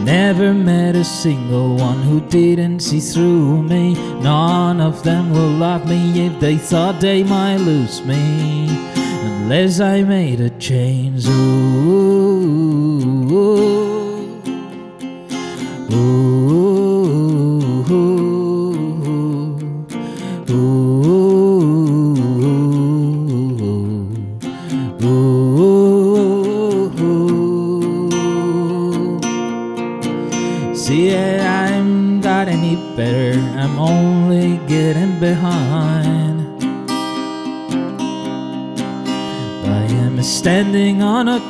[0.05, 3.95] Never met a single one who didn't see through me.
[4.23, 8.69] None of them will love me if they thought they might lose me.
[9.25, 11.27] Unless I made a change.
[11.27, 11.90] Ooh,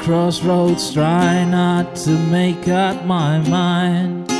[0.01, 4.31] crossroads, trying not to make up my mind.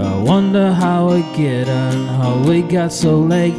[0.00, 3.58] I wonder how I get on, how we got so late.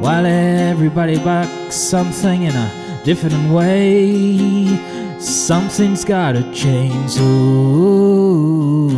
[0.00, 4.68] While everybody backs something in a different way.
[5.18, 7.16] Something's gotta change.
[7.18, 8.90] Ooh,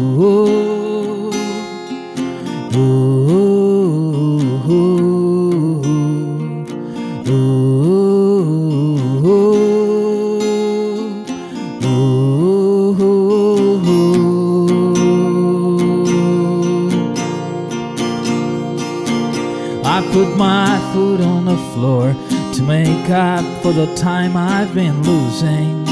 [23.77, 25.87] the time I've been losing.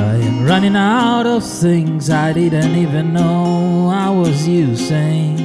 [0.00, 5.38] I am running out of things I didn't even know I was using.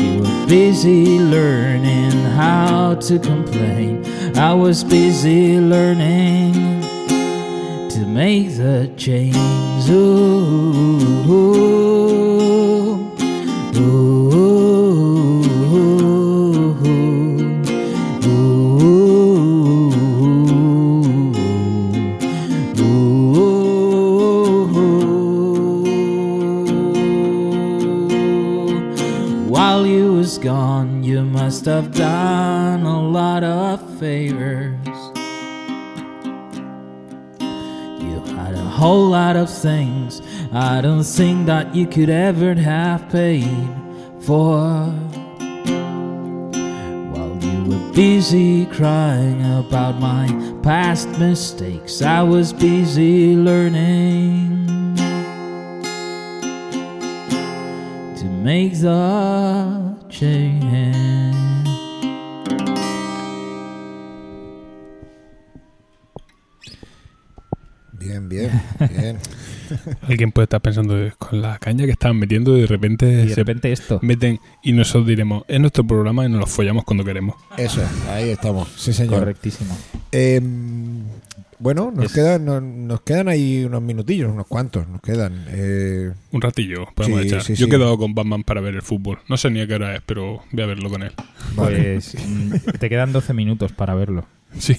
[0.00, 4.04] You were busy learning how to complain.
[4.36, 6.54] I was busy learning
[7.90, 9.88] to make the change.
[9.88, 11.79] Ooh,
[41.10, 43.68] I that you could ever have paid
[44.20, 44.86] for.
[47.12, 50.28] While you were busy crying about my
[50.62, 54.94] past mistakes, I was busy learning
[58.16, 60.70] to make the change.
[67.98, 69.20] Bien, bien, bien.
[70.08, 73.16] Alguien puede estar pensando "Eh, con la caña que estaban metiendo y de repente Y
[73.16, 73.98] de se repente esto.
[74.02, 77.36] meten y nosotros diremos, es nuestro programa y nos lo follamos cuando queremos.
[77.56, 78.68] Eso, ahí estamos.
[78.76, 79.20] Sí, señor.
[79.20, 79.76] Correctísimo.
[80.12, 80.40] Eh,
[81.60, 85.44] Bueno, nos Es- quedan nos, nos quedan ahí unos minutillos, unos cuantos, nos quedan.
[85.48, 87.42] Eh, Un ratillo podemos Sí, echar.
[87.42, 89.18] sí, Yo he quedado con Batman para ver el fútbol.
[89.28, 91.12] No sé ni a qué hora es, pero voy a verlo con él.
[91.54, 91.92] vale.
[91.94, 94.26] Pues mm, te quedan 12 minutos para verlo.
[94.58, 94.76] Sí.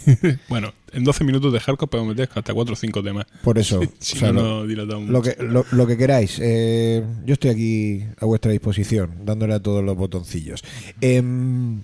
[0.49, 3.25] bueno, en 12 minutos de hardcore podemos meter hasta 4 o 5 temas.
[3.41, 6.39] Por eso, Si o sea, no, lo, lo que, lo, lo que queráis.
[6.41, 10.61] Eh, yo estoy aquí a vuestra disposición, dándole a todos los botoncillos.
[10.99, 11.83] Em,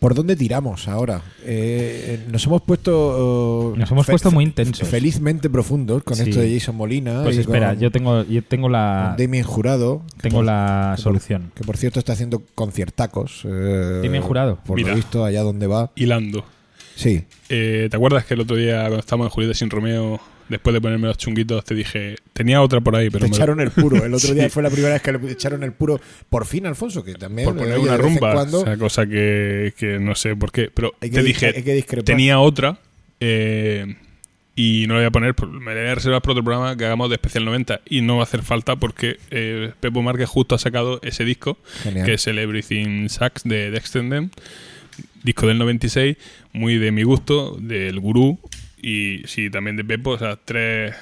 [0.00, 1.20] ¿Por dónde tiramos ahora?
[1.44, 3.74] Eh, nos hemos puesto...
[3.76, 4.88] Nos hemos puesto muy intensos.
[4.88, 6.22] Felizmente profundos con Sí.
[6.30, 7.22] esto de Jason Molina.
[7.22, 10.00] Pues y espera, con- yo tengo, yo tengo la, Damien Jurado.
[10.22, 11.52] tengo por- la que por- solución.
[11.54, 13.42] Que por cierto está haciendo conciertacos.
[13.44, 14.58] Eh, Damien Jurado.
[14.64, 14.88] Por Mira.
[14.88, 15.90] lo visto, allá donde va.
[15.94, 16.44] Hilando.
[16.96, 20.18] Sí, Eh, ¿Te acuerdas que el otro día cuando estábamos en Julieta sin Romeo,
[20.50, 23.60] después de ponerme los chunguitos, te dije, tenía otra por ahí, pero te me- echaron
[23.60, 24.04] el puro.
[24.04, 25.98] El otro día fue la primera vez que le echaron el puro.
[26.28, 27.48] Por fin, Alfonso, que también.
[27.48, 31.08] por poner una rumba, cuando esa cosa que, que no sé por qué, pero hay
[31.10, 32.04] que, te di- dije, hay que discrepar.
[32.04, 32.78] tenía otra
[33.20, 33.96] eh,
[34.56, 36.84] y no la voy a poner, me la voy a reservar para otro programa que
[36.84, 40.54] hagamos de especial 90 y no va a hacer falta porque eh, Pepo Márquez justo
[40.54, 42.04] ha sacado ese disco Genial.
[42.04, 44.24] que es el Everything Sucks de, de Extended,
[45.22, 46.16] disco del 96,
[46.52, 48.38] muy de mi gusto, del gurú
[48.82, 50.94] y sí, también de Pepo, o sea, tres,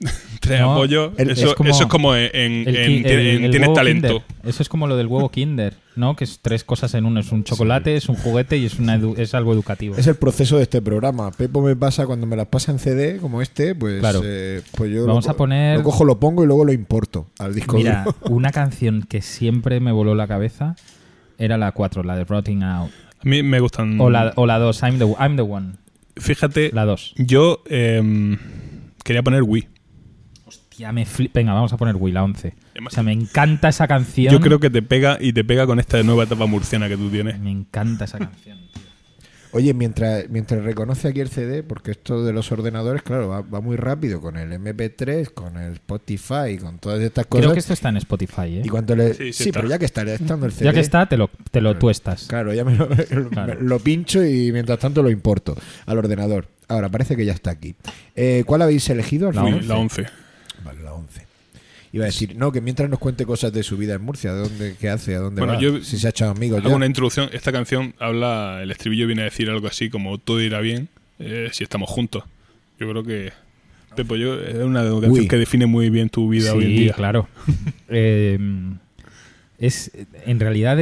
[0.40, 1.12] tres No, apoyos.
[1.18, 3.50] el- eso, es como eso es como en, en- El en- ki- el- en el
[3.50, 4.08] Tienes talento.
[4.08, 4.22] Kinder.
[4.44, 6.16] Eso es como lo del huevo Kinder, ¿no?
[6.16, 7.20] Que es tres cosas en uno.
[7.20, 9.96] Es un chocolate, es un juguete y es, una edu- es algo educativo.
[9.96, 11.30] Es el proceso de este programa.
[11.32, 14.22] Pepo me pasa cuando me las pasa en CD, como este, pues, Claro.
[14.24, 17.28] eh, pues yo Vamos lo, a poner- lo cojo, lo pongo y luego lo importo
[17.38, 18.16] al disco Mira, duro.
[18.34, 20.76] una canción que siempre me voló la cabeza
[21.36, 22.90] era la 4, la de Rotting Out.
[23.22, 24.00] A mí me gustan.
[24.00, 25.72] O la, o la 2, I'm the, I'm the One.
[26.20, 27.14] Fíjate, La 2.
[27.16, 28.38] yo em,
[29.04, 29.68] quería poner Wii.
[30.68, 32.54] Tía, me flip- Venga, vamos a poner Will, la 11.
[32.72, 34.32] Además- O sea, me encanta esa canción.
[34.32, 37.10] Yo creo que te pega y te pega con esta nueva etapa murciana que tú
[37.10, 37.38] tienes.
[37.38, 38.58] Me encanta esa canción.
[38.72, 38.82] tío.
[39.52, 43.60] Oye, mientras, mientras reconoce aquí el CD, porque esto de los ordenadores, claro, va, va
[43.60, 47.42] muy rápido con el MP3, con el Spotify, con todas estas cosas.
[47.44, 48.62] Creo que esto está en Spotify, ¿eh?
[48.64, 49.14] Y cuando le...
[49.14, 49.58] Sí, Sí, sí está.
[49.60, 50.64] pero ya que está estando el CD...
[50.66, 52.26] Ya que está, te lo, te lo tuestas.
[52.28, 53.56] Claro, ya me lo, Claro.
[53.60, 55.56] me lo pincho y mientras tanto lo importo
[55.86, 56.46] al ordenador.
[56.68, 57.74] Ahora, parece que ya está aquí.
[58.14, 59.32] Eh, ¿Cuál habéis elegido?
[59.32, 59.60] La final?
[59.60, 60.06] Wii, la 11.
[61.92, 61.98] Vale, la 11.
[61.98, 64.40] Iba a decir, no, que mientras nos cuente cosas de su vida en Murcia, de
[64.40, 66.76] dónde, qué hace, a dónde Bueno, va, yo- si se ha echado amigos Hago ya.
[66.76, 67.28] una introducción.
[67.32, 70.88] Esta canción habla, el estribillo viene a decir algo así como todo irá bien
[71.18, 72.24] eh, si estamos juntos.
[72.78, 73.32] Yo creo que
[73.96, 75.26] Pepo, yo es una canción Uy.
[75.28, 76.92] que define muy bien tu vida sí, hoy en día.
[76.92, 77.28] claro.
[77.88, 78.38] Eh,
[79.58, 79.90] es,
[80.26, 80.78] en realidad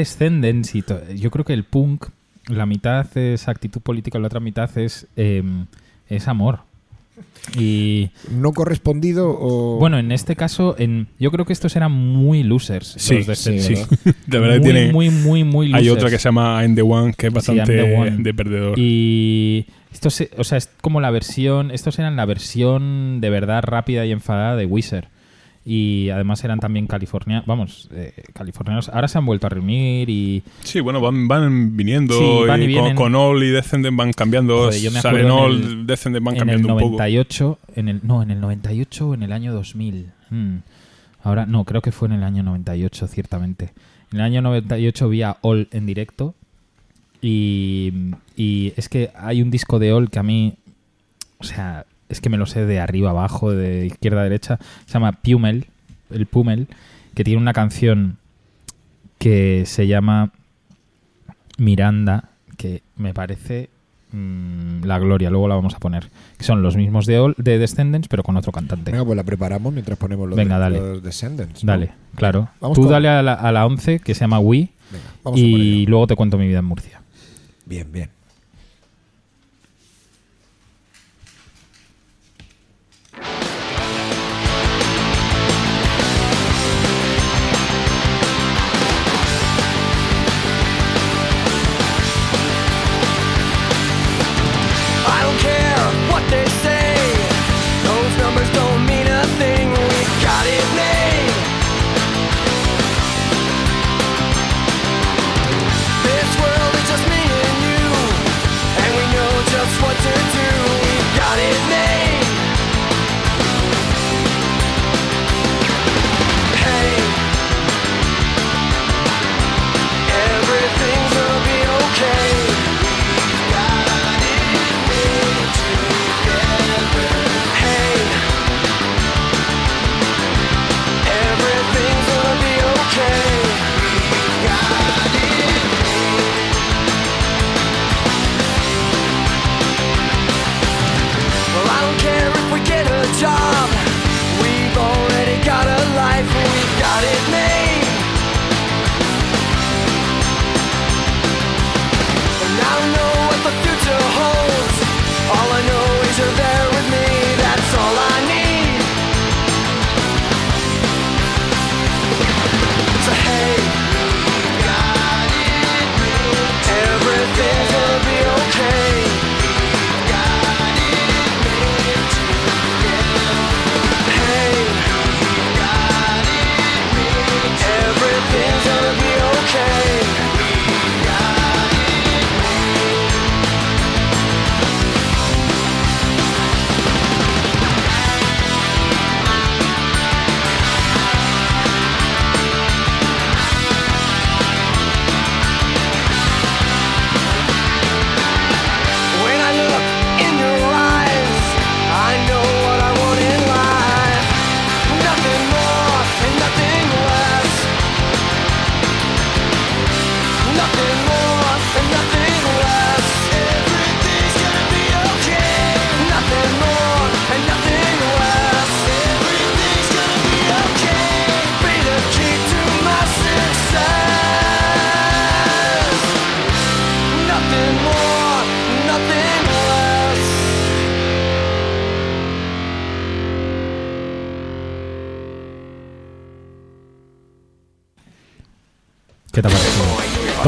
[0.82, 2.06] to- yo creo que el punk,
[2.48, 5.42] la mitad es actitud política, la otra mitad es, eh,
[6.08, 6.60] es amor.
[7.58, 9.78] Y ¿No correspondido o...?
[9.78, 12.94] bueno, en este caso, en, yo creo que estos eran muy losers.
[12.98, 13.50] Sí, los sí.
[14.26, 14.92] De verdad muy, tiene.
[14.92, 15.82] muy, muy, muy losers.
[15.82, 18.78] hay otra que se llama I'm the One, que es bastante de perdedor.
[18.78, 23.62] Y esto se- o sea, es como la versión, estos eran la versión de verdad
[23.62, 25.06] rápida y enfadada de Wizard.
[25.70, 28.88] Y además eran también californianos, vamos, eh, californianos.
[28.88, 32.66] Ahora se han vuelto a reunir y Sí, bueno, van, van viniendo Sí, van y
[32.66, 34.56] y con, con All y Descendent van cambiando.
[34.56, 36.90] Joder, yo me Salen en All, el- Descendent van en el cambiando un poco.
[36.92, 40.06] 98, en el, no, en el 98 o en el año 2000.
[40.30, 40.56] Hmm.
[41.22, 43.74] Ahora, no, creo que fue en el año 98, ciertamente.
[44.10, 46.34] En el año 98 vi a All en directo
[47.20, 47.92] y,
[48.36, 50.54] y es que hay un disco de All que a mí,
[51.38, 54.94] o sea, es que me lo sé de arriba abajo, de izquierda a derecha, se
[54.94, 55.66] llama Pumel,
[56.10, 56.66] el Pumel,
[57.14, 58.16] que tiene una canción
[59.18, 60.30] que se llama
[61.58, 63.68] Miranda, que me parece
[64.12, 66.08] mm, la gloria, luego la vamos a poner.
[66.38, 68.90] Que son los mismos de, All- de Descendants, pero con otro cantante.
[68.92, 70.78] Venga, pues la preparamos mientras ponemos los, Venga, de- dale.
[70.80, 71.64] los Descendants.
[71.64, 71.72] ¿no?
[71.72, 72.48] Dale, claro.
[72.60, 75.38] Vamos Tú con- dale a la, a la 11, que se llama Wii, Venga, vamos
[75.40, 77.00] y luego te cuento mi vida en Murcia.
[77.66, 78.10] Bien, bien.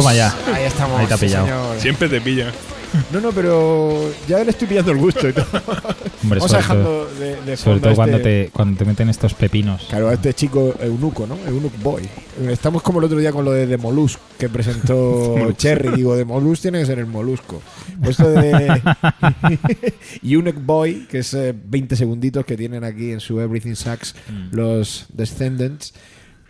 [0.03, 0.35] Toma ya.
[0.55, 1.01] Ahí estamos.
[1.01, 1.47] Ahí te ha sí, pillado.
[1.47, 1.81] señor.
[1.81, 2.53] Siempre te pillan.
[3.13, 5.47] No, no, pero ya le estoy pillando el gusto y todo.
[6.25, 9.09] Hombre, Vamos dejando todo, de, de sobre todo a cuando, este- te, cuando te meten
[9.09, 9.87] estos pepinos.
[9.89, 11.37] Claro, a este chico eunuco, ¿no?
[11.47, 12.09] Eunuc Boy.
[12.49, 15.91] Estamos como el otro día con lo de The Mollusk que presentó Cherry.
[15.95, 17.63] Digo, The Mollusk tiene que ser el molusco.
[18.03, 18.83] Pues esto de
[20.25, 24.15] Eunuch Boy, que es eh, 20 segunditos que tienen aquí en su Everything Sucks
[24.51, 25.95] los Descendants,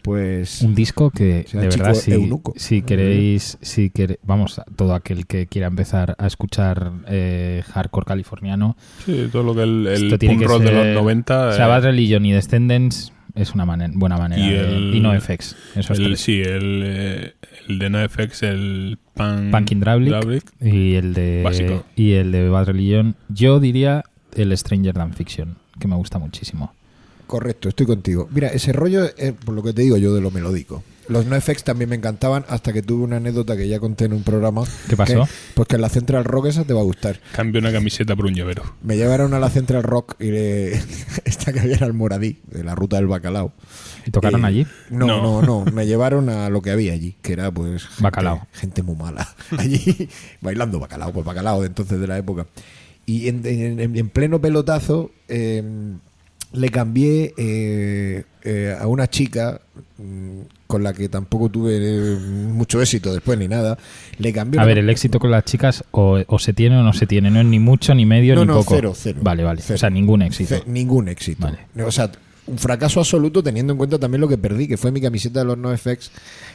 [0.03, 0.63] pues...
[0.63, 5.67] Un disco que, de verdad, si, si queréis, si quere- vamos, todo aquel que quiera
[5.69, 10.43] empezar a escuchar eh, hardcore californiano, Sí, todo lo que el, el esto tiene punk
[10.43, 11.49] que rock de los 90.
[11.49, 14.43] O sea, eh, Bad Religion y Descendants es una mane- buena manera.
[14.45, 15.57] Y de- el- y no FX.
[15.77, 16.21] Esos el, tres.
[16.21, 17.35] sí, el, eh,
[17.69, 20.11] el de NoFX, el Punkin Drablick.
[20.11, 20.45] Drablick.
[20.61, 21.85] Y el de Básico.
[21.95, 23.15] y el de Bad Religion.
[23.29, 24.05] Yo diría
[24.35, 26.73] el Stranger Than Fiction, que me gusta muchísimo.
[27.31, 28.29] Correcto, estoy contigo.
[28.33, 30.83] Mira, ese rollo es por lo que te digo yo de lo melódico.
[31.07, 34.23] Los NoFX también me encantaban hasta que tuve una anécdota que ya conté en un
[34.25, 34.65] programa.
[34.89, 35.25] ¿Qué pasó?
[35.25, 37.21] que- pues que en la Central Rock esa te va a gustar.
[37.33, 38.63] Cambio una camiseta por un llavero.
[38.83, 40.73] Me llevaron a la Central Rock y le-
[41.25, 43.53] esta que había en Almoradí, de la ruta del bacalao.
[44.07, 44.67] ¿Y tocaron Eh, allí?
[44.91, 45.65] No, no, No.
[45.65, 48.47] no, Me llevaron a lo que había allí, que era pues gente, Bacalao.
[48.53, 49.29] gente muy mala.
[49.57, 50.09] Allí
[50.41, 52.47] bailando bacalao, pues bacalao de entonces de la época.
[53.07, 55.63] Y en, en- en pleno pelotazo eh,
[56.53, 59.61] le cambié eh, eh, a una chica
[59.99, 63.79] mm, con la que tampoco tuve eh, mucho éxito después ni nada.
[64.19, 66.83] Le cambié A una- ver, el éxito con las chicas o, o se tiene o
[66.83, 68.75] no se tiene, no es ni mucho, ni medio, No, ni no, poco.
[68.75, 69.21] cero, cero.
[69.23, 69.61] Vale, vale.
[69.63, 69.75] Cero.
[69.77, 70.57] O sea, ningún éxito.
[70.67, 71.43] Ningún éxito.
[71.43, 71.59] Vale.
[71.87, 72.11] O sea,
[72.47, 75.45] un fracaso absoluto teniendo en cuenta también lo que perdí, que fue mi camiseta de
[75.47, 76.11] los NoFX,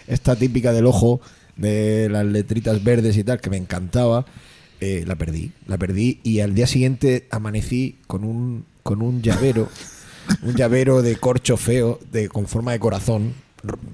[0.08, 1.22] esta típica del ojo,
[1.56, 4.26] de las letritas verdes y tal, que me encantaba.
[4.82, 9.68] eh, la perdí, la perdí y al día siguiente amanecí con un, con un llavero,
[10.44, 13.34] un llavero de corcho feo, de, con forma de corazón,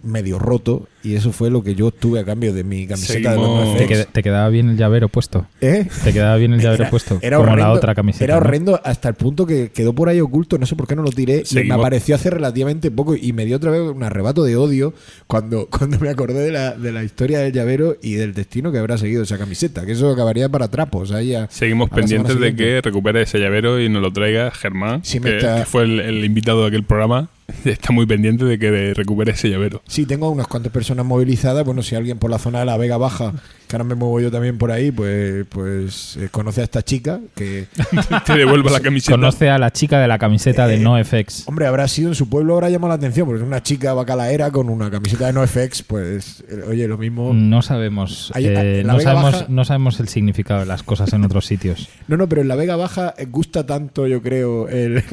[0.04, 4.08] medio roto, y eso fue lo que yo obtuve a cambio de mi camiseta de
[4.12, 5.46] ¿Te, quedaba bien el llavero puesto?
[5.62, 5.88] ¿Eh?
[6.04, 7.20] ¿Te quedaba bien el llavero puesto?
[7.20, 8.24] Como la horrendo, otra camiseta.
[8.26, 8.42] Era ¿no?
[8.42, 11.12] horrendo hasta el punto que quedó por ahí oculto, no sé por qué no lo
[11.12, 11.44] tiré.
[11.50, 14.94] y me apareció hace relativamente poco y me dio otra vez un arrebato de odio
[15.28, 18.78] cuando, cuando me acordé de la, de la historia del llavero y del destino que
[18.78, 21.12] habrá seguido esa camiseta, que eso acabaría para trapos.
[21.12, 24.52] ahí a- Seguimos a la pendientes de que recupere ese llavero y nos lo traiga
[24.52, 27.30] Germán, Sí, que, está- que fue el, el invitado de aquel programa.
[27.66, 29.82] Está muy pendiente de que recupere ese llavero.
[29.88, 31.66] Sí, tengo unas cuantas personas movilizadas.
[31.66, 33.34] Bueno, si alguien por la zona de la Vega Baja,
[33.68, 37.20] que ahora me muevo yo también por ahí, pues, pues eh, conoce a esta chica
[37.36, 37.68] que,
[38.26, 39.14] Te devuelvo la camiseta.
[39.14, 41.48] Conoce a la chica de la camiseta de Eh, NoFX.
[41.48, 44.52] Hombre, habrá sido en su pueblo, habrá llamado la atención, porque es una chica bacalaera
[44.52, 47.34] con una camiseta de NoFX, pues, eh, oye, lo mismo.
[47.34, 51.46] No sabemos, eh, no, sabemos Baja- no sabemos el significado de las cosas en otros
[51.46, 51.88] sitios.
[52.08, 55.04] No, no, pero en la Vega Baja gusta tanto, yo creo, el, el,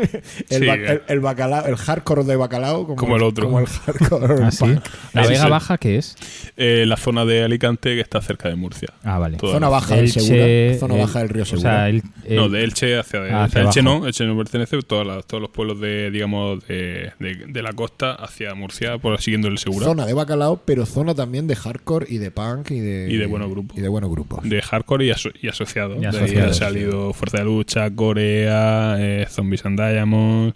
[0.61, 3.47] Sí, ba- el- el bacalao, el hardcore de bacalao como, Como el otro.
[3.47, 4.45] Como el hardcore.
[4.45, 4.67] ¿Ah, sí?
[5.13, 6.17] ¿La Vega Baja qué es?
[6.57, 8.89] Eh, la zona de Alicante que está cerca de Murcia.
[9.03, 9.39] Ah, vale.
[9.39, 10.79] Zona baja del Elche, Segura.
[10.79, 11.71] Zona el- baja del río O Segura.
[11.71, 14.01] sea, el- no, de Elche hacia, de, Ah, hacia Elche abajo.
[14.01, 17.73] no, Elche no pertenece, todas las- todos los pueblos de, digamos, de, de- de la
[17.73, 19.87] costa hacia Murcia, por siguiendo el Segura.
[19.87, 23.27] Zona de bacalao, pero zona también de hardcore y de punk y de, Y de
[23.27, 23.77] buenos grupos.
[23.77, 24.49] Y de buenos grupos.
[24.49, 25.97] De hardcore y, aso- y asociados.
[25.97, 30.55] Y De ahí asociados, ha salido Fuerza de Lucha, Corea, eh, Zombies and Diamonds.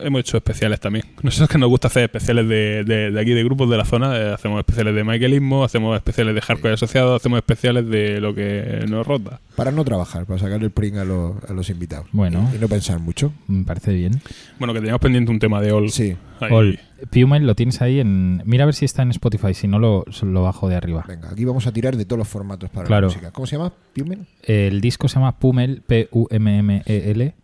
[0.00, 1.04] Hemos hecho especiales también.
[1.22, 4.14] Nosotros que nos gusta hacer especiales de, de- de aquí, de grupos de la zona.
[4.18, 8.84] eh, hacemos especiales de Michaelismo, hacemos especiales de hardcore asociados, hacemos especiales de lo que
[8.88, 9.40] nos rota.
[9.56, 12.06] Para no trabajar, para sacar el pring a, los- a los invitados.
[12.12, 12.50] Bueno.
[12.52, 13.32] Y, y no pensar mucho.
[13.48, 14.20] me parece bien.
[14.58, 15.90] Bueno, que teníamos pendiente un tema de All.
[15.90, 16.16] Sí.
[16.40, 16.78] Ahí.
[17.10, 18.42] Pumel lo tienes ahí en...
[18.44, 21.04] Mira a ver si está en Spotify, si no lo, lo bajo de arriba.
[21.08, 23.08] Venga, aquí vamos a tirar de todos los formatos para Claro.
[23.08, 23.30] la música.
[23.32, 23.72] ¿Cómo se llama?
[23.94, 24.26] ¿Pumen?
[24.42, 27.34] El disco se llama Pumel, P-U-M-M-E-L.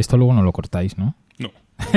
[0.00, 1.14] Esto luego no lo cortáis, ¿no?
[1.38, 1.50] No.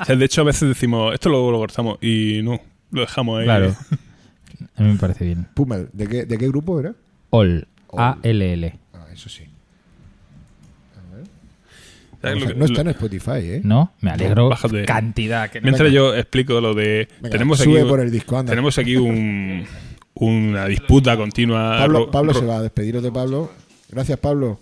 [0.00, 3.38] O sea, de hecho, a veces decimos, esto luego lo cortamos y no, lo dejamos
[3.40, 3.44] ahí.
[3.44, 3.74] Claro.
[4.76, 5.46] A mí me parece bien.
[5.54, 6.94] Pumel, ¿de qué, ¿de qué grupo era?
[7.30, 7.66] All.
[7.88, 8.00] All.
[8.00, 8.18] Ah,
[9.12, 9.44] eso sí.
[12.22, 13.60] ¿Sabes Vamos lo a- que- no está en Spotify, ¿eh?
[13.64, 13.92] ¿No?
[14.00, 14.48] Me alegro.
[14.48, 14.84] Bájate.
[14.86, 15.50] Cantidad.
[15.50, 15.94] Que no- Mientras Venga.
[15.96, 17.08] yo explico lo de...
[17.20, 18.50] Venga, tenemos sube aquí, por el disco, anda.
[18.50, 19.64] tenemos aquí un,
[20.14, 21.78] una disputa continua.
[21.78, 23.50] Pablo, Pablo se va a despediros de Pablo.
[23.90, 24.58] Gracias, Pablo.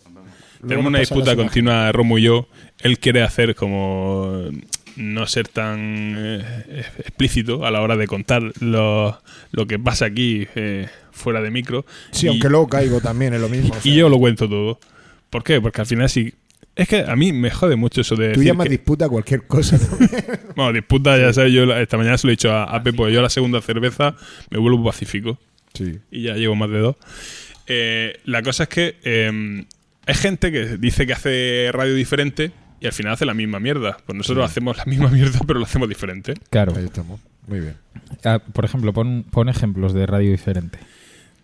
[0.67, 2.49] Tenemos una disputa continua, Romo y yo.
[2.81, 4.43] Él quiere hacer como
[4.97, 9.19] no ser tan eh, explícito a la hora de contar lo,
[9.51, 11.85] lo que pasa aquí eh, fuera de micro.
[12.11, 13.71] Sí, Y- aunque luego caigo también en lo mismo.
[13.77, 14.79] o sea, Y yo lo cuento todo.
[15.31, 15.61] ¿Por qué?
[15.61, 16.33] Porque al final sí.
[16.75, 18.29] Es que a mí me jode mucho eso de.
[18.33, 19.79] Tú decir llamas que- disputa cualquier cosa.
[20.57, 23.09] bueno, disputa, ya sabes, yo esta mañana se lo he dicho a, a Pepo.
[23.09, 24.15] Yo a la segunda cerveza
[24.51, 25.39] me vuelvo pacífico.
[25.75, 25.99] sí.
[26.11, 26.97] y ya llevo más de dos.
[27.67, 28.97] Eh, la cosa es que
[30.07, 33.97] hay gente que dice que hace radio diferente y al final hace la misma mierda.
[34.05, 36.35] Pues nosotros hacemos la misma mierda, pero lo hacemos diferente.
[36.51, 36.75] Claro.
[36.77, 37.21] Ahí estamos.
[37.47, 37.77] Muy bien.
[38.25, 40.79] Ah, por ejemplo, pon, pon ejemplos de radio diferente.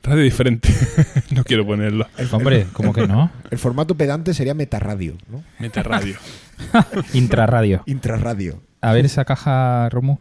[0.02, 0.68] Radio diferente.
[1.30, 2.06] no quiero ponerlo.
[2.32, 3.30] Hombre, ¿cómo que no?
[3.50, 5.42] El formato pedante sería metarradio, ¿no?
[5.58, 6.16] Mete radio.
[7.14, 7.82] Intrarradio.
[7.86, 8.62] Intrarradio.
[8.80, 10.18] A ver esa caja, Romu.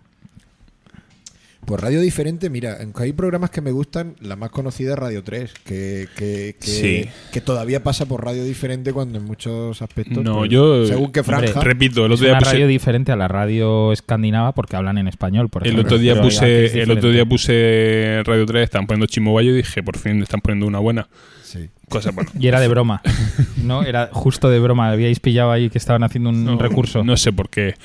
[1.68, 5.22] Pues radio diferente, mira, aunque hay programas que me gustan, la más conocida es Radio
[5.22, 7.06] 3, que, que, que, Sí.
[7.34, 10.24] que todavía pasa por radio diferente cuando en muchos aspectos.
[10.24, 11.60] No, pues, yo- Según qué Hombre, franja.
[11.60, 14.98] Repito, el Es otro día una puse, radio diferente a la radio escandinava porque hablan
[14.98, 15.88] en español, por el ejemplo.
[15.90, 19.58] otro día Pero puse, es el otro día puse Radio 3, estaban poniendo Chimobayo y
[19.58, 21.10] dije, por fin están poniendo una buena.
[21.44, 21.68] Sí.
[21.90, 22.30] Cosa, bueno.
[22.40, 23.02] Y era de broma.
[23.62, 24.90] No, era justo de broma.
[24.90, 27.04] Habíais pillado ahí que estaban haciendo un No, recurso.
[27.04, 27.76] No sé por qué.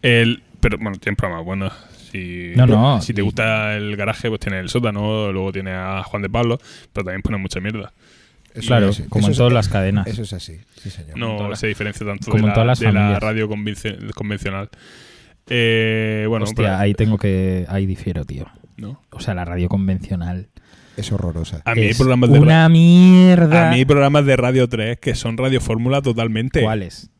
[0.00, 1.72] El, pero bueno, tienen programas buenos.
[2.10, 3.00] Si, No, no.
[3.02, 6.58] si te gusta el garaje, pues tiene el sótano, luego tiene a Juan de Pablo,
[6.92, 7.92] pero también ponen mucha mierda.
[8.54, 10.06] Eso claro, es como en es- todas las cadenas.
[10.06, 11.18] Eso es así, sí, señor.
[11.18, 14.70] No se diferencia tanto como de en la, todas las de la radio convenci- convencional.
[15.48, 17.66] Eh, bueno, Hostia, pero- ahí tengo que.
[17.68, 18.46] Ahí difiero, tío.
[18.76, 19.00] ¿no?
[19.10, 20.48] O sea, la radio convencional.
[20.96, 21.60] Es horrorosa.
[21.64, 23.68] A mí hay programas de una mierda.
[23.68, 26.62] A mí hay programas de Radio 3 que son Radio Fórmula totalmente.
[26.62, 27.10] ¿Cuáles?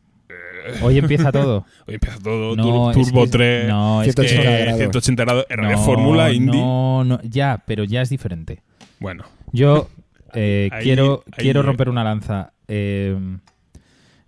[0.81, 1.65] Hoy empieza todo.
[1.87, 4.77] Hoy empieza todo, No, es Turbo que- 3, No, es que- 180 eh, grados.
[4.79, 6.59] 180 grados, Radio no, Fórmula, Indie.
[6.61, 8.61] No, no, ya, pero ya es diferente.
[8.99, 9.89] Bueno, Yo
[10.33, 13.15] eh, Ahí- quiero, ahí- quiero romper una lanza eh,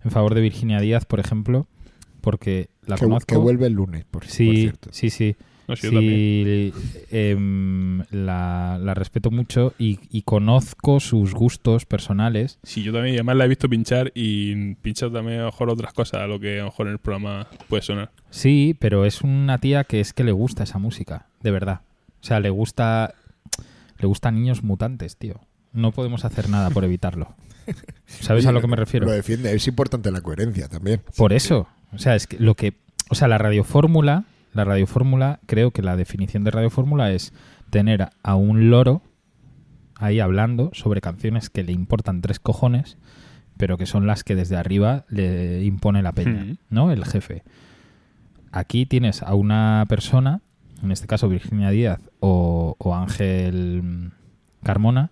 [0.02, 1.66] en favor de Virginia Díaz, por ejemplo,
[2.20, 3.26] porque la que, conozco.
[3.26, 4.88] que vuelve el lunes, por, por sí, cierto.
[4.92, 5.36] sí, sí.
[5.70, 5.90] No yo.
[5.90, 6.72] Sí,
[7.10, 12.58] em, la, la respeto mucho y, y conozco sus gustos personales.
[12.62, 15.92] Sí, yo también, además la he visto pinchar y pincha también a lo mejor otras
[15.92, 18.10] cosas a lo que a lo mejor en el programa puede sonar.
[18.30, 21.80] Sí, pero es una tía que es que le gusta esa música, de verdad.
[22.20, 23.14] O sea, le gusta
[23.98, 25.40] le gustan niños mutantes, tío.
[25.72, 27.34] No podemos hacer nada por evitarlo.
[28.06, 29.06] ¿Sabes a lo que me refiero?
[29.06, 29.54] Lo defiende.
[29.54, 31.02] Es importante la coherencia también.
[31.16, 32.74] Por eso, o sea, es que lo que,
[33.08, 37.32] o sea, la radiofórmula, la radiofórmula, creo que la definición de radiofórmula es
[37.70, 39.02] tener a un loro
[39.96, 42.98] ahí hablando sobre canciones que le importan tres cojones,
[43.56, 46.56] pero que son las que desde arriba le impone la peña.
[46.70, 46.90] ¿no?
[46.90, 47.42] El jefe.
[48.52, 50.40] Aquí tienes a una persona,
[50.82, 54.12] en este caso Virginia Díaz o, o Ángel
[54.62, 55.10] Carmona,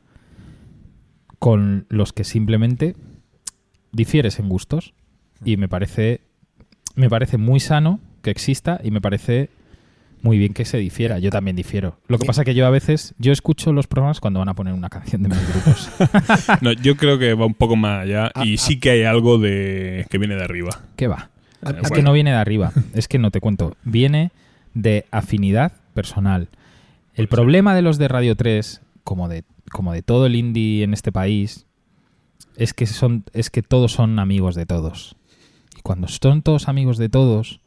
[1.38, 2.96] con los que simplemente
[3.92, 4.94] difieres en gustos
[5.44, 6.22] y me parece
[6.94, 9.50] me parece muy sano que exista y me parece
[10.22, 11.18] muy bien que se difiera.
[11.18, 11.98] Yo también difiero.
[12.08, 14.74] Lo que pasa que yo a veces yo escucho los programas cuando van a poner
[14.74, 15.90] una canción de mis grupos.
[16.60, 18.58] No, yo creo que va un poco más allá Ah, y ah.
[18.58, 20.70] sí que hay algo de que viene de arriba.
[20.96, 21.30] ¿Qué va?
[21.66, 22.72] Eh, Es que no viene de arriba.
[22.94, 23.76] Es que no te cuento.
[23.84, 24.32] Viene
[24.74, 26.48] de afinidad personal.
[27.14, 30.94] El problema de los de Radio 3, como de, como de todo el indie en
[30.94, 31.66] este país,
[32.56, 35.16] es que son, es que todos son amigos de todos.
[35.76, 37.60] Y cuando son todos amigos de todos,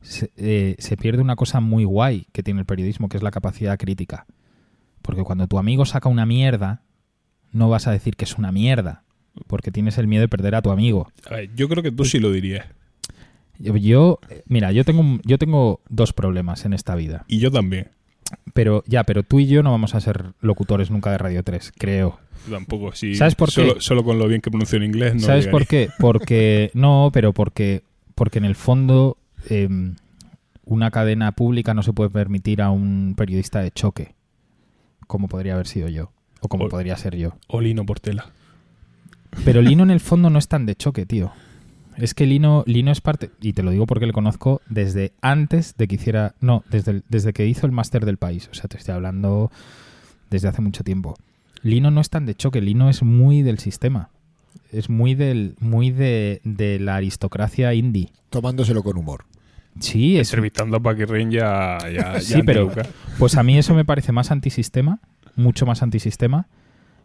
[0.00, 3.30] se, eh, se pierde una cosa muy guay que tiene el periodismo, que es la
[3.30, 4.26] capacidad crítica.
[5.02, 6.82] Porque cuando tu amigo saca una mierda,
[7.52, 9.04] no vas a decir que es una mierda.
[9.46, 11.10] Porque tienes el miedo de perder a tu amigo.
[11.30, 12.66] A ver, yo creo que tú sí lo dirías.
[13.58, 17.24] Yo, yo, mira, yo tengo, yo tengo dos problemas en esta vida.
[17.28, 17.90] Y yo también.
[18.54, 21.72] Pero ya, pero tú y yo no vamos a ser locutores nunca de Radio 3,
[21.76, 22.18] creo.
[22.48, 22.92] Tampoco.
[22.94, 23.54] Sí, ¿Sabes por qué?
[23.54, 25.14] solo, Solo con lo bien que pronuncio en inglés.
[25.14, 25.50] No ¿Sabes llegaría.
[25.50, 25.88] por qué?
[25.98, 27.82] Porque no, pero porque
[28.14, 29.18] porque en el fondo
[29.48, 29.96] em,
[30.64, 34.14] una cadena pública no se puede permitir a un periodista de choque,
[35.06, 37.32] como podría haber sido yo o como O- podría ser yo.
[37.48, 38.26] O Lino Portela.
[39.44, 41.32] Pero Lino en el fondo no es tan de choque, tío.
[41.96, 45.76] Es que Lino, Lino es parte, y te lo digo porque le conozco desde antes
[45.76, 48.48] de que hiciera, no, desde, el- desde que hizo el máster del país.
[48.50, 49.50] O sea, te estoy hablando
[50.30, 51.14] desde hace mucho tiempo.
[51.62, 54.08] Lino no es tan de choque, Lino es muy del sistema.
[54.72, 58.10] Es muy del, muy de, de la aristocracia indie.
[58.30, 59.24] Tomándoselo con humor.
[59.78, 62.70] Sí, es, Entrevistando a Paquirrin ya, ya, ya Sí, pero-
[63.18, 65.00] pues a mí eso me parece más antisistema,
[65.36, 66.48] mucho más antisistema,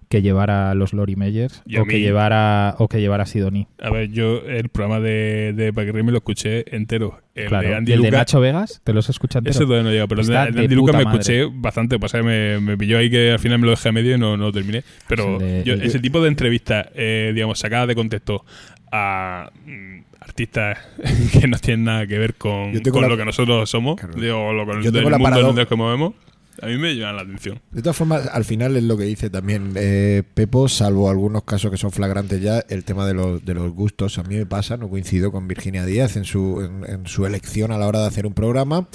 [0.09, 3.25] que llevar a los Lori Meyers o que mí- llevar a, o que llevar a
[3.25, 3.67] Sidoní.
[3.81, 5.71] A ver, yo el programa de, de
[6.03, 7.19] me lo escuché entero.
[7.33, 7.67] El Claro.
[7.67, 9.51] de Andy ¿Y el de Luca- Nacho Vegas, ¿te los escuchas entero?
[9.51, 11.19] Ese todavía no llega, pero el de, el Andy Luca puta me madre.
[11.19, 11.99] escuché bastante.
[11.99, 14.19] Pasa que me, me pilló ahí que al final me lo dejé a medio y
[14.19, 14.83] no, no lo terminé.
[15.07, 18.45] Pero Es el de- yo- el ese tipo de entrevistas, eh, digamos, sacadas de contexto
[18.91, 20.77] a mm, artistas
[21.39, 24.13] que no tienen nada que ver con, con la- lo que nosotros somos, Claro.
[24.19, 26.13] digo, lo, con Yo el tengo la mundo parado- en el que movemos,
[26.61, 27.59] a mí me llaman la atención.
[27.71, 31.71] De todas formas, al final es lo que dice también eh, Pepo, salvo algunos casos
[31.71, 34.17] que son flagrantes ya, el tema de los, de los gustos.
[34.19, 37.71] A mí me pasa, no coincido con Virginia Díaz en su, en, en su elección
[37.71, 38.87] a la hora de hacer un programa.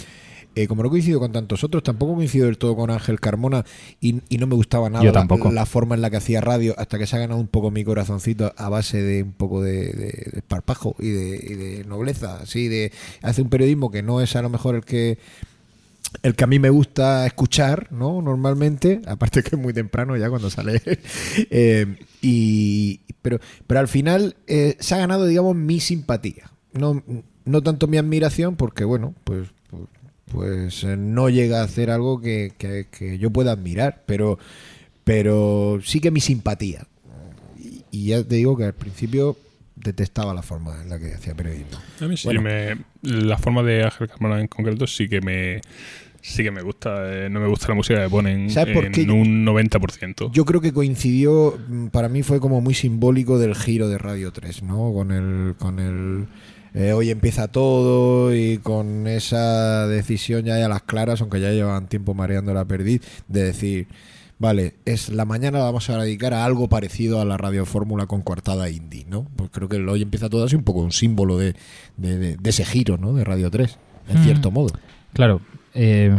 [0.57, 3.65] Eh, como no coincido con tantos otros, tampoco coincido del todo con Ángel Carmona
[4.01, 5.53] y, y no me gustaba nada Yo la- tampoco.
[5.53, 7.85] La, forma en la que hacía radio hasta que se ha ganado un poco mi
[7.85, 12.39] corazoncito a base de un poco de, de- de esparpajo y de, y de nobleza.
[12.41, 12.91] Así de
[13.23, 15.19] hace un periodismo que no es a lo mejor el que
[16.23, 18.21] el que a mí me gusta escuchar, ¿no?
[18.23, 20.81] Normalmente, aparte que es muy temprano ya cuando sale.
[21.51, 26.51] Eh, y, pero, pero al final eh, se ha ganado, digamos, mi simpatía.
[26.73, 27.03] No,
[27.45, 29.49] no tanto mi admiración, porque bueno, pues,
[30.27, 34.39] pues, eh, no llega a hacer algo que, que- que yo pueda admirar, pero,
[35.05, 36.87] pero sí que mi simpatía.
[37.59, 39.37] Y, y ya te digo que al principio
[39.83, 41.79] detestaba la forma en la que hacía periodismo.
[42.01, 42.43] A mí sí Bueno.
[42.43, 45.61] me, la forma de Ángel Carmona en concreto sí que me
[46.23, 47.27] sí que me gusta.
[47.27, 49.03] eh, no me gusta la música que ponen ¿Sabes por en qué?
[49.03, 50.31] un 90%.
[50.33, 54.31] Yo creo que coincidió, mm, para mí fue como muy simbólico del giro de Radio
[54.33, 54.93] 3, ¿no?
[54.93, 56.27] Con el, con el
[56.75, 61.89] eh, hoy empieza todo y con esa decisión ya a las claras, aunque ya llevaban
[61.89, 63.89] tiempo mareando la perdiz, de decir,
[64.41, 68.07] vale, es la mañana la vamos a dedicar a algo parecido a la radio fórmula
[68.07, 69.27] con coartada indie, ¿no?
[69.37, 71.55] Pues creo que el hoy empieza todo así un poco un símbolo de,
[71.97, 73.13] de- de- de ese giro, ¿no?
[73.13, 74.25] De Radio 3, en Mm.
[74.25, 74.71] cierto modo.
[75.13, 75.41] Claro.
[75.75, 76.13] eh,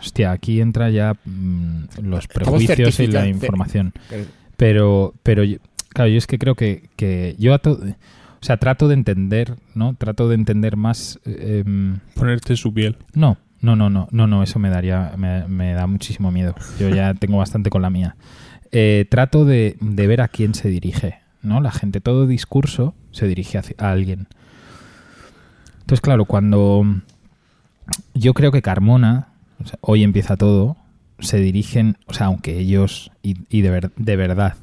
[0.00, 3.92] hostia, aquí entra ya mm, los prejuicios y la información.
[4.56, 5.58] Pero, pero yo-
[5.90, 9.56] claro, yo es que creo que, que yo a to- o sea, trato de entender,
[9.74, 9.94] ¿no?
[9.94, 11.18] Trato de entender más.
[11.26, 12.96] eh, em, Ponerte su piel.
[13.14, 16.54] no, no, no, no, no, no, eso me daría, me, me da muchísimo miedo.
[16.78, 18.16] Yo ya tengo bastante con la mía.
[18.72, 21.60] Eh, trato de, de ver a quién se dirige, ¿no?
[21.60, 24.28] La gente, todo discurso se dirige a alguien.
[25.80, 26.84] Entonces, claro, cuando
[28.14, 29.28] yo creo que Carmona,
[29.62, 30.76] o sea, hoy empieza todo,
[31.18, 34.54] se dirigen, o sea, aunque ellos, y, y de, ver- de verdad,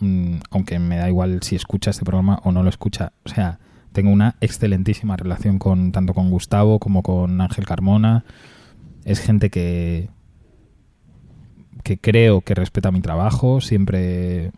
[0.00, 3.58] mm, aunque me da igual si escucha este programa o no lo escucha, o sea,
[3.92, 8.24] tengo una excelentísima relación con tanto con Gustavo como con Ángel Carmona.
[9.04, 10.08] Es gente que
[11.82, 14.52] que creo que respeta mi trabajo, siempre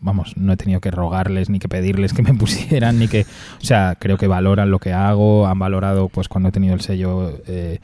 [0.00, 3.26] vamos, no he tenido que rogarles ni que pedirles que me pusieran ni que,
[3.60, 6.80] o sea, creo que valoran lo que hago, han valorado pues cuando he tenido el
[6.80, 7.80] sello eh,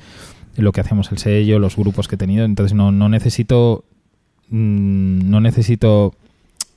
[0.56, 3.84] lo que hacemos el sello, los grupos que he tenido, entonces no, no necesito
[4.48, 6.14] mm, no necesito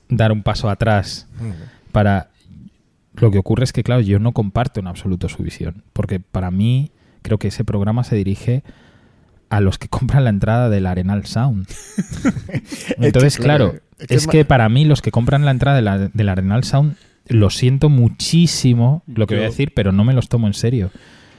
[0.08, 1.26] dar un paso atrás
[1.92, 2.29] para
[3.14, 6.50] lo que ocurre es que claro yo no comparto en absoluto su visión porque para
[6.50, 6.90] mí
[7.22, 8.62] creo que ese programa se dirige
[9.48, 11.66] a los que compran la entrada del Arenal Sound.
[12.98, 16.28] Entonces claro, claro, es que para mí los que compran la entrada de la- del
[16.28, 16.96] Arenal Sound
[17.28, 20.90] lo siento muchísimo lo que voy a decir pero no me los tomo en serio.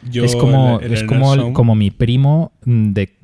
[0.10, 3.16] Yo es como, el- es como, el- como mi primo de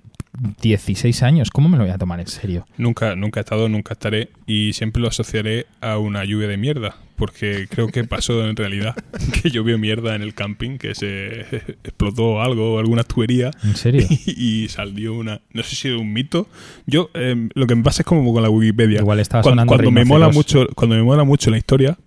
[0.62, 1.50] 16 años.
[1.52, 2.66] ¿Cómo me lo voy a tomar en serio?
[2.78, 6.96] Nunca, nunca he estado, nunca estaré y siempre lo asociaré a una lluvia de mierda,
[7.16, 8.96] porque creo que pasó en realidad
[9.42, 11.42] que llovió mierda en el camping, que se
[11.84, 14.06] explotó algo, alguna tubería ¿En serio?
[14.26, 16.48] y salió una, no sé si era un mito.
[16.86, 19.00] Yo eh, lo que me pasa es como con la Wikipedia.
[19.00, 21.98] Igual estaba cuando, sonando cuando me mola mucho, cuando me mola mucho la historia,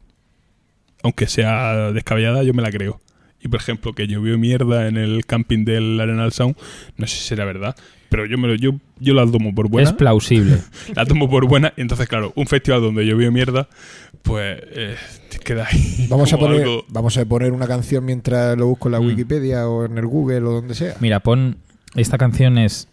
[1.03, 3.01] aunque sea descabellada, yo me la creo.
[3.43, 6.57] Y por ejemplo, que llovió mierda en el camping del Arenal Sound,
[6.99, 7.75] no sé si será verdad,
[8.11, 9.89] pero yo me lo, yo, yo la tomo por buena.
[9.89, 10.59] Es plausible.
[10.95, 13.69] la tomo por buena y entonces claro un festival donde llovió mierda
[14.23, 14.97] pues eh,
[15.31, 18.89] te queda ahí Vamos a, poner, algo- vamos a poner una canción mientras lo busco
[18.89, 19.07] en la Mm.
[19.07, 20.95] Wikipedia o en el Google o donde sea.
[21.01, 21.57] Mira, pon.
[21.97, 22.87] Esta canción es.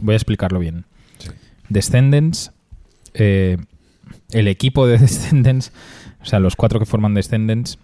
[0.00, 0.84] Voy a explicarlo bien.
[1.18, 1.30] Sí.
[1.68, 2.52] Descendants.
[3.14, 3.56] eh,
[4.30, 5.72] el equipo de Descendants.
[6.22, 7.78] O sea, los cuatro que forman Descendants.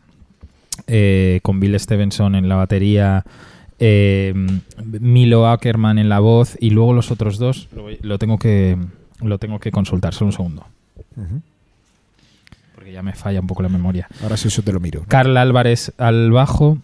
[0.87, 3.25] eh, con Bill Stevenson en la batería.
[3.79, 4.35] Eh,
[4.85, 6.57] Milo Ackerman en la voz.
[6.61, 7.69] Y luego los otros dos.
[7.75, 8.77] Lo, voy- lo tengo que.
[9.23, 10.15] Lo tengo que consultar.
[10.15, 10.67] Solo un segundo.
[12.75, 14.07] Porque ya me falla un poco la memoria.
[14.23, 15.01] Ahora sí eso te lo miro.
[15.01, 15.07] ¿no?
[15.09, 16.79] Carl Álvarez al bajo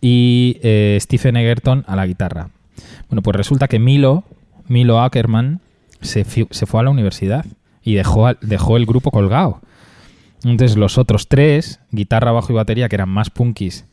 [0.00, 2.50] y eh, Stephen Egerton a la guitarra.
[3.08, 4.24] Bueno, pues resulta que Milo,
[4.68, 5.60] Milo Ackerman,
[6.00, 7.46] se, se fue a la universidad
[7.82, 9.60] y dejó, dejó el grupo colgado.
[10.44, 13.84] Entonces los otros tres, guitarra, bajo y batería, que eran más punkis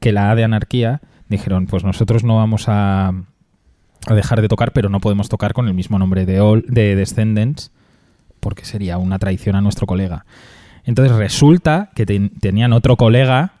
[0.00, 1.00] que la A de Anarquía,
[1.30, 5.66] dijeron, pues nosotros no vamos a, a dejar de tocar, pero no podemos tocar con
[5.68, 7.70] el mismo nombre de, All, de Descendants,
[8.40, 10.26] porque sería una traición a nuestro colega.
[10.84, 13.52] Entonces resulta que ten- tenían otro colega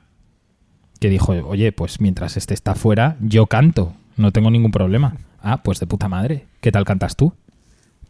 [1.00, 5.16] que dijo, oye, pues mientras este está fuera, yo canto, no tengo ningún problema.
[5.42, 6.46] Ah, pues de puta madre.
[6.60, 7.32] ¿Qué tal cantas tú?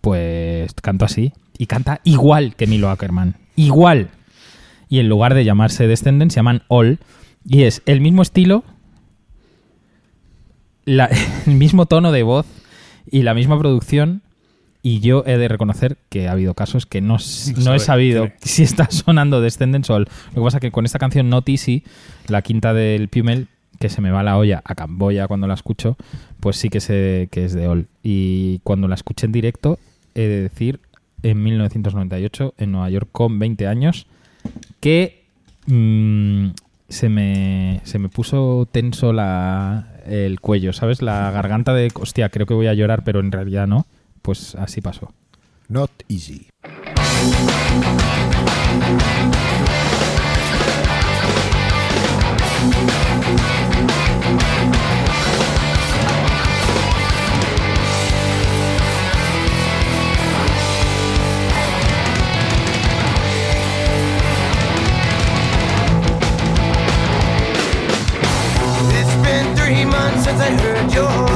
[0.00, 1.32] Pues canto así.
[1.58, 3.36] Y canta igual que Milo Ackerman.
[3.54, 4.08] Igual.
[4.88, 6.98] Y en lugar de llamarse Descendants, se llaman All.
[7.44, 8.64] Y es el mismo estilo,
[10.84, 11.10] la-
[11.46, 12.46] el mismo tono de voz
[13.10, 14.22] y la misma producción.
[14.82, 18.30] Y yo he de reconocer que ha habido casos que no, No no he sabido
[18.40, 20.08] si está sonando Descendants o All.
[20.28, 21.84] Lo que pasa es que con esta canción Not Easy,
[22.28, 23.48] la quinta del Pumel,
[23.78, 25.98] que se me va la olla a Camboya cuando la escucho,
[26.40, 27.88] pues sí que sé que es de All.
[28.02, 29.78] Y cuando la escuché en directo,
[30.14, 30.80] he de decir,
[31.22, 34.06] en 1998, en Nueva York con 20 años,
[34.80, 35.24] que
[35.66, 36.48] mm,
[36.88, 41.00] se, me, se me puso tenso la, el cuello, ¿sabes?
[41.02, 43.86] La garganta de, hostia, creo que voy a llorar, pero en realidad no.
[44.22, 45.12] Pues así pasó.
[45.68, 46.48] Not easy.
[70.30, 71.29] Since I heard your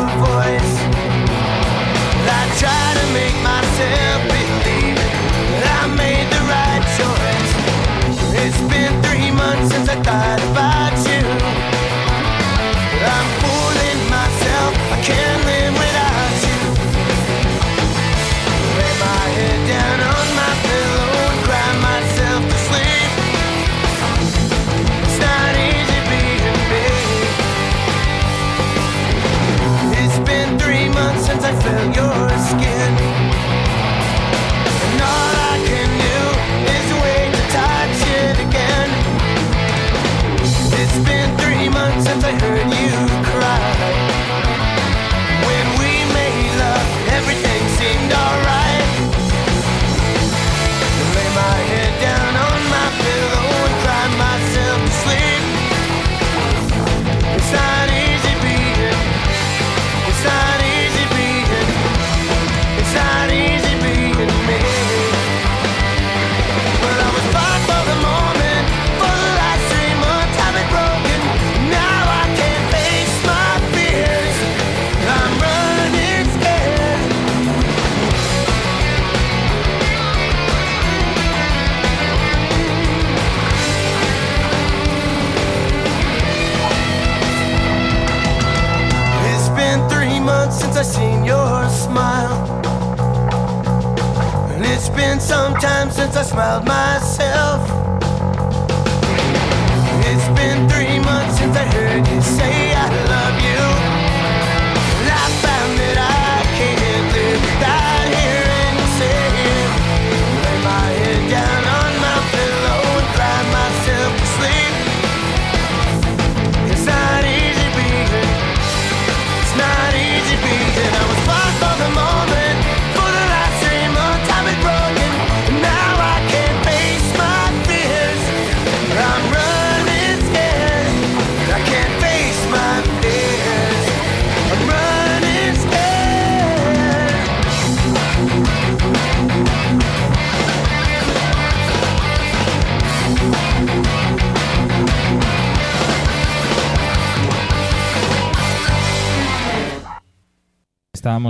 [95.14, 97.93] been some time since I smiled myself.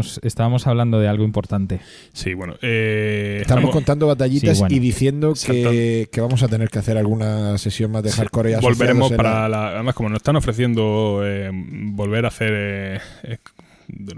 [0.01, 1.81] Estábamos, estábamos hablando de algo importante.
[2.13, 2.57] Sí, bueno.
[2.63, 4.75] Eh, Estamos contando batallitas Sí, bueno.
[4.75, 8.53] y diciendo que, que vamos a tener que hacer alguna sesión más de hardcore.
[8.53, 9.69] y Volveremos para la- la.
[9.75, 13.39] Además, como nos están ofreciendo eh, volver a hacer eh, eh,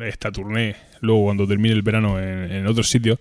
[0.06, 3.18] esta tournée luego cuando termine el verano en, en otros sitios.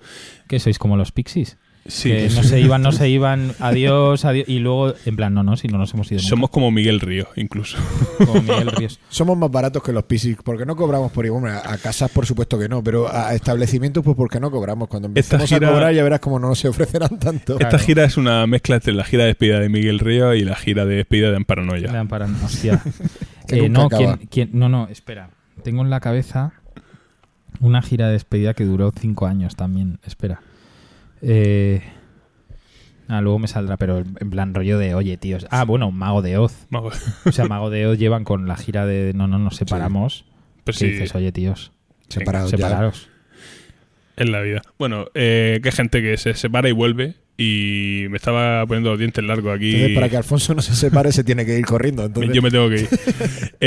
[0.48, 1.58] ¿Qué sois como los Pixies?
[1.88, 4.50] Sí, que no se iban, no se iban, adiós, adiós.
[4.50, 6.18] Y luego, en plan, no, no, si no nos hemos ido.
[6.20, 6.30] nunca.
[6.30, 7.78] somos como Miguel Río, incluso.
[8.18, 9.00] como Miguel Ríos.
[9.10, 11.46] Somos más baratos que los PCs porque no cobramos por igual.
[11.52, 14.88] A a casas, por supuesto que no, pero a establecimientos, pues porque no cobramos.
[14.88, 17.60] Cuando empecemos gira- a cobrar, ya verás cómo no nos ofrecerán tanto.
[17.60, 20.56] Esta gira es una mezcla entre la gira de despedida de Miguel Río y la
[20.56, 21.92] gira de despedida de Amparanoia.
[22.44, 22.82] hostia.
[23.48, 24.18] Que Eh, no, acaba.
[24.18, 25.30] ¿quién- quién- no, no, espera.
[25.64, 26.54] Tengo en la cabeza
[27.60, 30.00] una gira de despedida que duró cinco años también.
[30.06, 30.42] Espera.
[31.28, 31.82] Eh,
[33.08, 35.48] ah, luego me saldrá, pero en plan rollo de, oye, tíos.
[35.50, 36.68] Ah, bueno, Mago de Oz.
[37.26, 40.26] O sea, Mago de Oz llevan con la gira de no, no, nos separamos.
[40.64, 41.72] pues que sí, dices, oye, tíos,
[42.08, 43.10] Separados
[44.18, 44.62] en la vida.
[44.78, 49.00] Bueno, eh, que hay gente que se separa y vuelve y me estaba poniendo los
[49.00, 49.74] dientes largos aquí.
[49.74, 52.06] Entonces, para que Alfonso no se separe, se tiene que ir corriendo.
[52.06, 52.88] Entonces, Yo me tengo que ir.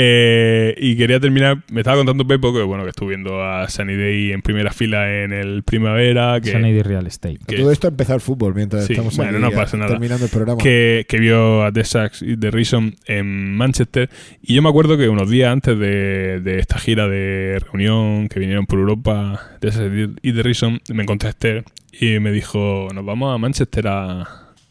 [0.01, 1.63] Eh, y quería terminar.
[1.71, 5.23] Me estaba contando Pepo que, bueno, que estuve viendo a Sunny Day en primera fila
[5.23, 6.39] en el Primavera.
[6.41, 7.39] Que, Sunny de Real Estate.
[7.47, 9.89] Que- todo esto ha empezado el fútbol mientras Sí, estamos bueno, aquí no pasa nada.
[9.91, 10.61] terminando el programa.
[10.61, 14.09] que, que vio a The Sax y The Reason en Manchester.
[14.41, 18.39] Y yo me acuerdo que unos días antes de, de esta gira de reunión que
[18.39, 19.91] vinieron por Europa, The Sax
[20.21, 21.63] y The Reason, me encontré a Esther
[21.99, 24.21] y me dijo: Nos vamos a Manchester a,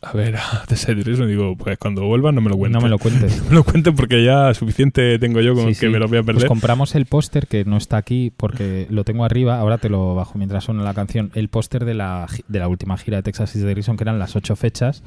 [0.01, 1.27] a ver a The Sax y The Reason.
[1.29, 2.75] Y digo: Pues cuando vuelvas no me lo cuentes.
[2.75, 3.43] No me lo cuentes.
[3.45, 5.89] No me lo cuentes porque ya suficiente tengo yo con Sí, que sí.
[5.89, 6.49] me lo voy a Pues perder.
[6.49, 9.59] compramos el póster que no está aquí porque lo tengo arriba.
[9.59, 11.31] Ahora te lo bajo mientras suena la canción.
[11.35, 14.19] El póster de la, de la última gira de Texas is the Reason, que eran
[14.19, 15.03] las ocho fechas.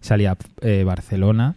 [0.00, 1.54] Salía eh, Barcelona,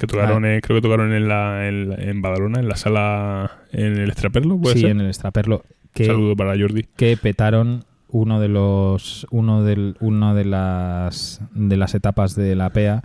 [0.00, 4.08] Que tocaron, en- creo que tocaron en, la, en, Badalona, en la sala, en el
[4.08, 4.90] Extraperlo, ¿puede Sí, ser?
[4.92, 5.64] en el extraperlo.
[5.92, 6.86] Que, Saludo para Jordi.
[6.96, 7.84] que petaron
[8.14, 13.02] uno de los uno del uno de las de las etapas de la PEA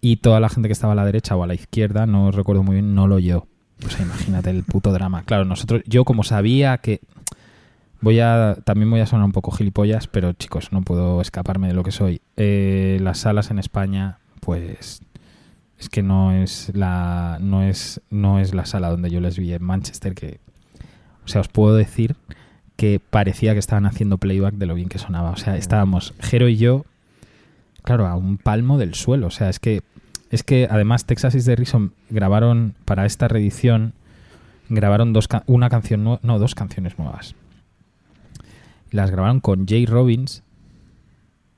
[0.00, 2.64] y toda la gente que estaba a la derecha o a la izquierda no recuerdo
[2.64, 3.46] muy bien no lo oyó.
[3.86, 5.22] O sea imagínate el puto drama.
[5.22, 7.00] Claro nosotros yo como sabía que
[8.00, 11.74] voy a también voy a sonar un poco gilipollas pero chicos no puedo escaparme de
[11.74, 12.20] lo que soy.
[12.36, 15.00] Eh, las salas en España pues
[15.78, 19.52] es que no es la no es no es la sala donde yo les vi
[19.52, 20.40] en Manchester que
[21.24, 22.16] o sea os puedo decir
[22.78, 25.30] que parecía que estaban haciendo playback de lo bien que sonaba.
[25.32, 26.84] O sea, estábamos Jero y yo,
[27.82, 29.26] claro, a un palmo del suelo.
[29.26, 29.82] O sea, es que,
[30.30, 33.94] es que además Texas is the Reason grabaron para esta reedición,
[34.68, 37.34] grabaron dos ca- una canción, no, dos canciones nuevas.
[38.92, 40.44] Las grabaron con Jay Robbins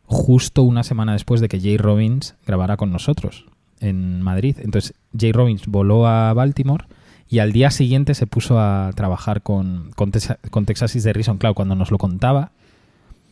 [0.07, 3.45] justo una semana después de que Jay Robbins grabara con nosotros
[3.81, 4.57] en Madrid.
[4.61, 6.87] Entonces, Jay Robbins voló a Baltimore
[7.31, 11.13] y al día siguiente se puso a trabajar con, con, Texa- con Texas is the
[11.13, 11.39] Reason.
[11.39, 12.51] Claro, cuando nos lo contaba,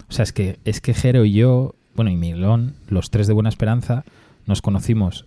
[0.09, 3.33] o sea, es que, es que Jero y yo, bueno, y Miguelón, los tres de
[3.35, 4.05] Buena Esperanza,
[4.47, 5.27] nos conocimos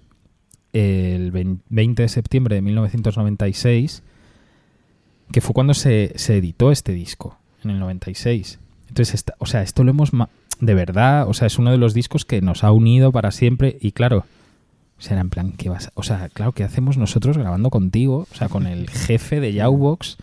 [0.73, 4.03] el 20 20 de septiembre de 1996,
[5.31, 8.59] que fue cuando se, se editó este disco, en el 96.
[8.87, 10.11] Entonces, o sea, esto lo hemos...
[10.59, 13.77] De verdad, o sea, es uno de los discos que nos ha unido para siempre
[13.81, 14.25] y claro,
[15.01, 15.87] o sea, era en plan, ¿qué vas?
[15.87, 18.27] a- O sea, claro, ¿qué hacemos nosotros grabando contigo?
[18.31, 20.17] O sea, con el jefe de Yaubox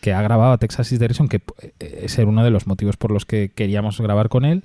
[0.00, 1.42] que ha grabado a Texas is Reason, que
[1.80, 4.62] eh, es uno de los motivos por los que queríamos grabar con él,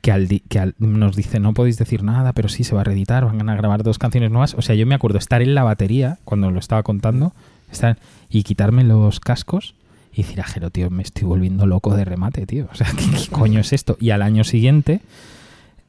[0.00, 2.80] que, al di- que al- nos dice, no podéis decir nada, pero sí, se va
[2.80, 4.54] a reeditar, van a grabar dos canciones nuevas.
[4.54, 7.34] O sea, yo me acuerdo estar en la batería, cuando lo estaba contando,
[7.70, 7.98] estar,
[8.30, 9.74] y quitarme los cascos
[10.14, 12.68] y decir, ajero, tío, me estoy volviendo loco de remate, tío.
[12.72, 13.98] O sea, ¿qué, qué coño es esto?
[14.00, 15.02] Y al año siguiente,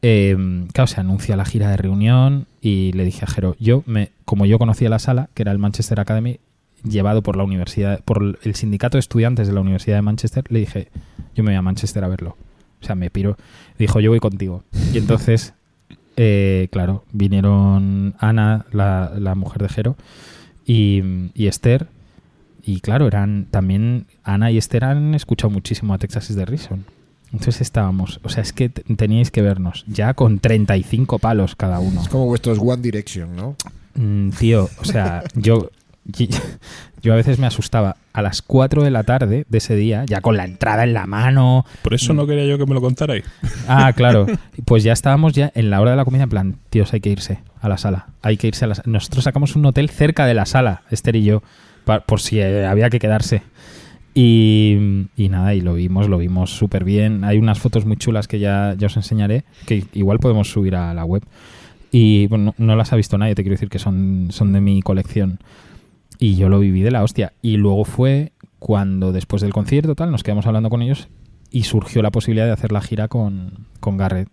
[0.05, 4.11] eh, claro, se anuncia la gira de reunión y le dije a Jero, yo, me,
[4.25, 6.41] como yo conocía la sala, que era el Manchester Academy,
[6.83, 10.59] llevado por la universidad, por el sindicato de estudiantes de la Universidad de Manchester, le
[10.59, 10.89] dije,
[11.35, 12.35] yo me voy a Manchester a verlo.
[12.81, 13.37] O sea, me piro.
[13.79, 14.65] Dijo, yo voy contigo.
[14.93, 15.53] Y entonces,
[16.17, 19.95] eh, claro, vinieron Ana, la, mujer de Jero,
[20.65, 21.01] y,
[21.33, 21.87] y Esther.
[22.61, 26.83] Y claro, eran también Ana y Esther han escuchado muchísimo a Texas is the Reason.
[27.33, 32.01] Entonces estábamos, o sea, es que teníais que vernos ya con 35 palos cada uno.
[32.01, 33.55] Es como vuestros One Direction, ¿no?
[33.95, 35.71] Mm, tío, o sea, yo,
[37.01, 40.21] yo a veces me asustaba a las 4 de la tarde de ese día, ya
[40.21, 41.65] con la entrada en la mano.
[41.81, 43.25] Por eso no quería yo que me lo contarais.
[43.67, 44.27] Ah, claro.
[44.65, 47.09] Pues ya estábamos ya en la hora de la comida, en plan, tíos, hay que
[47.09, 48.07] irse a la sala.
[48.21, 48.85] Hay que irse a la sala.
[48.85, 51.41] Nosotros sacamos un hotel cerca de la sala, Esther y yo,
[52.05, 53.41] por si eh, había que quedarse.
[54.15, 54.77] Y,
[55.17, 57.23] nada, y lo vimos, lo vimos súper bien.
[57.23, 61.03] Hay unas fotos muy chulas que ya, os enseñaré, que igual podemos subir a la
[61.05, 61.23] web.
[61.91, 64.61] Y bueno, no, no las ha visto nadie, te quiero decir que son, son de
[64.61, 65.39] mi colección.
[66.19, 67.33] Y yo lo viví de la hostia.
[67.41, 71.09] Y luego fue cuando después del concierto tal, nos quedamos hablando con ellos
[71.51, 74.29] y surgió la posibilidad de hacer la gira con, con Garrett.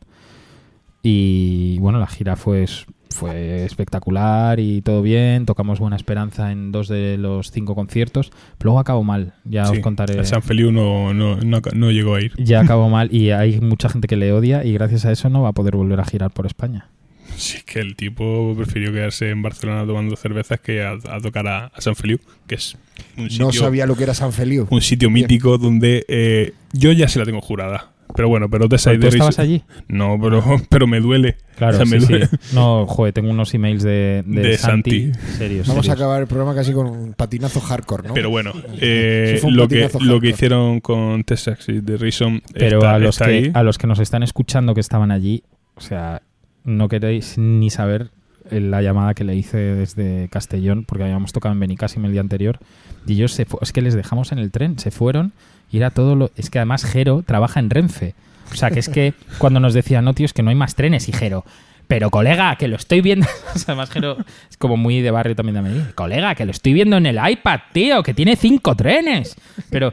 [1.02, 2.66] Y bueno, la gira fue,
[3.14, 5.46] fue espectacular y todo bien.
[5.46, 8.30] Tocamos Buena Esperanza en dos de los cinco conciertos.
[8.58, 10.14] Pero luego acabó mal, ya os contaré.
[10.18, 12.32] el San Feliu no, no, no, no llegó a ir.
[12.38, 15.42] Ya acabó mal y hay mucha gente que le odia y gracias a eso no
[15.42, 16.88] va a poder volver a girar por España.
[17.36, 21.46] Sí, es que el tipo prefirió quedarse en Barcelona tomando cervezas que a, a tocar
[21.46, 22.76] a, a San Feliu, que es
[23.16, 24.66] un sitio, No sabía lo que era San Feliu.
[24.70, 27.92] un sitio mítico donde eh, yo ya se la tengo jurada.
[28.14, 29.62] Pero bueno, pero y ¿Tú estabas allí?
[29.88, 31.36] No, pero, pero me duele.
[31.56, 32.12] Claro, O sea, me sí, sí.
[32.12, 32.28] duele.
[32.52, 35.12] No, joder, tengo unos emails de, de, De Santi.
[35.12, 35.28] Santi.
[35.36, 38.14] Serios, Vamos a acabar el programa casi con un patinazo hardcore, ¿no?
[38.14, 42.78] Pero bueno, eh, Sí, lo, que, lo que hicieron con Texas y The Reason Pero
[42.78, 43.50] está, a, los está que, ahí.
[43.54, 45.42] a los que nos están escuchando que estaban allí,
[45.74, 46.22] o sea,
[46.64, 48.10] no queréis ni saber
[48.50, 52.58] la llamada que le hice desde Castellón, porque habíamos tocado en Benicassim el día anterior,
[53.06, 55.32] y ellos se es que les dejamos en el tren, se fueron,
[55.70, 56.30] y era todo lo...
[56.36, 58.14] Es que además Jero trabaja en Renfe.
[58.52, 60.74] O sea, que es que cuando nos decía, no, tío, es que no hay más
[60.74, 61.44] trenes, y Jero...
[61.86, 63.26] Pero colega, que lo estoy viendo.
[63.54, 64.16] O sea, además Jero
[64.48, 65.86] es como muy de barrio también de Medellín.
[65.96, 69.34] Colega, que lo estoy viendo en el iPad, tío, que tiene cinco trenes.
[69.70, 69.92] Pero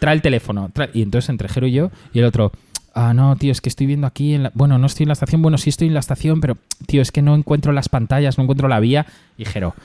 [0.00, 0.72] trae el teléfono.
[0.94, 2.50] Y entonces entre Jero y yo, y el otro,
[2.92, 4.34] ah, no, tío, es que estoy viendo aquí.
[4.34, 5.40] En la- bueno, no estoy en la estación.
[5.40, 6.56] Bueno, sí estoy en la estación, pero,
[6.88, 9.06] tío, es que no encuentro las pantallas, no encuentro la vía.
[9.36, 9.76] Y Jero,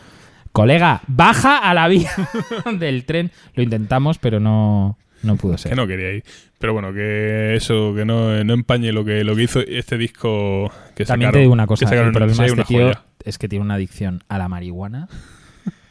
[0.53, 2.10] colega, baja a la vía
[2.80, 3.30] del tren.
[3.53, 5.71] Lo intentamos, pero no, no pudo ser.
[5.71, 6.23] Que no quería ir.
[6.59, 10.71] Pero bueno, que eso, que no, no empañe lo que, lo que hizo este disco
[10.95, 11.33] que También sacaron.
[11.33, 13.03] te digo una que cosa, sacaron el en problema de 96, este tío joya.
[13.25, 15.07] es que tiene una adicción a la marihuana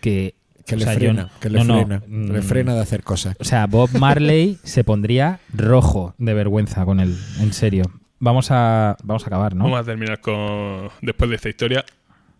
[0.01, 0.35] que...
[0.67, 3.03] que le sea, frena, no- que le no, no, frena, que le frena de hacer
[3.03, 3.37] cosas.
[3.41, 7.85] O sea, Bob Marley se pondría rojo de vergüenza con él, en serio.
[8.21, 9.65] Vamos a, vamos a acabar, ¿no?
[9.65, 10.89] Vamos a terminar con.
[11.01, 11.85] Después de esta historia,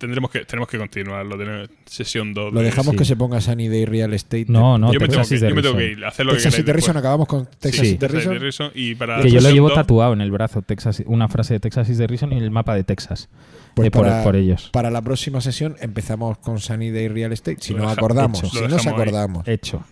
[0.03, 1.39] tendremos que tenemos que continuarlo.
[1.39, 2.53] Tenemos sesión 2.
[2.53, 2.99] Lo dejamos Sí.
[2.99, 4.45] que se ponga Sunny Day Real Estate.
[4.49, 5.99] No, no, yo, me tengo Texas que, is the yo me tengo que reason.
[6.01, 6.05] ir.
[6.05, 6.97] Hacer lo Texas que Reason, después.
[6.97, 8.39] acabamos con Texas Sí, Reason.
[8.41, 11.61] Reason, Y para Que yo lo llevo tatuado en el brazo, Texas, una frase de
[11.61, 13.29] Texas is the reason y el mapa de Texas.
[13.75, 14.69] Pues eh, por, para- por ellos.
[14.73, 17.59] Para la próxima sesión empezamos con Sunny Day Real Estate.
[17.61, 18.49] Si Lo nos deja- acordamos, hecho.
[18.51, 18.93] si nos ahí.
[18.93, 19.49] acordamos.
[19.49, 19.85] Hecho.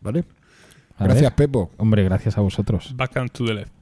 [0.00, 0.24] ¿Vale?
[0.98, 1.34] A Gracias, ver.
[1.34, 1.70] Pepo.
[1.76, 2.92] Hombre, gracias a vosotros.
[2.96, 3.72] Back and to the left.